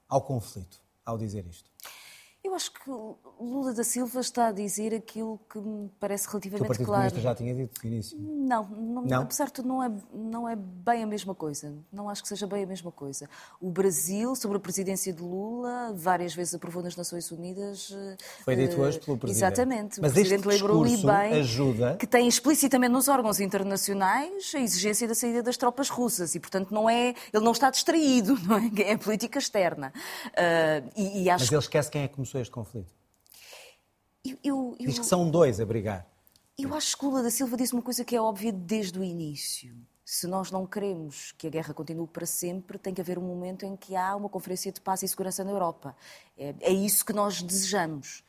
ao 0.08 0.22
conflito 0.22 0.82
ao 1.06 1.18
dizer 1.18 1.46
isto? 1.48 1.70
Eu 2.42 2.56
acho 2.56 2.72
que 2.72 2.90
Lula 3.38 3.74
da 3.74 3.84
Silva 3.84 4.22
está 4.22 4.48
a 4.48 4.52
dizer 4.54 4.94
aquilo 4.94 5.40
que 5.52 5.60
me 5.60 5.90
parece 6.00 6.26
relativamente 6.26 6.60
claro. 6.60 6.66
O 6.66 6.68
Partido 6.68 6.86
claro. 6.86 7.02
Comunista 7.10 7.30
já 7.30 7.36
tinha 7.36 7.54
dito 7.54 7.82
no 7.84 7.90
início. 7.92 8.18
Não, 8.18 8.64
não, 8.64 9.02
não, 9.02 9.22
apesar 9.24 9.46
de 9.48 9.54
tudo, 9.54 9.68
não 9.68 9.84
é, 9.84 9.92
não 10.14 10.50
é 10.50 10.56
bem 10.56 11.04
a 11.04 11.06
mesma 11.06 11.36
coisa. 11.36 11.74
Não 11.92 12.10
acho 12.10 12.22
que 12.22 12.30
seja 12.30 12.48
bem 12.48 12.64
a 12.64 12.68
mesma 12.68 12.94
coisa. 12.94 13.30
O 13.60 13.70
Brasil, 13.70 14.38
sobre 14.38 14.56
a 14.56 14.60
presidência 14.60 15.12
de 15.12 15.22
Lula, 15.22 15.94
várias 15.94 16.34
vezes 16.34 16.56
aprovou 16.56 16.82
nas 16.82 16.96
Nações 16.96 17.30
Unidas. 17.30 17.94
Foi 18.46 18.56
dito 18.56 18.78
uh, 18.78 18.84
hoje 18.84 19.02
pelo 19.02 19.18
Presidente. 19.18 19.46
Exatamente. 19.46 20.02
Mas 20.02 20.12
o 20.12 20.14
Presidente 20.14 20.48
lembrou-lhe 20.48 20.96
bem 20.96 21.34
ajuda... 21.42 21.98
que 21.98 22.08
tem 22.08 22.26
explicitamente 22.26 22.92
nos 22.94 23.10
órgãos 23.10 23.42
internacionais 23.42 24.54
a 24.56 24.60
exigência 24.60 25.06
da 25.10 25.14
saída 25.14 25.44
das 25.44 25.58
tropas 25.58 25.90
russas 25.90 26.36
e, 26.36 26.40
portanto, 26.40 26.74
não 26.74 26.90
é, 26.90 27.14
ele 27.34 27.44
não 27.44 27.52
está 27.52 27.70
distraído, 27.70 28.40
não 28.48 28.58
é? 28.58 28.92
É 28.92 28.94
a 28.94 28.98
política 28.98 29.40
externa. 29.40 29.92
Uh, 30.28 30.90
e, 30.96 31.24
e 31.24 31.30
acho... 31.30 31.44
Mas 31.44 31.52
ele 31.52 31.60
esquece 31.60 31.92
quem 31.92 32.04
é 32.04 32.08
que 32.08 32.16
começou 32.16 32.29
este 32.38 32.52
conflito. 32.52 32.94
Eu, 34.24 34.76
eu, 34.80 34.88
Diz 34.88 35.00
que 35.00 35.06
são 35.06 35.30
dois 35.30 35.60
a 35.60 35.66
brigar. 35.66 36.06
Eu 36.58 36.74
acho 36.74 36.98
que 36.98 37.06
Lula 37.06 37.24
da 37.24 37.32
Silva 37.32 37.56
disse 37.56 37.74
uma 37.74 37.82
coisa 37.82 38.04
que 38.04 38.16
é 38.16 38.22
óbvia 38.22 38.52
desde 38.52 39.00
o 39.00 39.04
início. 39.04 39.74
Se 40.04 40.28
nós 40.28 40.52
não 40.52 40.66
queremos 40.66 41.32
que 41.38 41.48
a 41.48 41.50
guerra 41.50 41.74
continue 41.74 42.08
para 42.08 42.26
sempre, 42.26 42.78
tem 42.78 42.94
que 42.94 43.00
haver 43.00 43.18
um 43.18 43.22
momento 43.22 43.66
em 43.66 43.78
que 43.78 43.96
há 43.96 44.16
uma 44.16 44.28
conferência 44.28 44.72
de 44.72 44.82
paz 44.82 45.02
e 45.04 45.08
segurança 45.08 45.44
na 45.44 45.52
Europa. 45.52 45.96
É, 46.38 46.54
é 46.60 46.72
isso 46.72 47.06
que 47.06 47.14
nós 47.14 47.42
desejamos. 47.42 48.24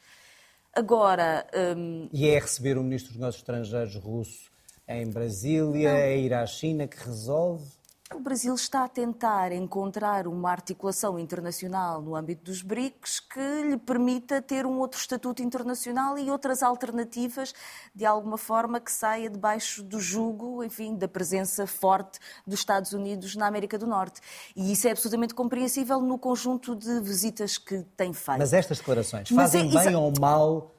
Agora. 0.73 1.47
Hum... 1.77 2.09
E 2.13 2.29
é 2.29 2.39
receber 2.39 2.79
o 2.79 2.85
ministro 2.85 3.13
dos 3.13 3.19
Negócios 3.19 3.43
Estrangeiros 3.43 3.97
russo 3.97 4.51
em 4.87 5.09
Brasília, 5.09 5.91
não. 5.91 5.99
é 5.99 6.19
ir 6.19 6.35
à 6.35 6.45
China 6.47 6.87
que 6.87 6.99
resolve? 6.99 7.65
O 8.13 8.19
Brasil 8.19 8.53
está 8.55 8.85
a 8.85 8.89
tentar 8.89 9.53
encontrar 9.53 10.27
uma 10.27 10.51
articulação 10.51 11.17
internacional 11.17 12.03
no 12.03 12.17
âmbito 12.17 12.43
dos 12.45 12.61
BRICS 12.61 13.21
que 13.21 13.63
lhe 13.63 13.77
permita 13.77 14.43
ter 14.43 14.67
um 14.67 14.79
outro 14.81 14.99
estatuto 14.99 15.43
internacional 15.43 16.19
e 16.19 16.29
outras 16.29 16.61
alternativas, 16.61 17.55
de 17.95 18.05
alguma 18.05 18.37
forma, 18.37 18.81
que 18.81 18.91
saia 18.91 19.31
debaixo 19.31 19.81
do 19.83 20.01
jugo, 20.01 20.65
enfim, 20.65 20.97
da 20.97 21.07
presença 21.07 21.69
forte 21.69 22.19
dos 22.45 22.59
Estados 22.59 22.93
Unidos 22.93 23.37
na 23.37 23.47
América 23.47 23.79
do 23.79 23.87
Norte. 23.87 24.21
E 24.57 24.73
isso 24.73 24.89
é 24.89 24.91
absolutamente 24.91 25.33
compreensível 25.33 26.01
no 26.01 26.19
conjunto 26.19 26.75
de 26.75 27.01
visitas 27.01 27.59
que 27.59 27.85
tem 27.97 28.13
feito. 28.13 28.39
Mas 28.39 28.53
estas 28.53 28.79
declarações 28.79 29.29
fazem 29.29 29.71
é, 29.71 29.85
bem 29.85 29.95
ou 29.95 30.13
mal 30.19 30.75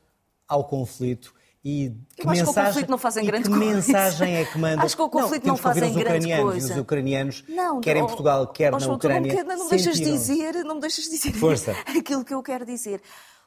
ao 0.47 0.65
conflito? 0.65 1.33
E 1.63 1.93
que, 2.17 2.25
mensagem, 2.25 2.43
que 2.43 2.49
o 2.49 2.63
conflito 2.65 2.89
não 2.89 2.97
fazem 2.97 3.25
grande 3.25 3.43
que 3.43 3.55
coisa. 3.55 3.75
mensagem 3.75 4.35
é 4.35 4.45
que 4.45 4.57
manda? 4.57 4.83
Acho 4.83 4.95
que 4.95 5.01
o 5.01 5.09
conflito 5.09 5.45
não, 5.45 5.53
não 5.53 5.57
fazem 5.57 5.93
grande 5.93 6.35
coisa. 6.35 6.73
Os 6.73 6.79
ucranianos, 6.79 7.43
não, 7.47 7.79
quer 7.79 7.97
em 7.97 8.01
Portugal, 8.05 8.47
quer 8.47 8.71
na 8.71 8.77
Ucrânia, 8.87 9.43
não, 9.43 9.57
não, 9.57 9.69
deixas 9.69 9.99
dizer, 9.99 10.63
não 10.63 10.75
me 10.75 10.81
deixas 10.81 11.05
dizer 11.05 11.33
Força. 11.33 11.75
aquilo 11.85 12.25
que 12.25 12.33
eu 12.33 12.41
quero 12.41 12.65
dizer. 12.65 12.99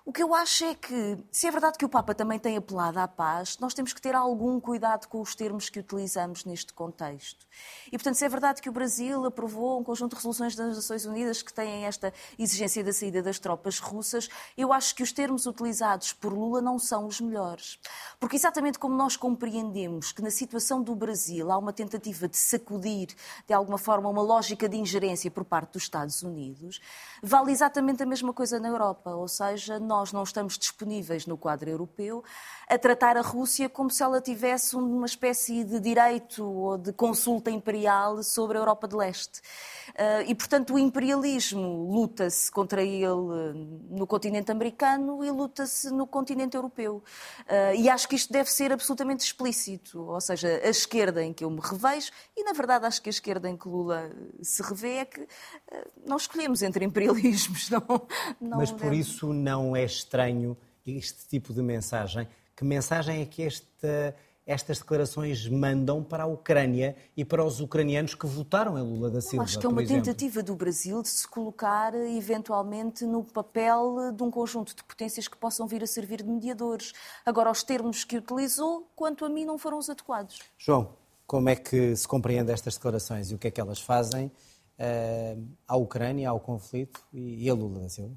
O 0.06 0.12
que 0.12 0.22
eu 0.22 0.34
acho 0.34 0.64
é 0.64 0.74
que, 0.74 1.16
se 1.32 1.46
é 1.46 1.50
verdade 1.50 1.78
que 1.78 1.84
o 1.84 1.88
Papa 1.88 2.14
também 2.14 2.38
tem 2.38 2.58
apelado 2.58 3.00
à 3.00 3.08
paz, 3.08 3.56
nós 3.58 3.72
temos 3.72 3.94
que 3.94 4.02
ter 4.02 4.14
algum 4.14 4.60
cuidado 4.60 5.06
com 5.08 5.18
os 5.18 5.34
termos 5.34 5.70
que 5.70 5.80
utilizamos 5.80 6.44
neste 6.44 6.74
contexto. 6.74 7.46
E, 7.86 7.92
portanto, 7.92 8.16
se 8.16 8.24
é 8.26 8.28
verdade 8.28 8.60
que 8.60 8.68
o 8.68 8.72
Brasil 8.72 9.24
aprovou 9.24 9.80
um 9.80 9.82
conjunto 9.82 10.10
de 10.10 10.16
resoluções 10.16 10.54
das 10.54 10.76
Nações 10.76 11.06
Unidas 11.06 11.40
que 11.40 11.54
têm 11.54 11.86
esta 11.86 12.12
exigência 12.38 12.84
da 12.84 12.92
saída 12.92 13.22
das 13.22 13.38
tropas 13.38 13.78
russas, 13.78 14.28
eu 14.58 14.74
acho 14.74 14.94
que 14.94 15.02
os 15.02 15.10
termos 15.10 15.46
utilizados 15.46 16.12
por 16.12 16.34
Lula 16.34 16.60
não 16.60 16.78
são 16.78 17.06
os 17.06 17.18
melhores. 17.18 17.80
Porque, 18.20 18.36
exatamente 18.36 18.78
como 18.78 18.94
nós 18.94 19.16
compreendemos 19.16 20.12
que 20.12 20.20
na 20.20 20.30
situação 20.30 20.82
do 20.82 20.94
Brasil 20.94 21.50
há 21.50 21.56
uma 21.56 21.72
tentativa 21.72 22.28
de 22.28 22.36
sacudir, 22.36 23.08
de 23.46 23.54
alguma 23.54 23.78
forma, 23.78 24.06
uma 24.10 24.20
lógica 24.20 24.68
de 24.68 24.76
ingerência 24.76 25.30
por 25.30 25.46
parte 25.46 25.72
dos 25.72 25.84
Estados 25.84 26.22
Unidos, 26.22 26.78
vale 27.22 27.52
exatamente 27.52 28.02
a 28.02 28.06
mesma 28.06 28.34
coisa 28.34 28.60
na 28.60 28.68
Europa. 28.68 29.14
Ou 29.14 29.28
seja, 29.28 29.80
não 30.12 30.22
estamos 30.22 30.58
disponíveis 30.58 31.26
no 31.26 31.36
quadro 31.36 31.70
europeu 31.70 32.24
a 32.68 32.78
tratar 32.78 33.16
a 33.16 33.20
Rússia 33.20 33.68
como 33.68 33.90
se 33.90 34.02
ela 34.02 34.20
tivesse 34.20 34.76
uma 34.76 35.06
espécie 35.06 35.64
de 35.64 35.78
direito 35.78 36.44
ou 36.44 36.78
de 36.78 36.92
consulta 36.92 37.50
imperial 37.50 38.22
sobre 38.22 38.56
a 38.56 38.60
Europa 38.60 38.88
de 38.88 38.96
Leste. 38.96 39.40
Uh, 39.90 40.24
e, 40.26 40.34
portanto, 40.34 40.74
o 40.74 40.78
imperialismo 40.78 41.90
luta-se 41.92 42.50
contra 42.50 42.82
ele 42.82 43.52
no 43.90 44.06
continente 44.06 44.50
americano 44.50 45.22
e 45.22 45.30
luta-se 45.30 45.90
no 45.90 46.06
continente 46.06 46.56
europeu. 46.56 47.02
Uh, 47.40 47.74
e 47.76 47.88
acho 47.88 48.08
que 48.08 48.16
isto 48.16 48.32
deve 48.32 48.50
ser 48.50 48.72
absolutamente 48.72 49.24
explícito. 49.24 50.00
Ou 50.00 50.20
seja, 50.20 50.48
a 50.48 50.68
esquerda 50.68 51.22
em 51.22 51.32
que 51.32 51.44
eu 51.44 51.50
me 51.50 51.60
revejo, 51.60 52.10
e 52.36 52.44
na 52.44 52.52
verdade 52.52 52.86
acho 52.86 53.02
que 53.02 53.08
a 53.08 53.12
esquerda 53.12 53.48
em 53.48 53.56
que 53.56 53.68
Lula 53.68 54.10
se 54.42 54.62
revê 54.62 54.94
é 54.96 55.04
que 55.04 55.26
não 56.06 56.16
escolhemos 56.16 56.62
entre 56.62 56.84
imperialismos. 56.84 57.70
Não, 57.70 57.84
não 58.40 58.58
Mas 58.58 58.70
por 58.70 58.80
deve... 58.80 58.98
isso 58.98 59.32
não 59.32 59.76
é 59.76 59.83
estranho 59.84 60.56
este 60.86 61.26
tipo 61.28 61.52
de 61.52 61.62
mensagem? 61.62 62.28
Que 62.56 62.64
mensagem 62.64 63.20
é 63.20 63.26
que 63.26 63.42
esta 63.42 64.14
estas 64.46 64.78
declarações 64.78 65.48
mandam 65.48 66.02
para 66.02 66.24
a 66.24 66.26
Ucrânia 66.26 66.94
e 67.16 67.24
para 67.24 67.42
os 67.44 67.60
ucranianos 67.60 68.14
que 68.14 68.26
votaram 68.26 68.78
em 68.78 68.82
Lula 68.82 69.10
da 69.10 69.20
Silva. 69.20 69.44
Acho 69.44 69.58
que 69.58 69.66
é 69.66 69.68
uma 69.68 69.84
tentativa 69.84 70.42
do 70.42 70.54
Brasil 70.54 71.00
de 71.02 71.08
se 71.08 71.26
colocar 71.26 71.94
eventualmente 71.94 73.04
no 73.04 73.24
papel 73.24 74.12
de 74.12 74.22
um 74.22 74.30
conjunto 74.30 74.76
de 74.76 74.84
potências 74.84 75.26
que 75.28 75.36
possam 75.36 75.66
vir 75.66 75.82
a 75.82 75.86
servir 75.86 76.22
de 76.22 76.28
mediadores. 76.28 76.92
Agora, 77.24 77.50
os 77.50 77.62
termos 77.62 78.04
que 78.04 78.18
utilizou, 78.18 78.86
quanto 78.94 79.24
a 79.24 79.28
mim, 79.28 79.44
não 79.44 79.56
foram 79.56 79.78
os 79.78 79.88
adequados. 79.88 80.40
João, 80.58 80.94
como 81.26 81.48
é 81.48 81.56
que 81.56 81.96
se 81.96 82.06
compreende 82.06 82.52
estas 82.52 82.74
declarações 82.74 83.30
e 83.30 83.34
o 83.34 83.38
que 83.38 83.48
é 83.48 83.50
que 83.50 83.60
elas 83.60 83.80
fazem 83.80 84.26
uh, 84.26 85.48
à 85.66 85.76
Ucrânia, 85.76 86.28
ao 86.28 86.38
conflito 86.38 87.00
e 87.12 87.48
a 87.48 87.54
Lula 87.54 87.80
da 87.80 87.88
Silva? 87.88 88.14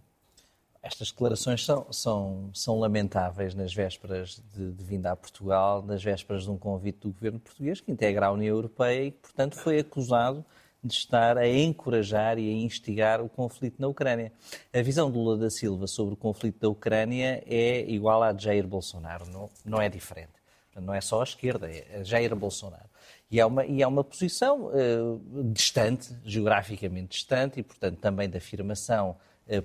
Estas 0.81 1.11
declarações 1.11 1.65
são, 1.65 1.91
são, 1.91 2.49
são 2.53 2.79
lamentáveis 2.79 3.53
nas 3.53 3.73
vésperas 3.73 4.41
de, 4.55 4.71
de 4.71 4.83
vinda 4.83 5.11
a 5.11 5.15
Portugal, 5.15 5.81
nas 5.81 6.03
vésperas 6.03 6.43
de 6.43 6.51
um 6.51 6.57
convite 6.57 6.99
do 6.99 7.09
governo 7.11 7.39
português 7.39 7.81
que 7.81 7.91
integra 7.91 8.27
a 8.27 8.31
União 8.31 8.55
Europeia 8.55 9.05
e 9.05 9.11
que, 9.11 9.19
portanto, 9.19 9.55
foi 9.55 9.79
acusado 9.79 10.45
de 10.83 10.93
estar 10.93 11.37
a 11.37 11.47
encorajar 11.47 12.37
e 12.37 12.49
a 12.49 12.53
instigar 12.53 13.21
o 13.21 13.27
conflito 13.27 13.81
na 13.81 13.87
Ucrânia. 13.87 14.31
A 14.73 14.81
visão 14.81 15.11
de 15.11 15.17
Lula 15.17 15.37
da 15.37 15.49
Silva 15.49 15.87
sobre 15.87 16.13
o 16.13 16.17
conflito 16.17 16.59
da 16.59 16.69
Ucrânia 16.69 17.43
é 17.45 17.81
igual 17.89 18.23
à 18.23 18.31
de 18.31 18.43
Jair 18.43 18.65
Bolsonaro, 18.65 19.25
não, 19.29 19.49
não 19.65 19.81
é 19.81 19.89
diferente. 19.89 20.37
Não 20.79 20.93
é 20.93 21.01
só 21.01 21.21
a 21.21 21.23
esquerda, 21.23 21.67
é 21.69 22.03
Jair 22.03 22.35
Bolsonaro. 22.35 22.87
E 23.31 23.39
é 23.39 23.45
uma, 23.45 23.65
e 23.65 23.81
é 23.81 23.87
uma 23.87 24.03
posição 24.03 24.67
uh, 24.67 25.43
distante, 25.51 26.15
geograficamente 26.23 27.09
distante, 27.09 27.59
e, 27.59 27.63
portanto, 27.63 27.97
também 27.97 28.29
da 28.29 28.37
afirmação 28.37 29.17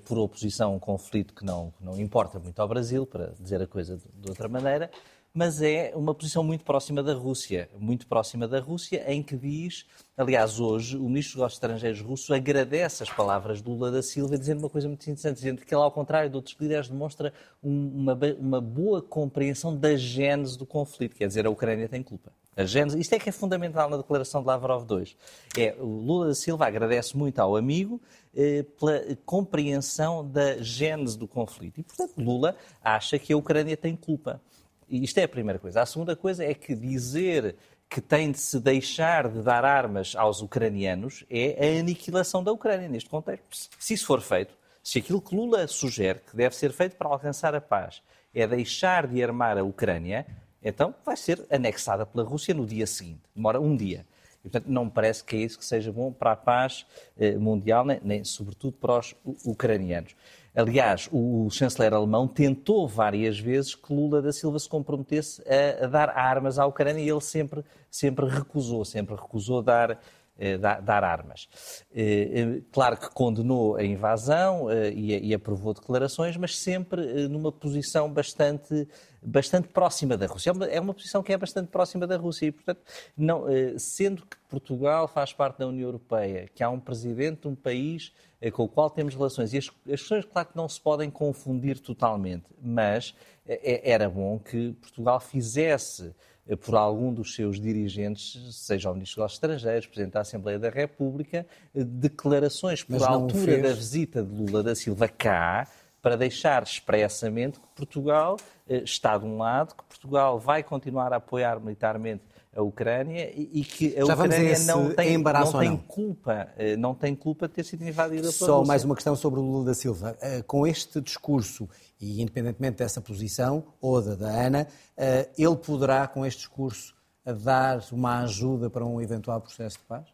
por 0.07 0.19
oposição 0.19 0.73
a 0.73 0.77
um 0.77 0.79
conflito 0.79 1.35
que 1.35 1.45
não, 1.45 1.73
não 1.81 1.99
importa 2.01 2.39
muito 2.39 2.61
ao 2.61 2.69
Brasil, 2.69 3.05
para 3.05 3.33
dizer 3.39 3.61
a 3.61 3.67
coisa 3.67 3.97
de, 3.97 4.05
de 4.15 4.29
outra 4.29 4.49
maneira, 4.49 4.91
mas 5.35 5.63
é 5.63 5.93
uma 5.97 6.15
posição 6.15 6.45
muito 6.45 6.63
próxima 6.63 7.03
da 7.03 7.15
Rússia, 7.15 7.69
muito 7.79 8.07
próxima 8.07 8.47
da 8.47 8.61
Rússia, 8.61 9.03
em 9.11 9.23
que 9.23 9.35
diz, 9.35 9.87
aliás, 10.15 10.61
hoje, 10.61 10.97
o 10.97 11.09
ministro 11.09 11.33
dos 11.33 11.37
Negócios 11.37 11.57
Estrangeiros 11.57 12.01
russo 12.03 12.35
agradece 12.35 13.03
as 13.03 13.09
palavras 13.09 13.63
do 13.63 13.71
Lula 13.71 13.91
da 13.91 14.03
Silva, 14.03 14.37
dizendo 14.37 14.59
uma 14.59 14.69
coisa 14.69 14.89
muito 14.89 15.03
interessante, 15.03 15.37
dizendo 15.37 15.63
que 15.63 15.75
ele, 15.75 15.83
ao 15.83 15.91
contrário 15.91 16.29
de 16.29 16.37
outros 16.37 16.55
líderes, 16.61 16.89
demonstra 16.89 17.33
uma, 17.63 18.19
uma 18.39 18.61
boa 18.61 19.01
compreensão 19.01 19.75
da 19.75 19.97
gênese 19.97 20.59
do 20.59 20.67
conflito, 20.67 21.17
quer 21.17 21.29
dizer, 21.29 21.47
a 21.47 21.51
Ucrânia 21.51 21.89
tem 21.89 22.03
culpa. 22.03 22.31
A 22.55 22.65
gênese, 22.65 23.01
isto 23.01 23.15
é 23.15 23.19
que 23.19 23.29
é 23.29 23.33
fundamental 23.33 23.89
na 23.89 23.97
declaração 23.97 24.43
de 24.43 24.47
Lavrov 24.47 24.87
II. 24.91 25.17
É, 25.57 25.75
o 25.79 25.87
Lula 25.87 26.29
da 26.29 26.35
Silva 26.35 26.67
agradece 26.67 27.17
muito 27.17 27.39
ao 27.39 27.57
amigo 27.57 28.01
eh, 28.35 28.65
pela 28.79 29.01
compreensão 29.25 30.29
da 30.29 30.59
gênese 30.59 31.19
do 31.19 31.27
conflito. 31.27 31.81
E, 31.81 31.83
portanto, 31.83 32.13
Lula 32.19 32.55
acha 32.85 33.19
que 33.19 33.33
a 33.33 33.37
Ucrânia 33.37 33.77
tem 33.77 33.97
culpa. 33.97 34.41
E 34.87 35.03
isto 35.03 35.17
é 35.17 35.23
a 35.23 35.29
primeira 35.29 35.59
coisa. 35.59 35.81
A 35.81 35.87
segunda 35.87 36.15
coisa 36.15 36.45
é 36.45 36.53
que 36.53 36.75
dizer 36.75 37.57
que 37.89 38.01
tem 38.01 38.31
de 38.31 38.39
se 38.39 38.61
deixar 38.61 39.29
de 39.29 39.43
dar 39.43 39.65
armas 39.65 40.15
aos 40.17 40.43
ucranianos 40.43 41.25
é 41.31 41.77
a 41.77 41.81
aniquilação 41.81 42.43
da 42.43 42.53
Ucrânia 42.53 42.89
neste 42.89 43.09
contexto. 43.09 43.71
Se 43.79 43.95
isso 43.95 44.07
for 44.07 44.21
feito, 44.21 44.55
se 44.83 44.99
aquilo 44.99 45.21
que 45.21 45.35
Lula 45.35 45.67
sugere 45.67 46.21
que 46.21 46.37
deve 46.37 46.57
ser 46.57 46.73
feito 46.73 46.97
para 46.97 47.09
alcançar 47.09 47.55
a 47.55 47.61
paz 47.61 48.03
é 48.35 48.47
deixar 48.47 49.07
de 49.07 49.23
armar 49.23 49.59
a 49.59 49.63
Ucrânia, 49.63 50.27
então 50.63 50.95
vai 51.05 51.17
ser 51.17 51.45
anexada 51.51 52.07
pela 52.07 52.25
Rússia 52.25 52.55
no 52.55 52.67
dia 52.67 52.87
seguinte. 52.87 53.21
Demora 53.35 53.61
um 53.61 53.77
dia. 53.77 54.07
E, 54.45 54.49
portanto, 54.49 54.67
não 54.67 54.87
me 54.87 54.91
parece 54.91 55.23
que 55.23 55.37
é 55.37 55.41
isso 55.41 55.59
que 55.59 55.65
seja 55.65 55.93
bom 55.93 56.13
para 56.13 56.33
a 56.33 56.37
paz 56.37 56.85
eh, 57.17 57.37
mundial, 57.37 57.85
nem, 57.85 58.01
nem, 58.03 58.25
sobretudo 58.25 58.73
para 58.73 58.99
os 58.99 59.15
ucranianos. 59.45 60.17
Aliás, 60.55 61.09
o 61.11 61.49
chanceler 61.51 61.95
alemão 61.95 62.29
tentou 62.29 62.87
várias 62.87 63.39
vezes 63.39 63.75
que 63.75 63.93
Lula 63.93 64.21
da 64.21 64.33
Silva 64.33 64.59
se 64.59 64.69
comprometesse 64.69 65.43
a, 65.49 65.85
a 65.85 65.89
dar 65.89 66.11
armas 66.11 66.59
à 66.59 66.67
Ucrânia 66.67 67.01
e 67.01 67.09
ele 67.09 67.21
sempre, 67.21 67.65
sempre 67.91 68.27
recusou, 68.27 68.85
sempre 68.85 69.15
recusou 69.15 69.63
dar 69.63 69.99
eh, 70.39 70.59
dar 70.59 71.05
armas. 71.05 71.49
Eh, 71.95 72.63
claro 72.73 72.97
que 72.97 73.09
condenou 73.11 73.77
a 73.77 73.85
invasão 73.85 74.67
e 74.93 75.33
aprovou 75.33 75.73
declarações, 75.73 76.37
mas 76.37 76.59
sempre 76.59 77.29
numa 77.29 77.53
posição 77.53 78.11
bastante, 78.11 78.89
bastante 79.23 79.69
próxima 79.69 80.17
da 80.17 80.27
Rússia. 80.27 80.53
É, 80.69 80.77
é 80.77 80.81
uma 80.81 80.93
posição 80.93 81.23
que 81.23 81.33
é 81.33 81.37
bastante 81.37 81.69
próxima 81.69 82.07
da 82.07 82.17
Rússia 82.17 82.47
e, 82.47 82.53
portanto, 82.53 82.81
não, 83.17 83.45
sendo 83.79 84.27
que 84.27 84.37
Portugal 84.49 85.07
faz 85.07 85.33
parte 85.33 85.59
da 85.59 85.67
União 85.67 85.87
Europeia, 85.87 86.49
que 86.55 86.63
há 86.63 86.69
um 86.69 86.81
presidente 86.81 87.43
de 87.43 87.49
um 87.49 87.55
país 87.55 88.13
com 88.53 88.65
o 88.65 88.69
qual 88.69 88.91
temos 88.91 89.15
relações, 89.15 89.53
e 89.55 89.59
as, 89.59 89.71
as 89.87 90.01
questões, 90.01 90.25
claro 90.25 90.49
que 90.49 90.57
não 90.57 90.69
se 90.69 90.81
podem 90.81 91.09
confundir 91.09 91.79
totalmente, 91.79 92.47
mas 92.61 93.15
era 93.47 94.09
bom 94.11 94.39
que 94.39 94.73
Portugal 94.81 95.21
fizesse 95.21 96.13
eh, 96.47 96.57
por 96.57 96.75
algum 96.75 97.13
dos 97.13 97.35
seus 97.35 97.61
dirigentes, 97.61 98.39
seja 98.55 98.91
o 98.91 98.95
Ministro 98.95 99.23
dos 99.23 99.33
Estrangeiros, 99.35 99.87
Presidente 99.87 100.13
da 100.13 100.21
Assembleia 100.21 100.59
da 100.59 100.71
República, 100.71 101.47
eh, 101.75 101.85
declarações 101.85 102.83
por 102.83 103.03
altura 103.03 103.59
da 103.59 103.73
visita 103.73 104.23
de 104.23 104.35
Lula 104.35 104.63
da 104.63 104.75
Silva 104.75 105.09
cá, 105.09 105.69
para 106.03 106.17
deixar 106.17 106.63
expressamente 106.65 107.59
que 107.61 107.67
Portugal 107.75 108.37
eh, 108.69 108.83
está 108.83 109.17
de 109.17 109.25
um 109.25 109.39
lado, 109.39 109.75
que 109.75 109.85
Portugal 109.85 110.39
vai 110.39 110.63
continuar 110.63 111.13
a 111.13 111.17
apoiar 111.17 111.59
militarmente 111.61 112.25
a 112.55 112.61
Ucrânia 112.61 113.33
e 113.35 113.65
que 113.65 113.97
a 113.99 114.05
Já 114.05 114.13
Ucrânia 114.13 114.59
não 114.67 114.93
tem, 114.93 115.17
não 115.17 115.53
tem 115.53 115.71
não? 115.71 115.79
culpa, 115.79 116.49
não 116.79 116.95
tem 116.95 117.15
culpa 117.15 117.49
de 117.49 117.55
ter 117.55 117.65
sido 117.65 117.83
invadida 117.83 118.21
pela 118.25 118.33
Só 118.33 118.63
mais 118.63 118.85
uma 118.85 118.95
questão 118.95 119.17
sobre 119.17 119.41
o 119.41 119.43
Lula 119.43 119.65
da 119.65 119.75
Silva. 119.75 120.15
Com 120.47 120.67
este 120.67 121.01
discurso 121.01 121.67
e 122.03 122.21
independentemente 122.21 122.79
dessa 122.79 123.01
posição, 123.01 123.65
ou 123.81 124.03
da 124.03 124.17
da 124.17 124.29
Ana, 124.29 124.67
eh, 124.97 125.31
ele 125.39 125.57
poderá, 125.57 126.09
com 126.09 126.27
este 126.27 126.39
discurso, 126.39 126.97
dar 127.25 127.81
uma 127.93 128.23
ajuda 128.25 128.69
para 128.69 128.85
um 128.85 129.01
eventual 129.01 129.41
processo 129.41 129.79
de 129.79 129.85
paz? 129.85 130.05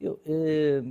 Eu, 0.00 0.20
eh, 0.24 0.84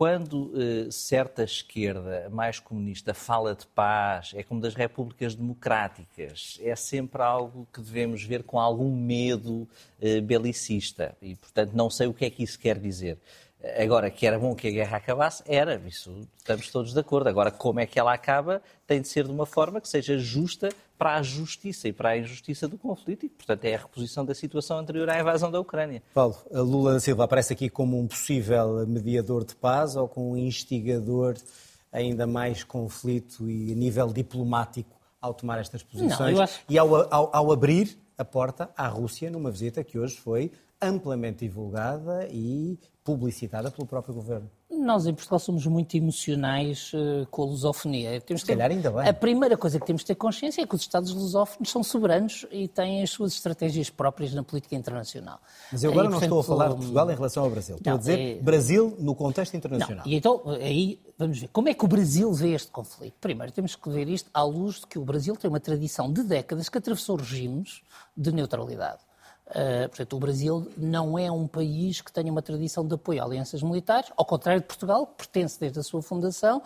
quando 0.00 0.50
eh, 0.54 0.90
certa 0.90 1.42
esquerda 1.42 2.26
mais 2.30 2.58
comunista 2.58 3.12
fala 3.12 3.54
de 3.54 3.66
paz, 3.66 4.32
é 4.34 4.42
como 4.42 4.58
das 4.58 4.74
repúblicas 4.74 5.34
democráticas, 5.34 6.58
é 6.62 6.74
sempre 6.74 7.20
algo 7.20 7.68
que 7.70 7.82
devemos 7.82 8.24
ver 8.24 8.42
com 8.44 8.58
algum 8.58 8.90
medo 8.90 9.68
eh, 10.00 10.22
belicista. 10.22 11.14
E, 11.20 11.34
portanto, 11.34 11.72
não 11.74 11.90
sei 11.90 12.06
o 12.06 12.14
que 12.14 12.24
é 12.24 12.30
que 12.30 12.42
isso 12.42 12.58
quer 12.58 12.78
dizer. 12.78 13.18
Agora, 13.78 14.10
que 14.10 14.26
era 14.26 14.38
bom 14.38 14.54
que 14.54 14.68
a 14.68 14.70
guerra 14.70 14.96
acabasse, 14.96 15.42
era, 15.46 15.74
isso 15.86 16.26
estamos 16.38 16.70
todos 16.70 16.94
de 16.94 17.00
acordo. 17.00 17.28
Agora, 17.28 17.50
como 17.50 17.78
é 17.78 17.84
que 17.84 18.00
ela 18.00 18.14
acaba, 18.14 18.62
tem 18.86 19.02
de 19.02 19.08
ser 19.08 19.26
de 19.26 19.30
uma 19.30 19.44
forma 19.44 19.82
que 19.82 19.88
seja 19.90 20.16
justa 20.16 20.70
para 21.00 21.14
a 21.14 21.22
justiça 21.22 21.88
e 21.88 21.94
para 21.94 22.10
a 22.10 22.18
injustiça 22.18 22.68
do 22.68 22.76
conflito 22.76 23.24
e, 23.24 23.28
portanto, 23.30 23.64
é 23.64 23.74
a 23.74 23.78
reposição 23.78 24.22
da 24.22 24.34
situação 24.34 24.76
anterior 24.76 25.08
à 25.08 25.18
invasão 25.18 25.50
da 25.50 25.58
Ucrânia. 25.58 26.02
Paulo, 26.12 26.36
Lula 26.52 26.92
da 26.92 27.00
Silva 27.00 27.24
aparece 27.24 27.54
aqui 27.54 27.70
como 27.70 27.98
um 27.98 28.06
possível 28.06 28.86
mediador 28.86 29.46
de 29.46 29.56
paz 29.56 29.96
ou 29.96 30.06
como 30.06 30.32
um 30.32 30.36
instigador 30.36 31.38
ainda 31.90 32.26
mais 32.26 32.62
conflito 32.62 33.48
e 33.48 33.72
a 33.72 33.74
nível 33.74 34.08
diplomático 34.08 34.94
ao 35.18 35.32
tomar 35.32 35.58
estas 35.58 35.82
posições 35.82 36.36
Não, 36.36 36.42
acho... 36.42 36.60
e 36.68 36.76
ao, 36.76 36.94
ao, 36.94 37.34
ao 37.34 37.50
abrir 37.50 37.96
a 38.18 38.24
porta 38.24 38.68
à 38.76 38.86
Rússia 38.86 39.30
numa 39.30 39.50
visita 39.50 39.82
que 39.82 39.98
hoje 39.98 40.18
foi 40.18 40.52
amplamente 40.82 41.46
divulgada 41.46 42.28
e 42.30 42.78
publicitada 43.02 43.70
pelo 43.70 43.86
próprio 43.86 44.12
governo. 44.12 44.50
Nós 44.80 45.06
em 45.06 45.14
Portugal 45.14 45.38
somos 45.38 45.66
muito 45.66 45.94
emocionais 45.96 46.92
uh, 46.94 47.26
com 47.30 47.42
a 47.42 47.46
lusofonia. 47.46 48.20
Temos 48.20 48.40
Se 48.40 48.46
calhar 48.46 48.68
ter... 48.68 48.74
ainda 48.76 48.90
bem. 48.90 49.08
A 49.08 49.12
primeira 49.12 49.56
coisa 49.56 49.78
que 49.78 49.86
temos 49.86 50.02
de 50.02 50.06
ter 50.06 50.14
consciência 50.14 50.62
é 50.62 50.66
que 50.66 50.74
os 50.74 50.80
Estados 50.80 51.12
lusófonos 51.12 51.70
são 51.70 51.82
soberanos 51.82 52.46
e 52.50 52.66
têm 52.66 53.02
as 53.02 53.10
suas 53.10 53.32
estratégias 53.34 53.90
próprias 53.90 54.32
na 54.32 54.42
política 54.42 54.74
internacional. 54.74 55.38
Mas 55.70 55.84
eu 55.84 55.90
agora 55.90 56.06
e, 56.06 56.10
não 56.10 56.18
portanto, 56.18 56.38
estou 56.38 56.40
a 56.40 56.44
falar 56.44 56.68
de 56.70 56.76
Portugal 56.76 57.10
em 57.10 57.14
relação 57.14 57.44
ao 57.44 57.50
Brasil. 57.50 57.76
Estou 57.76 57.90
não, 57.90 57.96
a 57.96 58.00
dizer 58.00 58.18
é... 58.18 58.34
Brasil 58.42 58.96
no 58.98 59.14
contexto 59.14 59.54
internacional. 59.54 60.04
Não. 60.04 60.12
E 60.12 60.16
então, 60.16 60.42
aí, 60.60 60.98
vamos 61.18 61.38
ver. 61.38 61.48
Como 61.48 61.68
é 61.68 61.74
que 61.74 61.84
o 61.84 61.88
Brasil 61.88 62.32
vê 62.32 62.54
este 62.54 62.70
conflito? 62.70 63.14
Primeiro, 63.20 63.52
temos 63.52 63.76
que 63.76 63.90
ver 63.90 64.08
isto 64.08 64.30
à 64.32 64.42
luz 64.42 64.80
de 64.80 64.86
que 64.86 64.98
o 64.98 65.04
Brasil 65.04 65.36
tem 65.36 65.48
uma 65.48 65.60
tradição 65.60 66.12
de 66.12 66.22
décadas 66.22 66.68
que 66.68 66.78
atravessou 66.78 67.16
regimes 67.16 67.82
de 68.16 68.32
neutralidade. 68.32 69.09
Uh, 69.50 69.88
portanto, 69.88 70.16
o 70.16 70.20
Brasil 70.20 70.70
não 70.76 71.18
é 71.18 71.30
um 71.30 71.46
país 71.46 72.00
que 72.00 72.12
tenha 72.12 72.30
uma 72.30 72.42
tradição 72.42 72.86
de 72.86 72.94
apoio 72.94 73.20
a 73.20 73.24
alianças 73.24 73.62
militares, 73.62 74.10
ao 74.16 74.24
contrário 74.24 74.60
de 74.60 74.66
Portugal, 74.66 75.06
que 75.06 75.16
pertence 75.16 75.58
desde 75.58 75.80
a 75.80 75.82
sua 75.82 76.00
fundação, 76.00 76.62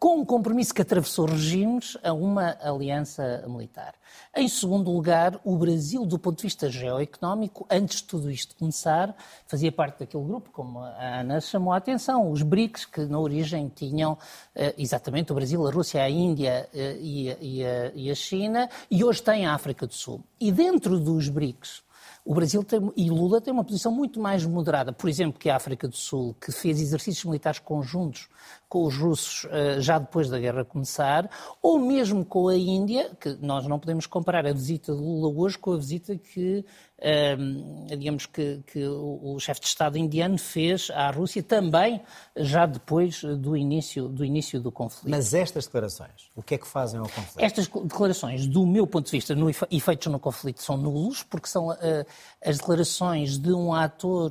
com 0.00 0.20
um 0.20 0.24
compromisso 0.24 0.72
que 0.72 0.80
atravessou 0.80 1.26
regimes 1.26 1.94
a 2.02 2.10
uma 2.14 2.56
aliança 2.62 3.44
militar. 3.46 3.94
Em 4.34 4.48
segundo 4.48 4.90
lugar, 4.90 5.38
o 5.44 5.54
Brasil, 5.58 6.06
do 6.06 6.18
ponto 6.18 6.38
de 6.38 6.44
vista 6.44 6.70
geoeconómico, 6.70 7.66
antes 7.70 7.98
de 7.98 8.04
tudo 8.04 8.30
isto 8.30 8.56
começar, 8.56 9.14
fazia 9.46 9.70
parte 9.70 9.98
daquele 9.98 10.24
grupo, 10.24 10.48
como 10.52 10.78
a 10.78 11.20
Ana 11.20 11.38
chamou 11.42 11.74
a 11.74 11.76
atenção, 11.76 12.30
os 12.30 12.42
BRICS, 12.42 12.86
que 12.86 13.02
na 13.02 13.18
origem 13.18 13.68
tinham 13.68 14.16
eh, 14.54 14.74
exatamente 14.78 15.32
o 15.32 15.34
Brasil, 15.34 15.66
a 15.66 15.70
Rússia, 15.70 16.02
a 16.02 16.08
Índia 16.08 16.66
eh, 16.72 16.96
e 16.98 17.62
a, 17.62 17.92
e 17.94 18.10
a 18.10 18.14
China, 18.14 18.70
e 18.90 19.04
hoje 19.04 19.22
tem 19.22 19.44
a 19.44 19.52
África 19.52 19.86
do 19.86 19.92
Sul. 19.92 20.24
E 20.40 20.50
dentro 20.50 20.98
dos 20.98 21.28
BRICS, 21.28 21.82
o 22.30 22.34
Brasil 22.34 22.62
tem, 22.62 22.92
e 22.96 23.10
Lula 23.10 23.40
tem 23.40 23.52
uma 23.52 23.64
posição 23.64 23.90
muito 23.90 24.20
mais 24.20 24.46
moderada, 24.46 24.92
por 24.92 25.10
exemplo, 25.10 25.36
que 25.36 25.50
a 25.50 25.56
África 25.56 25.88
do 25.88 25.96
Sul, 25.96 26.36
que 26.40 26.52
fez 26.52 26.80
exercícios 26.80 27.24
militares 27.24 27.58
conjuntos 27.58 28.28
com 28.68 28.84
os 28.86 28.96
russos 28.96 29.46
uh, 29.46 29.80
já 29.80 29.98
depois 29.98 30.30
da 30.30 30.38
guerra 30.38 30.64
começar, 30.64 31.28
ou 31.60 31.76
mesmo 31.80 32.24
com 32.24 32.46
a 32.46 32.56
Índia, 32.56 33.10
que 33.20 33.36
nós 33.42 33.66
não 33.66 33.80
podemos 33.80 34.06
comparar 34.06 34.46
a 34.46 34.52
visita 34.52 34.94
de 34.94 35.00
Lula 35.00 35.36
hoje 35.36 35.58
com 35.58 35.72
a 35.72 35.76
visita 35.76 36.16
que, 36.16 36.64
digamos, 37.86 38.26
que, 38.26 38.62
que 38.66 38.86
o, 38.86 39.38
chefe 39.38 39.60
de 39.60 39.66
Estado 39.66 39.96
indiano 39.96 40.36
fez 40.38 40.90
à 40.90 41.10
Rússia 41.10 41.42
também 41.42 42.00
já 42.36 42.66
depois 42.66 43.22
do 43.22 43.56
início, 43.56 44.08
do 44.08 44.24
início 44.24 44.60
do 44.60 44.70
conflito. 44.70 45.10
Mas 45.10 45.32
estas 45.32 45.64
declarações, 45.64 46.28
o 46.36 46.42
que 46.42 46.54
é 46.54 46.58
que 46.58 46.66
fazem 46.66 47.00
ao 47.00 47.08
conflito? 47.08 47.40
Estas 47.42 47.66
declarações, 47.66 48.46
do 48.46 48.66
meu 48.66 48.86
ponto 48.86 49.06
de 49.06 49.12
vista, 49.12 49.34
no 49.34 49.48
efeitos 49.70 50.06
no 50.08 50.18
conflito, 50.18 50.62
são 50.62 50.76
nulos, 50.76 51.22
porque 51.22 51.48
são 51.48 51.68
uh, 51.68 51.76
as 52.44 52.58
declarações 52.58 53.38
de 53.38 53.52
um 53.52 53.72
ator 53.72 54.30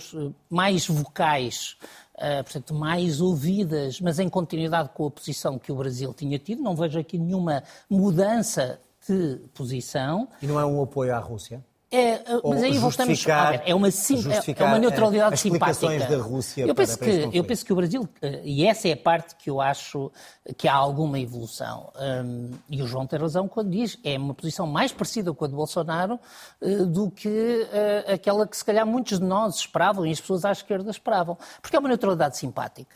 mais 0.49 0.85
vocais 0.87 1.75
uh, 2.19 2.43
portanto, 2.43 2.73
mais 2.73 3.21
ouvidas, 3.21 3.99
mas 3.99 4.19
em 4.19 4.29
continuidade 4.29 4.89
com 4.93 5.07
a 5.07 5.11
posição 5.11 5.57
que 5.57 5.71
o 5.71 5.75
Brasil 5.75 6.13
tinha 6.13 6.37
tido. 6.37 6.61
Não 6.61 6.75
vejo 6.75 6.99
aqui 6.99 7.17
nenhuma 7.17 7.63
mudança 7.89 8.79
de 9.07 9.37
posição. 9.53 10.27
E 10.41 10.47
não 10.47 10.59
é 10.59 10.65
um 10.65 10.81
apoio 10.81 11.15
à 11.15 11.19
Rússia? 11.19 11.63
É, 11.91 12.21
mas 12.43 12.61
aí 12.61 12.77
voltamos 12.77 13.27
a 13.27 13.51
ver, 13.51 13.63
é 13.65 13.73
uma, 13.73 13.89
sim, 13.89 14.23
é 14.55 14.63
uma 14.63 14.77
neutralidade 14.77 15.33
as 15.33 15.39
simpática. 15.39 16.05
da 16.05 16.17
Rússia 16.21 16.67
eu 16.67 16.75
penso 16.75 16.99
que 16.99 17.29
eu 17.33 17.43
penso 17.43 17.65
que 17.65 17.73
o 17.73 17.75
Brasil 17.75 18.07
eh, 18.21 18.41
e 18.43 18.67
essa 18.67 18.87
é 18.87 18.91
a 18.91 18.97
parte 18.97 19.35
que 19.35 19.49
eu 19.49 19.59
acho 19.59 20.11
que 20.55 20.67
há 20.67 20.73
alguma 20.75 21.19
evolução 21.19 21.91
um, 21.99 22.51
e 22.69 22.83
o 22.83 22.85
João 22.85 23.07
tem 23.07 23.17
razão 23.17 23.47
quando 23.47 23.71
diz 23.71 23.97
é 24.03 24.19
uma 24.19 24.35
posição 24.35 24.67
mais 24.67 24.91
parecida 24.91 25.33
com 25.33 25.45
a 25.45 25.47
de 25.47 25.55
Bolsonaro 25.55 26.19
uh, 26.61 26.85
do 26.85 27.09
que 27.09 27.27
uh, 27.27 28.13
aquela 28.13 28.45
que 28.45 28.55
se 28.55 28.63
calhar 28.63 28.85
muitos 28.85 29.17
de 29.17 29.25
nós 29.25 29.55
esperavam 29.55 30.05
e 30.05 30.11
as 30.11 30.21
pessoas 30.21 30.45
à 30.45 30.51
esquerda 30.51 30.91
esperavam, 30.91 31.39
porque 31.59 31.75
é 31.75 31.79
uma 31.79 31.89
neutralidade 31.89 32.37
simpática. 32.37 32.95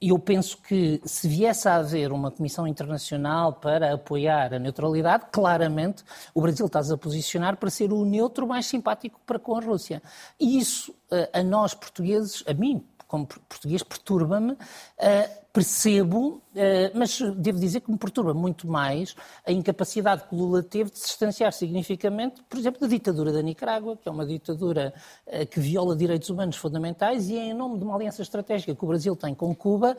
Eu 0.00 0.18
penso 0.18 0.56
que 0.56 0.98
se 1.04 1.28
viesse 1.28 1.68
a 1.68 1.76
haver 1.76 2.10
uma 2.10 2.30
comissão 2.30 2.66
internacional 2.66 3.52
para 3.52 3.92
apoiar 3.92 4.54
a 4.54 4.58
neutralidade, 4.58 5.26
claramente 5.30 6.02
o 6.34 6.40
Brasil 6.40 6.64
está-se 6.64 6.90
a 6.90 6.96
posicionar 6.96 7.58
para 7.58 7.68
ser 7.68 7.92
o 7.92 8.02
neutro 8.04 8.46
mais 8.46 8.64
simpático 8.64 9.20
para 9.26 9.38
com 9.38 9.54
a 9.56 9.60
Rússia. 9.60 10.02
E 10.40 10.58
isso, 10.58 10.94
eh, 11.10 11.28
a 11.34 11.42
nós 11.42 11.74
portugueses, 11.74 12.42
a 12.46 12.54
mim 12.54 12.82
como 13.10 13.26
português, 13.26 13.82
perturba-me. 13.82 14.52
Uh, 14.52 15.40
percebo, 15.52 16.40
uh, 16.54 16.94
mas 16.94 17.20
devo 17.34 17.58
dizer 17.58 17.80
que 17.80 17.90
me 17.90 17.98
perturba 17.98 18.32
muito 18.32 18.68
mais 18.68 19.16
a 19.44 19.50
incapacidade 19.50 20.22
que 20.28 20.34
Lula 20.36 20.62
teve 20.62 20.92
de 20.92 20.98
se 21.00 21.06
distanciar 21.06 21.52
significativamente, 21.52 22.40
por 22.48 22.56
exemplo, 22.56 22.80
da 22.80 22.86
ditadura 22.86 23.32
da 23.32 23.42
Nicarágua, 23.42 23.96
que 23.96 24.08
é 24.08 24.12
uma 24.12 24.24
ditadura 24.24 24.94
uh, 25.26 25.44
que 25.48 25.58
viola 25.58 25.96
direitos 25.96 26.30
humanos 26.30 26.54
fundamentais 26.54 27.28
e 27.28 27.36
é 27.36 27.46
em 27.46 27.54
nome 27.54 27.78
de 27.78 27.84
uma 27.84 27.96
aliança 27.96 28.22
estratégica 28.22 28.76
que 28.76 28.84
o 28.84 28.86
Brasil 28.86 29.16
tem 29.16 29.34
com 29.34 29.52
Cuba, 29.56 29.96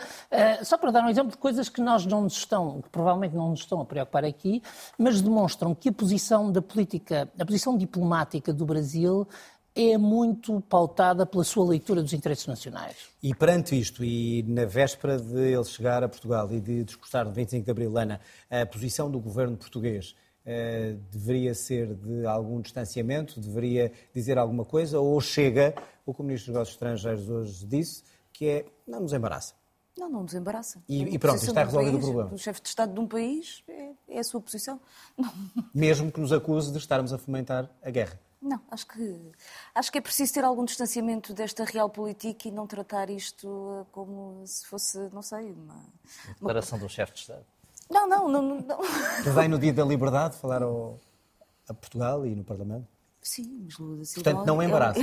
só 0.64 0.78
para 0.78 0.92
dar 0.92 1.04
um 1.04 1.10
exemplo 1.10 1.32
de 1.32 1.38
coisas 1.38 1.68
que 1.68 1.82
nós 1.82 2.06
não 2.06 2.22
nos 2.22 2.34
estão, 2.34 2.82
que 2.82 2.90
provavelmente 2.90 3.36
não 3.36 3.50
nos 3.50 3.60
estão 3.60 3.82
a 3.82 3.86
preocupar 3.86 4.24
aqui, 4.24 4.64
mas 4.98 5.22
demonstram 5.22 5.76
que 5.76 5.90
a 5.90 5.92
posição 5.92 6.52
da 6.52 6.62
política, 6.62 7.30
a 7.38 7.46
posição 7.46 7.78
diplomática 7.78 8.54
do 8.54 8.66
Brasil 8.66 9.28
é 9.76 9.98
muito 9.98 10.60
pautada 10.62 11.26
pela 11.26 11.44
sua 11.44 11.68
leitura 11.68 12.02
dos 12.02 12.14
interesses 12.14 12.46
nacionais. 12.46 12.98
E 13.24 13.34
perante 13.34 13.80
isto, 13.80 14.04
e 14.04 14.44
na 14.44 14.66
véspera 14.66 15.18
de 15.18 15.54
ele 15.54 15.64
chegar 15.64 16.04
a 16.04 16.10
Portugal 16.10 16.52
e 16.52 16.60
de 16.60 16.84
discursar 16.84 17.26
no 17.26 17.32
25 17.32 17.64
de 17.64 17.72
Abril, 17.72 17.98
Ana, 17.98 18.20
a 18.50 18.66
posição 18.66 19.10
do 19.10 19.20
governo 19.20 19.56
português 19.56 20.16
eh, 20.46 20.96
deveria 21.12 21.54
ser 21.54 21.94
de 21.94 22.26
algum 22.26 22.60
distanciamento, 22.60 23.40
deveria 23.40 23.92
dizer 24.14 24.38
alguma 24.38 24.66
coisa, 24.66 25.00
ou 25.00 25.20
chega, 25.22 25.74
o 26.06 26.14
que 26.14 26.22
o 26.22 26.24
Ministro 26.24 26.52
dos 26.52 26.56
Negócios 26.56 26.76
Estrangeiros 26.76 27.30
hoje 27.30 27.66
disse, 27.66 28.04
que 28.34 28.48
é, 28.48 28.66
não 28.88 29.02
nos 29.02 29.14
embaraça. 29.14 29.54
Não, 29.98 30.10
não 30.10 30.24
nos 30.24 30.34
embaraça. 30.34 30.82
E, 30.90 31.04
e 31.04 31.20
pronto, 31.20 31.44
está 31.44 31.64
resolvido 31.64 31.94
país, 31.94 32.04
o 32.04 32.08
problema. 32.08 32.34
O 32.34 32.38
chefe 32.38 32.62
de 32.62 32.70
Estado 32.70 32.94
de 32.94 33.00
um 33.00 33.08
país 33.08 33.64
é, 33.68 33.92
é 34.10 34.20
a 34.20 34.24
sua 34.24 34.42
posição. 34.42 34.80
Não. 35.18 35.32
Mesmo 35.74 36.12
que 36.12 36.20
nos 36.20 36.34
acuse 36.34 36.72
de 36.72 36.78
estarmos 36.78 37.14
a 37.14 37.18
fomentar 37.18 37.70
a 37.84 37.90
guerra. 37.90 38.20
Não, 38.42 38.60
acho 38.72 38.88
que, 38.88 39.32
acho 39.76 39.92
que 39.92 40.00
é 40.00 40.02
preciso 40.02 40.34
ter 40.34 40.44
algum 40.44 40.66
distanciamento 40.66 41.32
desta 41.32 41.64
real 41.64 41.90
política 41.90 42.48
e 42.48 42.52
não 42.52 42.66
tratar 42.66 43.10
isto 43.12 43.48
eh, 43.48 43.86
como 43.92 44.44
se 44.48 44.66
fosse, 44.66 44.98
não 45.14 45.22
sei, 45.22 45.52
uma... 45.52 45.76
uma 45.76 46.34
declaração 46.34 46.80
uma... 46.80 46.88
do 46.88 46.90
chefe 46.90 47.14
de 47.14 47.20
Estado. 47.20 47.46
Não, 47.88 48.08
não, 48.08 48.28
não. 48.28 48.42
não. 48.62 48.80
Que 49.22 49.30
vai 49.30 49.48
no 49.48 49.60
dia 49.60 49.72
da 49.72 49.86
liberdade 49.86 50.38
falar 50.38 50.64
ao, 50.64 51.00
a 51.70 51.74
Portugal 51.74 52.26
e 52.26 52.34
no 52.34 52.44
Parlamento? 52.44 52.88
Sim, 53.24 53.62
mas 53.64 53.78
Lula 53.78 53.98
da 53.98 54.06
Silva. 54.06 54.32
Portanto, 54.32 54.48
não 54.48 54.64
embaraça. 54.64 55.00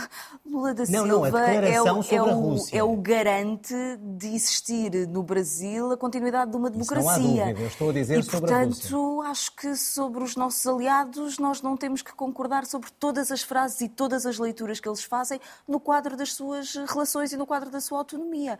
Lula 0.44 0.72
da 0.72 0.86
Silva 0.86 1.06
não, 1.06 1.18
não, 1.18 1.26
é, 1.26 1.30
o, 1.30 2.00
é, 2.00 2.22
o, 2.22 2.56
é 2.72 2.82
o 2.82 2.96
garante 2.96 3.74
de 4.16 4.28
existir 4.28 5.06
no 5.06 5.22
Brasil 5.22 5.92
a 5.92 5.96
continuidade 5.96 6.50
de 6.50 6.56
uma 6.56 6.70
democracia. 6.70 7.12
Isso 7.12 7.20
não 7.20 7.42
há 7.42 7.44
dúvida, 7.44 7.60
eu 7.60 7.66
estou 7.66 7.90
a 7.90 7.92
dizer 7.92 8.18
e, 8.18 8.22
sobre 8.22 8.40
portanto, 8.40 8.96
a 8.96 8.98
Rússia. 8.98 9.30
acho 9.30 9.52
que 9.54 9.76
sobre 9.76 10.24
os 10.24 10.34
nossos 10.34 10.66
aliados 10.66 11.38
nós 11.38 11.60
não 11.60 11.76
temos 11.76 12.00
que 12.00 12.12
concordar 12.14 12.64
sobre 12.64 12.90
todas 12.90 13.30
as 13.30 13.42
frases 13.42 13.82
e 13.82 13.88
todas 13.88 14.24
as 14.24 14.38
leituras 14.38 14.80
que 14.80 14.88
eles 14.88 15.04
fazem 15.04 15.38
no 15.66 15.78
quadro 15.78 16.16
das 16.16 16.32
suas 16.32 16.74
relações 16.74 17.34
e 17.34 17.36
no 17.36 17.46
quadro 17.46 17.70
da 17.70 17.82
sua 17.82 17.98
autonomia. 17.98 18.58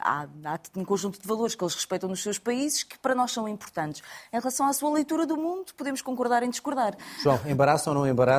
Há, 0.00 0.26
há 0.44 0.58
um 0.74 0.86
conjunto 0.86 1.20
de 1.20 1.28
valores 1.28 1.54
que 1.54 1.62
eles 1.62 1.74
respeitam 1.74 2.08
nos 2.08 2.22
seus 2.22 2.38
países 2.38 2.82
que 2.82 2.98
para 2.98 3.14
nós 3.14 3.30
são 3.30 3.46
importantes. 3.46 4.02
Em 4.32 4.38
relação 4.38 4.66
à 4.66 4.72
sua 4.72 4.90
leitura 4.90 5.26
do 5.26 5.36
mundo, 5.36 5.74
podemos 5.76 6.00
concordar 6.00 6.42
em 6.42 6.48
discordar. 6.48 6.96
João, 7.22 7.38
embaraça 7.46 7.90
ou 7.90 7.94
não 7.94 8.06
embaraça? 8.06 8.37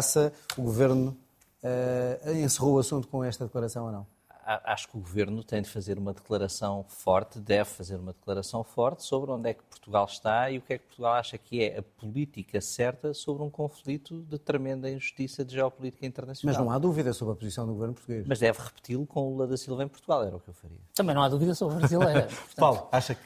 O 0.58 0.62
Governo 0.62 1.18
uh, 1.64 2.32
encerrou 2.32 2.76
o 2.76 2.80
assunto 2.80 3.08
com 3.08 3.24
esta 3.24 3.45
declaração 3.45 3.86
ou 3.86 3.91
não? 3.91 4.20
acho 4.64 4.88
que 4.88 4.97
o 4.97 5.00
Governo 5.00 5.43
tem 5.43 5.62
de 5.62 5.70
fazer 5.70 5.97
uma 6.00 6.14
declaração 6.14 6.84
forte, 6.88 7.39
deve 7.39 7.70
fazer 7.70 7.97
uma 7.97 8.14
declaração 8.14 8.64
forte 8.64 9.04
sobre 9.04 9.32
onde 9.32 9.50
é 9.50 9.54
que 9.54 9.64
Portugal 9.64 10.06
está 10.06 10.50
e 10.50 10.58
o 10.58 10.62
que 10.62 10.74
é 10.74 10.78
que 10.80 10.86
Portugal 10.86 11.14
acha 11.14 11.38
que 11.38 11.64
é 11.64 11.78
a 11.78 11.84
política 11.84 12.60
certa 12.60 13.14
sobre 13.14 13.43
um 13.43 13.50
conflito 13.50 14.22
de 14.24 14.39
tremenda 14.39 14.89
injustiça 14.89 15.45
de 15.45 15.54
geopolítica 15.54 16.06
internacional. 16.06 16.56
Mas 16.56 16.66
não 16.66 16.72
há 16.72 16.80
dúvida 16.80 17.14
sobre 17.14 17.34
a 17.34 17.36
posição 17.36 17.68
do 17.68 17.74
Governo 17.74 17.93
português. 17.93 18.26
Mas 18.28 18.39
deve 18.39 18.60
repeti-lo 18.60 19.06
com 19.06 19.28
o 19.28 19.30
Lula 19.32 19.47
da 19.47 19.58
Silva 19.58 19.84
em 19.84 19.88
Portugal, 19.88 20.24
era 20.24 20.36
o 20.36 20.39
que 20.39 20.50
eu 20.50 20.54
faria. 20.54 20.80
Também 20.95 21.14
não 21.14 21.22
há 21.22 21.30
dúvida 21.30 21.54
sobre 21.54 21.76
a 21.76 21.80
brasileira. 21.80 22.28
Paulo, 22.58 22.88
acha 22.91 23.14
que 23.14 23.22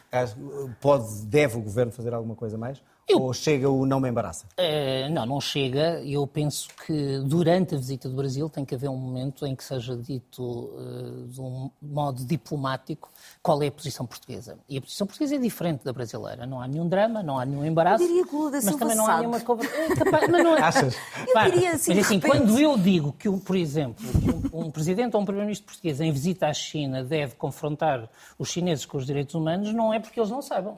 pode, 0.82 1.26
deve 1.26 1.58
o 1.58 1.62
Governo 1.62 1.92
fazer 1.92 2.14
alguma 2.14 2.36
coisa 2.36 2.58
mais? 2.58 2.82
Eu... 3.08 3.22
Ou 3.22 3.34
chega 3.34 3.70
o 3.70 3.86
não 3.86 4.00
me 4.00 4.10
embaraça? 4.10 4.46
Uh, 4.58 5.12
não, 5.12 5.26
não 5.26 5.42
chega. 5.42 6.02
Eu 6.04 6.26
penso 6.26 6.70
que 6.86 7.20
durante 7.20 7.76
a 7.76 7.78
visita 7.78 8.08
do 8.08 8.16
Brasil 8.16 8.50
tem 8.50 8.64
que 8.64 8.74
haver 8.74 8.90
um 8.90 8.96
momento 8.96 9.46
em 9.46 9.56
que 9.56 9.64
seja 9.64 9.96
dito 9.96 10.42
uh, 10.44 11.28
de 11.28 11.42
um 11.42 11.70
modo 11.82 12.24
diplomático 12.24 13.12
qual 13.42 13.62
é 13.62 13.68
a 13.68 13.72
posição 13.72 14.06
portuguesa. 14.06 14.58
E 14.70 14.78
a 14.78 14.82
posição 14.82 15.06
portuguesa 15.06 15.36
é 15.36 15.38
diferente 15.38 15.84
da 15.84 15.92
brasileira. 15.92 16.46
Não 16.46 16.62
há 16.62 16.68
nenhum 16.68 16.88
drama, 16.88 17.22
não 17.22 17.38
há 17.38 17.46
nenhum 17.46 17.66
embaraço. 17.66 18.04
Eu 18.04 18.08
diria 18.08 18.26
que 18.26 18.36
o 18.36 18.50
da 18.50 18.62
mas 18.64 18.76
também 18.76 18.96
não 18.96 19.06
sabe. 19.06 19.18
há 19.18 19.20
nenhuma 19.20 19.42
conversa. 19.42 19.76
É 19.76 19.96
capaz... 19.96 20.28
mas 20.30 20.44
não 20.44 20.58
é... 20.58 20.62
Achas? 20.62 20.96
Eu 21.28 21.52
diria 21.52 21.72
assim, 21.72 21.96
mas 21.96 22.06
assim, 22.06 22.20
quando 22.20 22.58
eu 22.58 22.78
digo 22.78 23.12
que, 23.14 23.30
por 23.30 23.56
exemplo, 23.56 24.06
um, 24.54 24.68
um 24.68 24.72
presidente 24.72 25.16
ou 25.16 25.22
um 25.22 25.26
primeiro-ministro 25.26 25.68
português 25.68 26.00
em 26.00 26.12
visita 26.12 26.48
à 26.48 26.54
China 26.54 27.04
deve 27.04 27.36
confrontar 27.36 28.10
os 28.40 28.50
chineses 28.50 28.86
com 28.86 28.98
os 28.98 29.06
direitos 29.06 29.36
humanos, 29.36 29.74
não 29.74 29.94
é 29.94 30.00
porque 30.00 30.20
eles 30.20 30.30
não 30.30 30.42
saibam. 30.42 30.78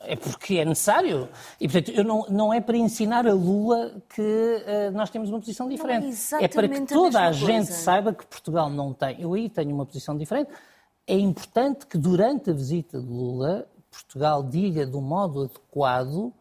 É 0.00 0.14
porque 0.14 0.58
é 0.58 0.64
necessário. 0.64 1.28
E, 1.60 1.68
portanto, 1.68 1.96
eu 1.96 2.04
não, 2.04 2.26
não 2.28 2.52
é 2.52 2.60
para 2.60 2.76
ensinar 2.76 3.26
a 3.26 3.32
Lula 3.32 4.00
que 4.08 4.22
uh, 4.22 4.92
nós 4.92 5.10
temos 5.10 5.28
uma 5.28 5.40
posição 5.40 5.68
diferente. 5.68 6.16
É, 6.40 6.44
é, 6.44 6.48
para 6.48 6.68
que 6.68 6.80
toda 6.82 7.20
a, 7.20 7.28
a 7.28 7.32
gente 7.32 7.72
saiba 7.72 8.14
que 8.14 8.24
Portugal 8.24 8.70
não 8.70 8.92
tem. 8.92 9.20
Eu 9.20 9.34
aí 9.34 9.48
tenho 9.48 9.74
uma 9.74 9.84
posição 9.84 10.16
diferente. 10.16 10.50
É 11.06 11.14
importante 11.14 11.86
que 11.86 11.98
durante 11.98 12.50
a 12.50 12.52
visita 12.52 13.00
de 13.00 13.06
Lula, 13.06 13.66
Portugal 13.90 14.42
diga 14.42 14.86
de 14.86 14.96
um 14.96 15.00
modo 15.00 15.42
adequado 15.44 16.32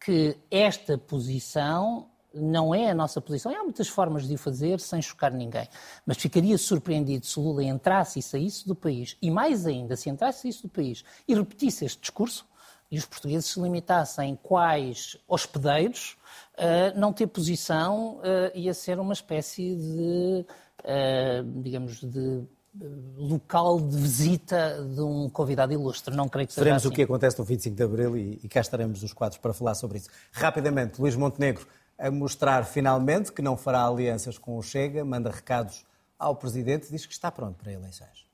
que 0.00 0.36
esta 0.50 0.96
posição 0.96 2.06
não 2.34 2.74
é 2.74 2.90
a 2.90 2.94
nossa 2.94 3.20
posição. 3.20 3.52
E 3.52 3.56
há 3.56 3.62
muitas 3.62 3.88
formas 3.88 4.26
de 4.26 4.34
o 4.34 4.38
fazer 4.38 4.80
sem 4.80 5.02
chocar 5.02 5.32
ninguém. 5.32 5.68
Mas 6.06 6.16
ficaria 6.16 6.56
surpreendido 6.56 7.26
se 7.26 7.38
Lula 7.38 7.62
entrasse 7.62 8.18
e 8.18 8.22
saísse 8.22 8.66
do 8.66 8.74
país, 8.74 9.16
e 9.20 9.30
mais 9.30 9.66
ainda, 9.66 9.96
se 9.96 10.08
entrasse 10.08 10.38
e 10.38 10.42
saísse 10.42 10.62
do 10.62 10.68
país 10.68 11.04
e 11.28 11.34
repetisse 11.34 11.84
este 11.84 12.00
discurso, 12.00 12.46
e 12.92 12.98
os 12.98 13.06
portugueses 13.06 13.46
se 13.46 13.58
limitassem 13.58 14.38
quais 14.42 15.16
hospedeiros, 15.26 16.18
uh, 16.58 16.98
não 16.98 17.10
ter 17.10 17.26
posição 17.26 18.18
uh, 18.18 18.22
ia 18.54 18.74
ser 18.74 19.00
uma 19.00 19.14
espécie 19.14 19.74
de, 19.74 20.46
uh, 20.84 21.62
digamos, 21.62 22.02
de 22.02 22.44
local 23.16 23.80
de 23.80 23.96
visita 23.96 24.86
de 24.94 25.00
um 25.00 25.28
convidado 25.28 25.72
ilustre. 25.72 26.14
Não 26.14 26.28
creio 26.28 26.46
que 26.46 26.52
seja 26.52 26.64
Veremos 26.64 26.82
assim. 26.82 26.92
o 26.92 26.94
que 26.94 27.02
acontece 27.02 27.38
no 27.38 27.44
25 27.44 27.76
de 27.76 27.82
Abril 27.82 28.16
e, 28.16 28.40
e 28.42 28.48
cá 28.48 28.60
estaremos 28.60 29.02
os 29.02 29.12
quatro 29.14 29.40
para 29.40 29.54
falar 29.54 29.74
sobre 29.74 29.98
isso. 29.98 30.10
Rapidamente, 30.30 31.00
Luís 31.00 31.16
Montenegro 31.16 31.66
a 31.98 32.10
mostrar 32.10 32.64
finalmente 32.64 33.32
que 33.32 33.40
não 33.40 33.56
fará 33.56 33.86
alianças 33.86 34.36
com 34.36 34.58
o 34.58 34.62
Chega, 34.62 35.04
manda 35.04 35.30
recados 35.30 35.86
ao 36.18 36.36
Presidente, 36.36 36.90
diz 36.90 37.06
que 37.06 37.12
está 37.12 37.30
pronto 37.30 37.56
para 37.56 37.72
eleições. 37.72 38.26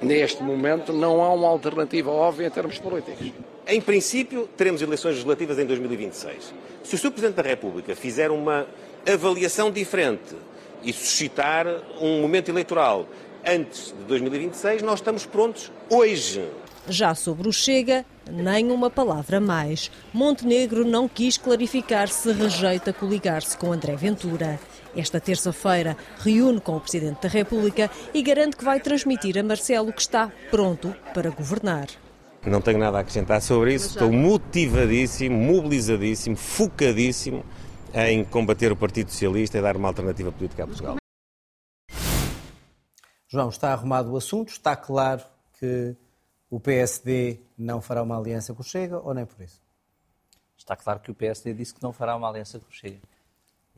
Neste 0.00 0.42
momento 0.42 0.92
não 0.92 1.22
há 1.22 1.32
uma 1.32 1.48
alternativa 1.48 2.10
óbvia 2.10 2.46
em 2.46 2.50
termos 2.50 2.78
políticos. 2.78 3.32
Em 3.66 3.80
princípio, 3.80 4.48
teremos 4.56 4.80
eleições 4.80 5.12
legislativas 5.12 5.58
em 5.58 5.66
2026. 5.66 6.54
Se 6.84 6.94
o 6.94 6.98
Sr. 6.98 7.10
Presidente 7.10 7.36
da 7.36 7.42
República 7.42 7.94
fizer 7.94 8.30
uma 8.30 8.66
avaliação 9.06 9.70
diferente 9.70 10.34
e 10.82 10.92
suscitar 10.92 11.66
um 12.00 12.22
momento 12.22 12.48
eleitoral 12.48 13.06
antes 13.44 13.94
de 13.98 14.04
2026, 14.04 14.82
nós 14.82 15.00
estamos 15.00 15.26
prontos 15.26 15.72
hoje. 15.90 16.48
Já 16.88 17.14
sobre 17.14 17.48
o 17.48 17.52
Chega, 17.52 18.06
nem 18.30 18.70
uma 18.70 18.88
palavra 18.88 19.40
mais. 19.40 19.90
Montenegro 20.14 20.84
não 20.84 21.06
quis 21.06 21.36
clarificar 21.36 22.08
se 22.08 22.32
rejeita 22.32 22.92
coligar-se 22.92 23.56
com 23.58 23.72
André 23.72 23.96
Ventura. 23.96 24.58
Esta 24.96 25.20
terça-feira 25.20 25.96
reúne 26.18 26.60
com 26.60 26.76
o 26.76 26.80
Presidente 26.80 27.22
da 27.22 27.28
República 27.28 27.90
e 28.12 28.22
garante 28.22 28.56
que 28.56 28.64
vai 28.64 28.80
transmitir 28.80 29.38
a 29.38 29.42
Marcelo 29.42 29.92
que 29.92 30.00
está 30.00 30.32
pronto 30.50 30.94
para 31.14 31.30
governar. 31.30 31.88
Não 32.46 32.60
tenho 32.60 32.78
nada 32.78 32.98
a 32.98 33.00
acrescentar 33.00 33.42
sobre 33.42 33.74
isso. 33.74 33.88
Estou 33.88 34.12
motivadíssimo, 34.12 35.36
mobilizadíssimo, 35.36 36.36
focadíssimo 36.36 37.44
em 37.94 38.24
combater 38.24 38.72
o 38.72 38.76
Partido 38.76 39.10
Socialista 39.10 39.58
e 39.58 39.62
dar 39.62 39.76
uma 39.76 39.88
alternativa 39.88 40.32
política 40.32 40.64
a 40.64 40.66
Portugal. 40.66 40.96
João, 43.26 43.50
está 43.50 43.72
arrumado 43.72 44.12
o 44.12 44.16
assunto, 44.16 44.48
está 44.48 44.74
claro 44.74 45.22
que 45.58 45.94
o 46.50 46.58
PSD 46.58 47.40
não 47.58 47.82
fará 47.82 48.02
uma 48.02 48.16
aliança 48.16 48.54
com 48.54 48.62
o 48.62 48.64
Chega 48.64 48.98
ou 48.98 49.12
nem 49.12 49.26
por 49.26 49.42
isso? 49.42 49.60
Está 50.56 50.74
claro 50.74 51.00
que 51.00 51.10
o 51.10 51.14
PSD 51.14 51.52
disse 51.52 51.74
que 51.74 51.82
não 51.82 51.92
fará 51.92 52.16
uma 52.16 52.28
aliança 52.28 52.58
com 52.58 52.68
o 52.68 52.72
Chega. 52.72 53.00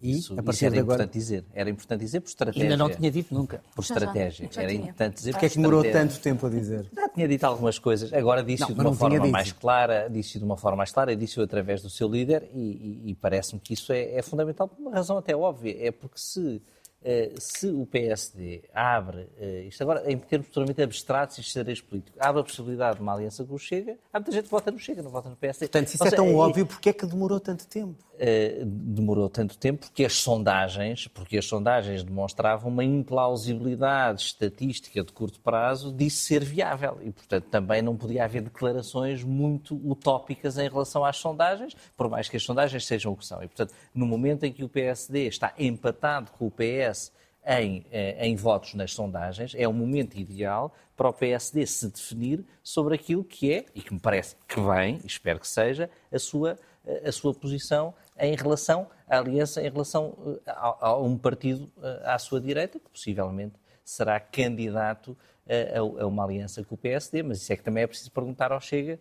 E, 0.02 0.12
isso, 0.18 0.32
a 0.32 0.36
partir 0.42 0.50
isso 0.56 0.64
era 0.66 0.74
de 0.74 0.80
agora... 0.80 0.94
importante 1.02 1.12
dizer. 1.18 1.44
Era 1.52 1.68
importante 1.70 2.00
dizer 2.00 2.20
por 2.20 2.28
estratégia. 2.28 2.62
Ainda 2.62 2.76
não 2.76 2.88
tinha 2.90 3.10
dito 3.10 3.34
nunca. 3.34 3.62
Por 3.74 3.84
Já, 3.84 3.94
estratégia. 3.94 4.46
já, 4.46 4.52
já 4.52 4.62
era 4.62 4.70
tinha. 4.72 4.82
importante 4.84 5.14
dizer 5.14 5.30
Porquê 5.32 5.46
é 5.46 5.48
por 5.48 5.52
que 5.54 5.58
demorou 5.60 5.82
tanto 5.92 6.18
tempo 6.20 6.46
a 6.46 6.50
dizer? 6.50 6.86
Já 6.94 7.08
tinha 7.08 7.28
dito 7.28 7.44
algumas 7.44 7.78
coisas, 7.78 8.12
agora 8.12 8.42
disse-o 8.42 8.68
Não, 8.68 8.74
de 8.74 8.80
uma 8.80 8.94
forma 8.94 9.20
dito. 9.20 9.30
mais 9.32 9.52
clara, 9.52 10.08
disse 10.08 10.38
de 10.38 10.44
uma 10.44 10.56
forma 10.56 10.78
mais 10.78 10.90
clara, 10.92 11.14
disse-o 11.14 11.42
através 11.42 11.82
do 11.82 11.90
seu 11.90 12.08
líder 12.08 12.48
e, 12.54 12.58
e- 13.06 13.10
e 13.10 13.14
parece-me 13.14 13.60
que 13.60 13.74
isso 13.74 13.92
é, 13.92 14.14
é 14.14 14.22
fundamental 14.22 14.66
por 14.68 14.78
uma 14.80 14.90
razão 14.92 15.18
até 15.18 15.36
óbvia, 15.36 15.76
é 15.78 15.90
porque 15.90 16.18
se, 16.18 16.62
eh, 17.02 17.32
se 17.38 17.66
o 17.68 17.84
PSD 17.86 18.62
abre, 18.74 19.26
eh, 19.38 19.64
isto 19.68 19.82
agora 19.82 20.10
em 20.10 20.16
termos 20.18 20.48
totalmente 20.48 20.80
abstratos 20.82 21.38
e 21.38 21.42
xadrez 21.42 21.80
político, 21.80 22.16
abre 22.20 22.40
a 22.40 22.44
possibilidade 22.44 22.96
de 22.96 23.02
uma 23.02 23.12
aliança 23.14 23.44
com 23.44 23.54
o 23.54 23.58
Chega, 23.58 23.96
há 24.12 24.18
muita 24.18 24.32
gente 24.32 24.44
que 24.44 24.50
vota 24.50 24.70
no 24.70 24.78
Chega, 24.78 25.02
não 25.02 25.10
vota 25.10 25.28
no 25.28 25.36
PSD. 25.36 25.66
Portanto, 25.66 25.88
se 25.88 25.94
isso 25.96 26.04
Ou 26.04 26.08
é 26.08 26.10
tão 26.10 26.34
óbvio, 26.34 26.66
porquê 26.66 26.88
é 26.90 26.92
que 26.92 27.06
demorou 27.06 27.38
tanto 27.40 27.66
tempo? 27.66 27.96
Eh, 28.22 28.60
demorou 28.66 29.30
tanto 29.30 29.56
tempo 29.56 29.86
porque 29.86 30.04
as 30.04 30.12
sondagens, 30.12 31.08
porque 31.08 31.38
as 31.38 31.46
sondagens 31.46 32.04
demonstravam 32.04 32.70
uma 32.70 32.84
implausibilidade 32.84 34.20
estatística 34.20 35.02
de 35.02 35.10
curto 35.10 35.40
prazo 35.40 35.90
disso 35.90 36.18
ser 36.24 36.44
viável 36.44 36.98
e, 37.00 37.10
portanto, 37.10 37.46
também 37.46 37.80
não 37.80 37.96
podia 37.96 38.24
haver 38.24 38.42
declarações 38.42 39.24
muito 39.24 39.74
utópicas 39.90 40.58
em 40.58 40.68
relação 40.68 41.02
às 41.02 41.16
sondagens, 41.16 41.74
por 41.96 42.10
mais 42.10 42.28
que 42.28 42.36
as 42.36 42.42
sondagens 42.42 42.84
sejam 42.84 43.12
o 43.12 43.16
que 43.16 43.24
são. 43.24 43.42
E, 43.42 43.48
portanto, 43.48 43.72
no 43.94 44.04
momento 44.04 44.44
em 44.44 44.52
que 44.52 44.62
o 44.62 44.68
PSD 44.68 45.26
está 45.26 45.54
empatado 45.58 46.30
com 46.32 46.46
o 46.46 46.50
PS 46.50 47.12
em, 47.46 47.86
eh, 47.90 48.26
em 48.26 48.36
votos 48.36 48.74
nas 48.74 48.92
sondagens, 48.92 49.54
é 49.56 49.66
o 49.66 49.72
momento 49.72 50.18
ideal 50.18 50.74
para 50.94 51.08
o 51.08 51.12
PSD 51.14 51.66
se 51.66 51.88
definir 51.88 52.44
sobre 52.62 52.94
aquilo 52.94 53.24
que 53.24 53.50
é, 53.50 53.64
e 53.74 53.80
que 53.80 53.94
me 53.94 53.98
parece 53.98 54.36
que 54.46 54.60
vem, 54.60 55.00
espero 55.06 55.40
que 55.40 55.48
seja, 55.48 55.88
a 56.12 56.18
sua, 56.18 56.58
a 57.04 57.12
sua 57.12 57.32
posição 57.34 57.94
em 58.18 58.34
relação 58.34 58.86
à 59.08 59.18
aliança, 59.18 59.60
em 59.62 59.70
relação 59.70 60.16
eh, 60.46 60.50
a, 60.50 60.86
a 60.88 60.96
um 60.98 61.16
partido 61.16 61.70
eh, 61.82 62.02
à 62.04 62.18
sua 62.18 62.40
direita, 62.40 62.78
que 62.78 62.88
possivelmente 62.90 63.54
será 63.84 64.18
candidato 64.20 65.16
eh, 65.46 65.74
a, 65.76 65.80
a 65.80 66.06
uma 66.06 66.24
aliança 66.24 66.62
com 66.64 66.74
o 66.74 66.78
PSD, 66.78 67.22
mas 67.22 67.42
isso 67.42 67.52
é 67.52 67.56
que 67.56 67.62
também 67.62 67.82
é 67.82 67.86
preciso 67.86 68.10
perguntar 68.10 68.52
ao 68.52 68.60
Chega 68.60 68.98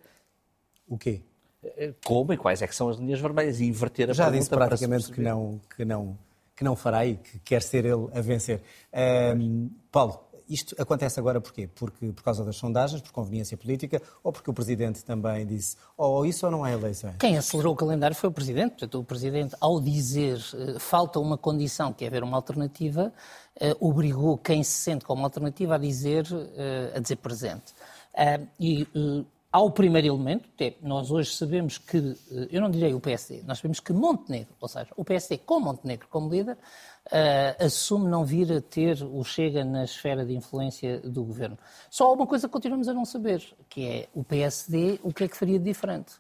O 0.88 0.98
quê? 0.98 1.22
como 2.06 2.32
e 2.32 2.38
quais 2.38 2.62
é 2.62 2.68
que 2.68 2.76
são 2.76 2.88
as 2.88 2.98
linhas 2.98 3.20
vermelhas 3.20 3.60
e 3.60 3.66
inverter 3.66 4.10
a 4.10 4.14
Já 4.14 4.26
pergunta 4.26 4.40
disse 4.40 4.50
para 4.50 4.64
se 4.64 4.70
praticamente 4.70 5.04
que 5.12 5.22
perceber. 5.22 5.30
não, 5.30 5.62
que, 5.76 5.84
não, 5.86 6.18
que 6.56 6.64
não 6.64 6.76
fará 6.76 7.06
e 7.06 7.18
que 7.18 7.38
quer 7.40 7.62
ser 7.62 7.84
ele 7.84 8.08
a 8.14 8.22
vencer. 8.22 8.62
Ahm, 8.94 9.68
Paulo, 9.92 10.22
isto 10.50 10.76
acontece 10.80 11.20
agora 11.20 11.40
porquê? 11.40 11.68
Porque, 11.68 12.12
por 12.12 12.24
causa 12.24 12.44
das 12.44 12.56
sondagens, 12.56 13.02
por 13.02 13.12
conveniência 13.12 13.56
política, 13.56 14.02
ou 14.24 14.32
porque 14.32 14.50
o 14.50 14.54
Presidente 14.54 15.04
também 15.06 15.46
disse 15.46 15.78
ou 15.96 16.26
isso 16.26 16.46
ou 16.46 16.52
não 16.52 16.64
há 16.64 16.72
eleições? 16.72 17.16
Quem 17.20 17.38
acelerou 17.38 17.74
o 17.74 17.76
calendário 17.76 18.16
foi 18.16 18.30
o 18.30 18.32
Presidente. 18.32 18.72
Portanto, 18.72 19.00
o 19.00 19.04
Presidente, 19.04 19.56
ao 19.60 19.80
dizer 19.80 20.40
eh, 20.54 20.80
falta 20.80 21.20
uma 21.20 21.38
condição, 21.38 21.94
que 21.94 22.04
é 22.04 22.08
haver 22.08 22.24
uma 22.24 22.36
alternativa, 22.36 23.14
eh, 23.60 23.76
obrigou 23.80 24.38
quem 24.38 24.64
se 24.64 24.72
sente 24.72 25.06
como 25.06 25.24
alternativa 25.24 25.76
a 25.76 25.78
dizer, 25.78 26.26
eh, 26.56 26.94
a 26.96 27.00
dizer 27.00 27.18
presente. 27.18 27.74
E 28.60 28.88
ao 29.52 29.72
primeiro 29.72 30.08
elemento, 30.08 30.48
é, 30.60 30.76
nós 30.82 31.10
hoje 31.10 31.36
sabemos 31.36 31.78
que, 31.78 31.98
eh, 31.98 32.48
eu 32.52 32.62
não 32.62 32.70
direi 32.70 32.94
o 32.94 33.00
PSD, 33.00 33.42
nós 33.48 33.58
sabemos 33.58 33.80
que 33.80 33.92
Montenegro, 33.92 34.54
ou 34.60 34.68
seja, 34.68 34.90
o 34.96 35.04
PSD 35.04 35.40
com 35.40 35.60
Montenegro 35.60 36.08
como 36.08 36.30
líder, 36.30 36.56
eh, 37.12 37.56
assume 37.60 38.08
não 38.08 38.24
vir 38.24 38.52
a 38.54 38.62
ter 38.62 39.02
o 39.04 39.24
Chega 39.24 39.66
na 39.66 39.84
esfera 39.84 40.24
de 40.24 40.36
influência 40.36 41.00
do 41.00 41.24
governo. 41.24 41.58
Só 41.90 42.14
uma 42.14 42.28
coisa 42.28 42.48
que 42.48 42.54
continuamos 42.54 42.88
a 42.88 42.94
não 42.94 43.06
saber, 43.06 43.44
que 43.68 43.88
é 43.88 44.08
o 44.14 44.24
PSD, 44.24 45.00
o 45.04 45.12
que 45.12 45.24
é 45.24 45.28
que 45.28 45.36
faria 45.36 45.58
de 45.58 45.66
diferente. 45.66 46.14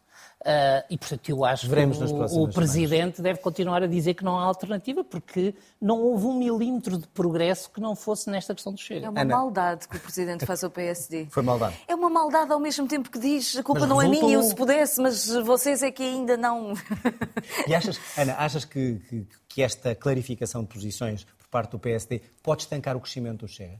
Ah, 0.45 0.85
e, 0.89 0.97
portanto, 0.97 1.29
eu 1.29 1.43
acho 1.43 1.67
Veremos 1.67 1.97
que 1.97 2.03
o, 2.03 2.43
o 2.43 2.49
Presidente 2.49 3.21
deve 3.21 3.39
continuar 3.39 3.83
a 3.83 3.87
dizer 3.87 4.13
que 4.13 4.23
não 4.23 4.39
há 4.39 4.43
alternativa, 4.43 5.03
porque 5.03 5.53
não 5.81 5.99
houve 5.99 6.25
um 6.27 6.37
milímetro 6.37 6.97
de 6.97 7.07
progresso 7.07 7.69
que 7.69 7.81
não 7.81 7.95
fosse 7.95 8.29
nesta 8.29 8.53
questão 8.53 8.73
do 8.73 8.79
Chega. 8.79 9.07
É 9.07 9.09
uma 9.09 9.21
Ana. 9.21 9.35
maldade 9.35 9.87
que 9.87 9.97
o 9.97 9.99
Presidente 9.99 10.45
faz 10.45 10.63
ao 10.63 10.69
PSD. 10.69 11.27
Foi 11.31 11.43
maldade. 11.43 11.75
É 11.87 11.93
uma 11.93 12.09
maldade 12.09 12.51
ao 12.53 12.59
mesmo 12.59 12.87
tempo 12.87 13.09
que 13.09 13.19
diz 13.19 13.57
a 13.57 13.63
culpa 13.63 13.81
Mas 13.81 13.89
não 13.89 14.01
é 14.01 14.07
minha, 14.07 14.33
eu 14.33 14.43
se 14.43 14.55
pudesse, 14.55 15.01
mas 15.01 15.27
vocês 15.27 15.83
é 15.83 15.91
que 15.91 16.03
ainda 16.03 16.37
não. 16.37 16.73
E 17.67 17.75
achas, 17.75 17.99
Ana, 18.17 18.35
achas 18.37 18.65
que, 18.65 18.99
que, 19.09 19.27
que 19.47 19.61
esta 19.61 19.93
clarificação 19.93 20.61
de 20.61 20.67
posições 20.67 21.23
por 21.23 21.47
parte 21.49 21.71
do 21.71 21.79
PSD 21.79 22.21
pode 22.41 22.63
estancar 22.63 22.95
o 22.95 23.01
crescimento 23.01 23.39
do 23.39 23.47
Chega? 23.47 23.79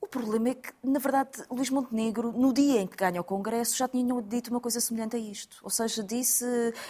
O 0.00 0.06
problema 0.06 0.50
é 0.50 0.54
que, 0.54 0.70
na 0.82 0.98
verdade, 0.98 1.42
Luís 1.50 1.70
Montenegro, 1.70 2.32
no 2.32 2.52
dia 2.52 2.80
em 2.80 2.86
que 2.86 2.96
ganha 2.96 3.20
o 3.20 3.24
Congresso, 3.24 3.76
já 3.76 3.88
tinha 3.88 4.22
dito 4.22 4.48
uma 4.48 4.60
coisa 4.60 4.80
semelhante 4.80 5.16
a 5.16 5.18
isto. 5.18 5.58
Ou 5.62 5.70
seja, 5.70 6.02
disse 6.04 6.44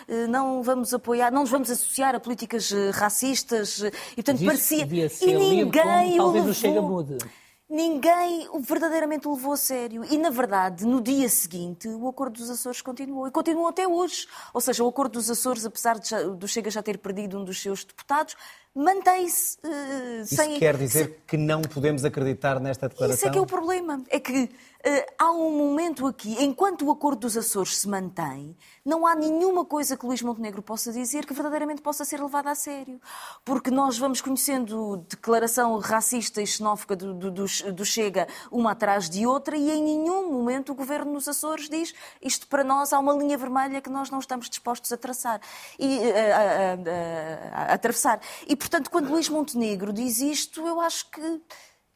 eh, 0.06 0.26
não 0.26 0.62
vamos 0.62 0.92
apoiar, 0.92 1.32
não 1.32 1.40
nos 1.40 1.50
vamos 1.50 1.70
associar 1.70 2.14
a 2.14 2.20
políticas 2.20 2.70
eh, 2.70 2.90
racistas 2.90 3.82
eh, 3.82 3.90
e, 4.12 4.22
portanto, 4.22 4.44
parecia... 4.44 4.84
E 4.84 5.34
ninguém 5.34 6.16
como, 6.16 6.16
talvez 6.16 6.46
o, 6.46 6.50
o 6.50 6.54
Chega 6.54 6.82
mude 6.82 7.18
ninguém 7.68 8.48
o 8.50 8.60
verdadeiramente 8.60 9.28
o 9.28 9.34
levou 9.34 9.52
a 9.52 9.56
sério. 9.56 10.04
E, 10.04 10.16
na 10.16 10.30
verdade, 10.30 10.86
no 10.86 11.00
dia 11.00 11.28
seguinte, 11.28 11.86
o 11.88 12.08
Acordo 12.08 12.38
dos 12.38 12.48
Açores 12.48 12.80
continuou. 12.80 13.28
E 13.28 13.30
continuou 13.30 13.68
até 13.68 13.86
hoje. 13.86 14.26
Ou 14.54 14.60
seja, 14.60 14.82
o 14.82 14.88
Acordo 14.88 15.12
dos 15.12 15.28
Açores, 15.28 15.66
apesar 15.66 15.98
de 15.98 16.08
já, 16.08 16.22
do 16.22 16.48
Chega 16.48 16.70
já 16.70 16.82
ter 16.82 16.98
perdido 16.98 17.38
um 17.38 17.44
dos 17.44 17.60
seus 17.60 17.84
deputados, 17.84 18.34
mantém-se 18.78 19.58
uh, 19.58 20.24
sem... 20.24 20.50
Isso 20.52 20.58
quer 20.60 20.76
dizer 20.76 21.22
que 21.26 21.36
não 21.36 21.62
podemos 21.62 22.04
acreditar 22.04 22.60
nesta 22.60 22.88
declaração? 22.88 23.16
Isso 23.16 23.26
é 23.26 23.30
que 23.30 23.38
é 23.38 23.40
o 23.40 23.46
problema. 23.46 24.02
É 24.08 24.20
que 24.20 24.44
uh, 24.44 25.12
há 25.18 25.32
um 25.32 25.50
momento 25.50 26.06
aqui, 26.06 26.36
enquanto 26.42 26.86
o 26.86 26.90
Acordo 26.92 27.20
dos 27.20 27.36
Açores 27.36 27.76
se 27.78 27.88
mantém, 27.88 28.56
não 28.84 29.04
há 29.04 29.16
nenhuma 29.16 29.64
coisa 29.64 29.96
que 29.96 30.06
Luís 30.06 30.22
Montenegro 30.22 30.62
possa 30.62 30.92
dizer 30.92 31.26
que 31.26 31.34
verdadeiramente 31.34 31.82
possa 31.82 32.04
ser 32.04 32.22
levada 32.22 32.50
a 32.50 32.54
sério. 32.54 33.00
Porque 33.44 33.70
nós 33.70 33.98
vamos 33.98 34.20
conhecendo 34.20 35.04
declaração 35.08 35.76
racista 35.78 36.40
e 36.40 36.46
xenófoba 36.46 36.94
do, 36.94 37.12
do, 37.14 37.30
do, 37.30 37.44
do 37.72 37.84
Chega 37.84 38.28
uma 38.50 38.72
atrás 38.72 39.10
de 39.10 39.26
outra 39.26 39.56
e 39.56 39.70
em 39.70 39.82
nenhum 39.82 40.30
momento 40.32 40.70
o 40.70 40.74
Governo 40.74 41.12
nos 41.12 41.26
Açores 41.26 41.68
diz 41.68 41.92
isto 42.22 42.46
para 42.46 42.62
nós 42.62 42.92
há 42.92 42.98
uma 42.98 43.12
linha 43.12 43.36
vermelha 43.36 43.80
que 43.80 43.90
nós 43.90 44.08
não 44.08 44.20
estamos 44.20 44.48
dispostos 44.48 44.92
a 44.92 44.96
traçar 44.96 45.40
e 45.78 45.98
uh, 45.98 46.12
a, 46.14 47.58
a, 47.58 47.62
a, 47.64 47.72
a 47.72 47.74
atravessar. 47.74 48.20
E, 48.46 48.54
portanto, 48.68 48.90
quando 48.90 49.10
Luís 49.10 49.28
Montenegro 49.28 49.92
diz 49.92 50.20
isto, 50.20 50.66
eu 50.66 50.80
acho 50.80 51.10
que 51.10 51.40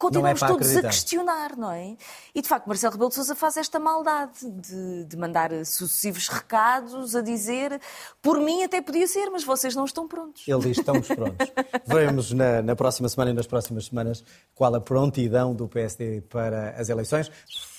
continuamos 0.03 0.41
é 0.41 0.47
todos 0.47 0.67
acreditar. 0.67 0.87
a 0.87 0.91
questionar, 0.91 1.57
não 1.57 1.71
é? 1.71 1.95
E 2.35 2.41
de 2.41 2.47
facto, 2.47 2.67
Marcelo 2.67 2.93
Rebelo 2.93 3.09
de 3.09 3.15
Sousa 3.15 3.35
faz 3.35 3.55
esta 3.55 3.79
maldade 3.79 4.49
de, 4.49 5.05
de, 5.05 5.17
mandar 5.17 5.51
sucessivos 5.65 6.27
recados 6.27 7.15
a 7.15 7.21
dizer 7.21 7.79
por 8.21 8.39
mim 8.39 8.63
até 8.63 8.81
podia 8.81 9.07
ser, 9.07 9.29
mas 9.29 9.43
vocês 9.43 9.75
não 9.75 9.85
estão 9.85 10.07
prontos. 10.07 10.45
Ele 10.47 10.59
diz: 10.59 10.77
estamos 10.77 11.07
prontos. 11.07 11.47
Veremos 11.85 12.31
na, 12.31 12.61
na 12.61 12.75
próxima 12.75 13.07
semana 13.07 13.31
e 13.31 13.33
nas 13.33 13.47
próximas 13.47 13.85
semanas 13.85 14.23
qual 14.53 14.73
a 14.75 14.81
prontidão 14.81 15.53
do 15.53 15.67
PSD 15.67 16.21
para 16.21 16.71
as 16.71 16.89
eleições. 16.89 17.31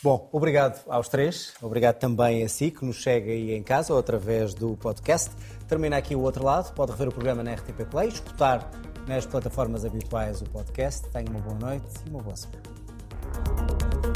Bom, 0.03 0.28
obrigado 0.32 0.82
aos 0.88 1.09
três, 1.09 1.53
obrigado 1.61 1.99
também 1.99 2.45
a 2.45 2.49
si 2.49 2.70
que 2.70 2.84
nos 2.84 2.97
chega 2.97 3.30
aí 3.30 3.53
em 3.53 3.62
casa 3.62 3.92
ou 3.92 3.99
através 3.99 4.55
do 4.55 4.76
podcast. 4.76 5.30
Termina 5.68 5.96
aqui 5.96 6.14
o 6.14 6.20
outro 6.20 6.44
lado, 6.44 6.72
pode 6.74 6.92
rever 6.92 7.08
o 7.08 7.12
programa 7.12 7.42
na 7.42 7.54
RTP 7.54 7.84
Play, 7.90 8.08
escutar 8.08 8.70
nas 9.06 9.26
plataformas 9.26 9.84
habituais 9.84 10.40
o 10.40 10.44
podcast. 10.44 11.08
Tenha 11.10 11.30
uma 11.30 11.40
boa 11.40 11.58
noite 11.58 11.86
e 12.06 12.10
uma 12.10 12.22
boa 12.22 12.36
semana. 12.36 14.13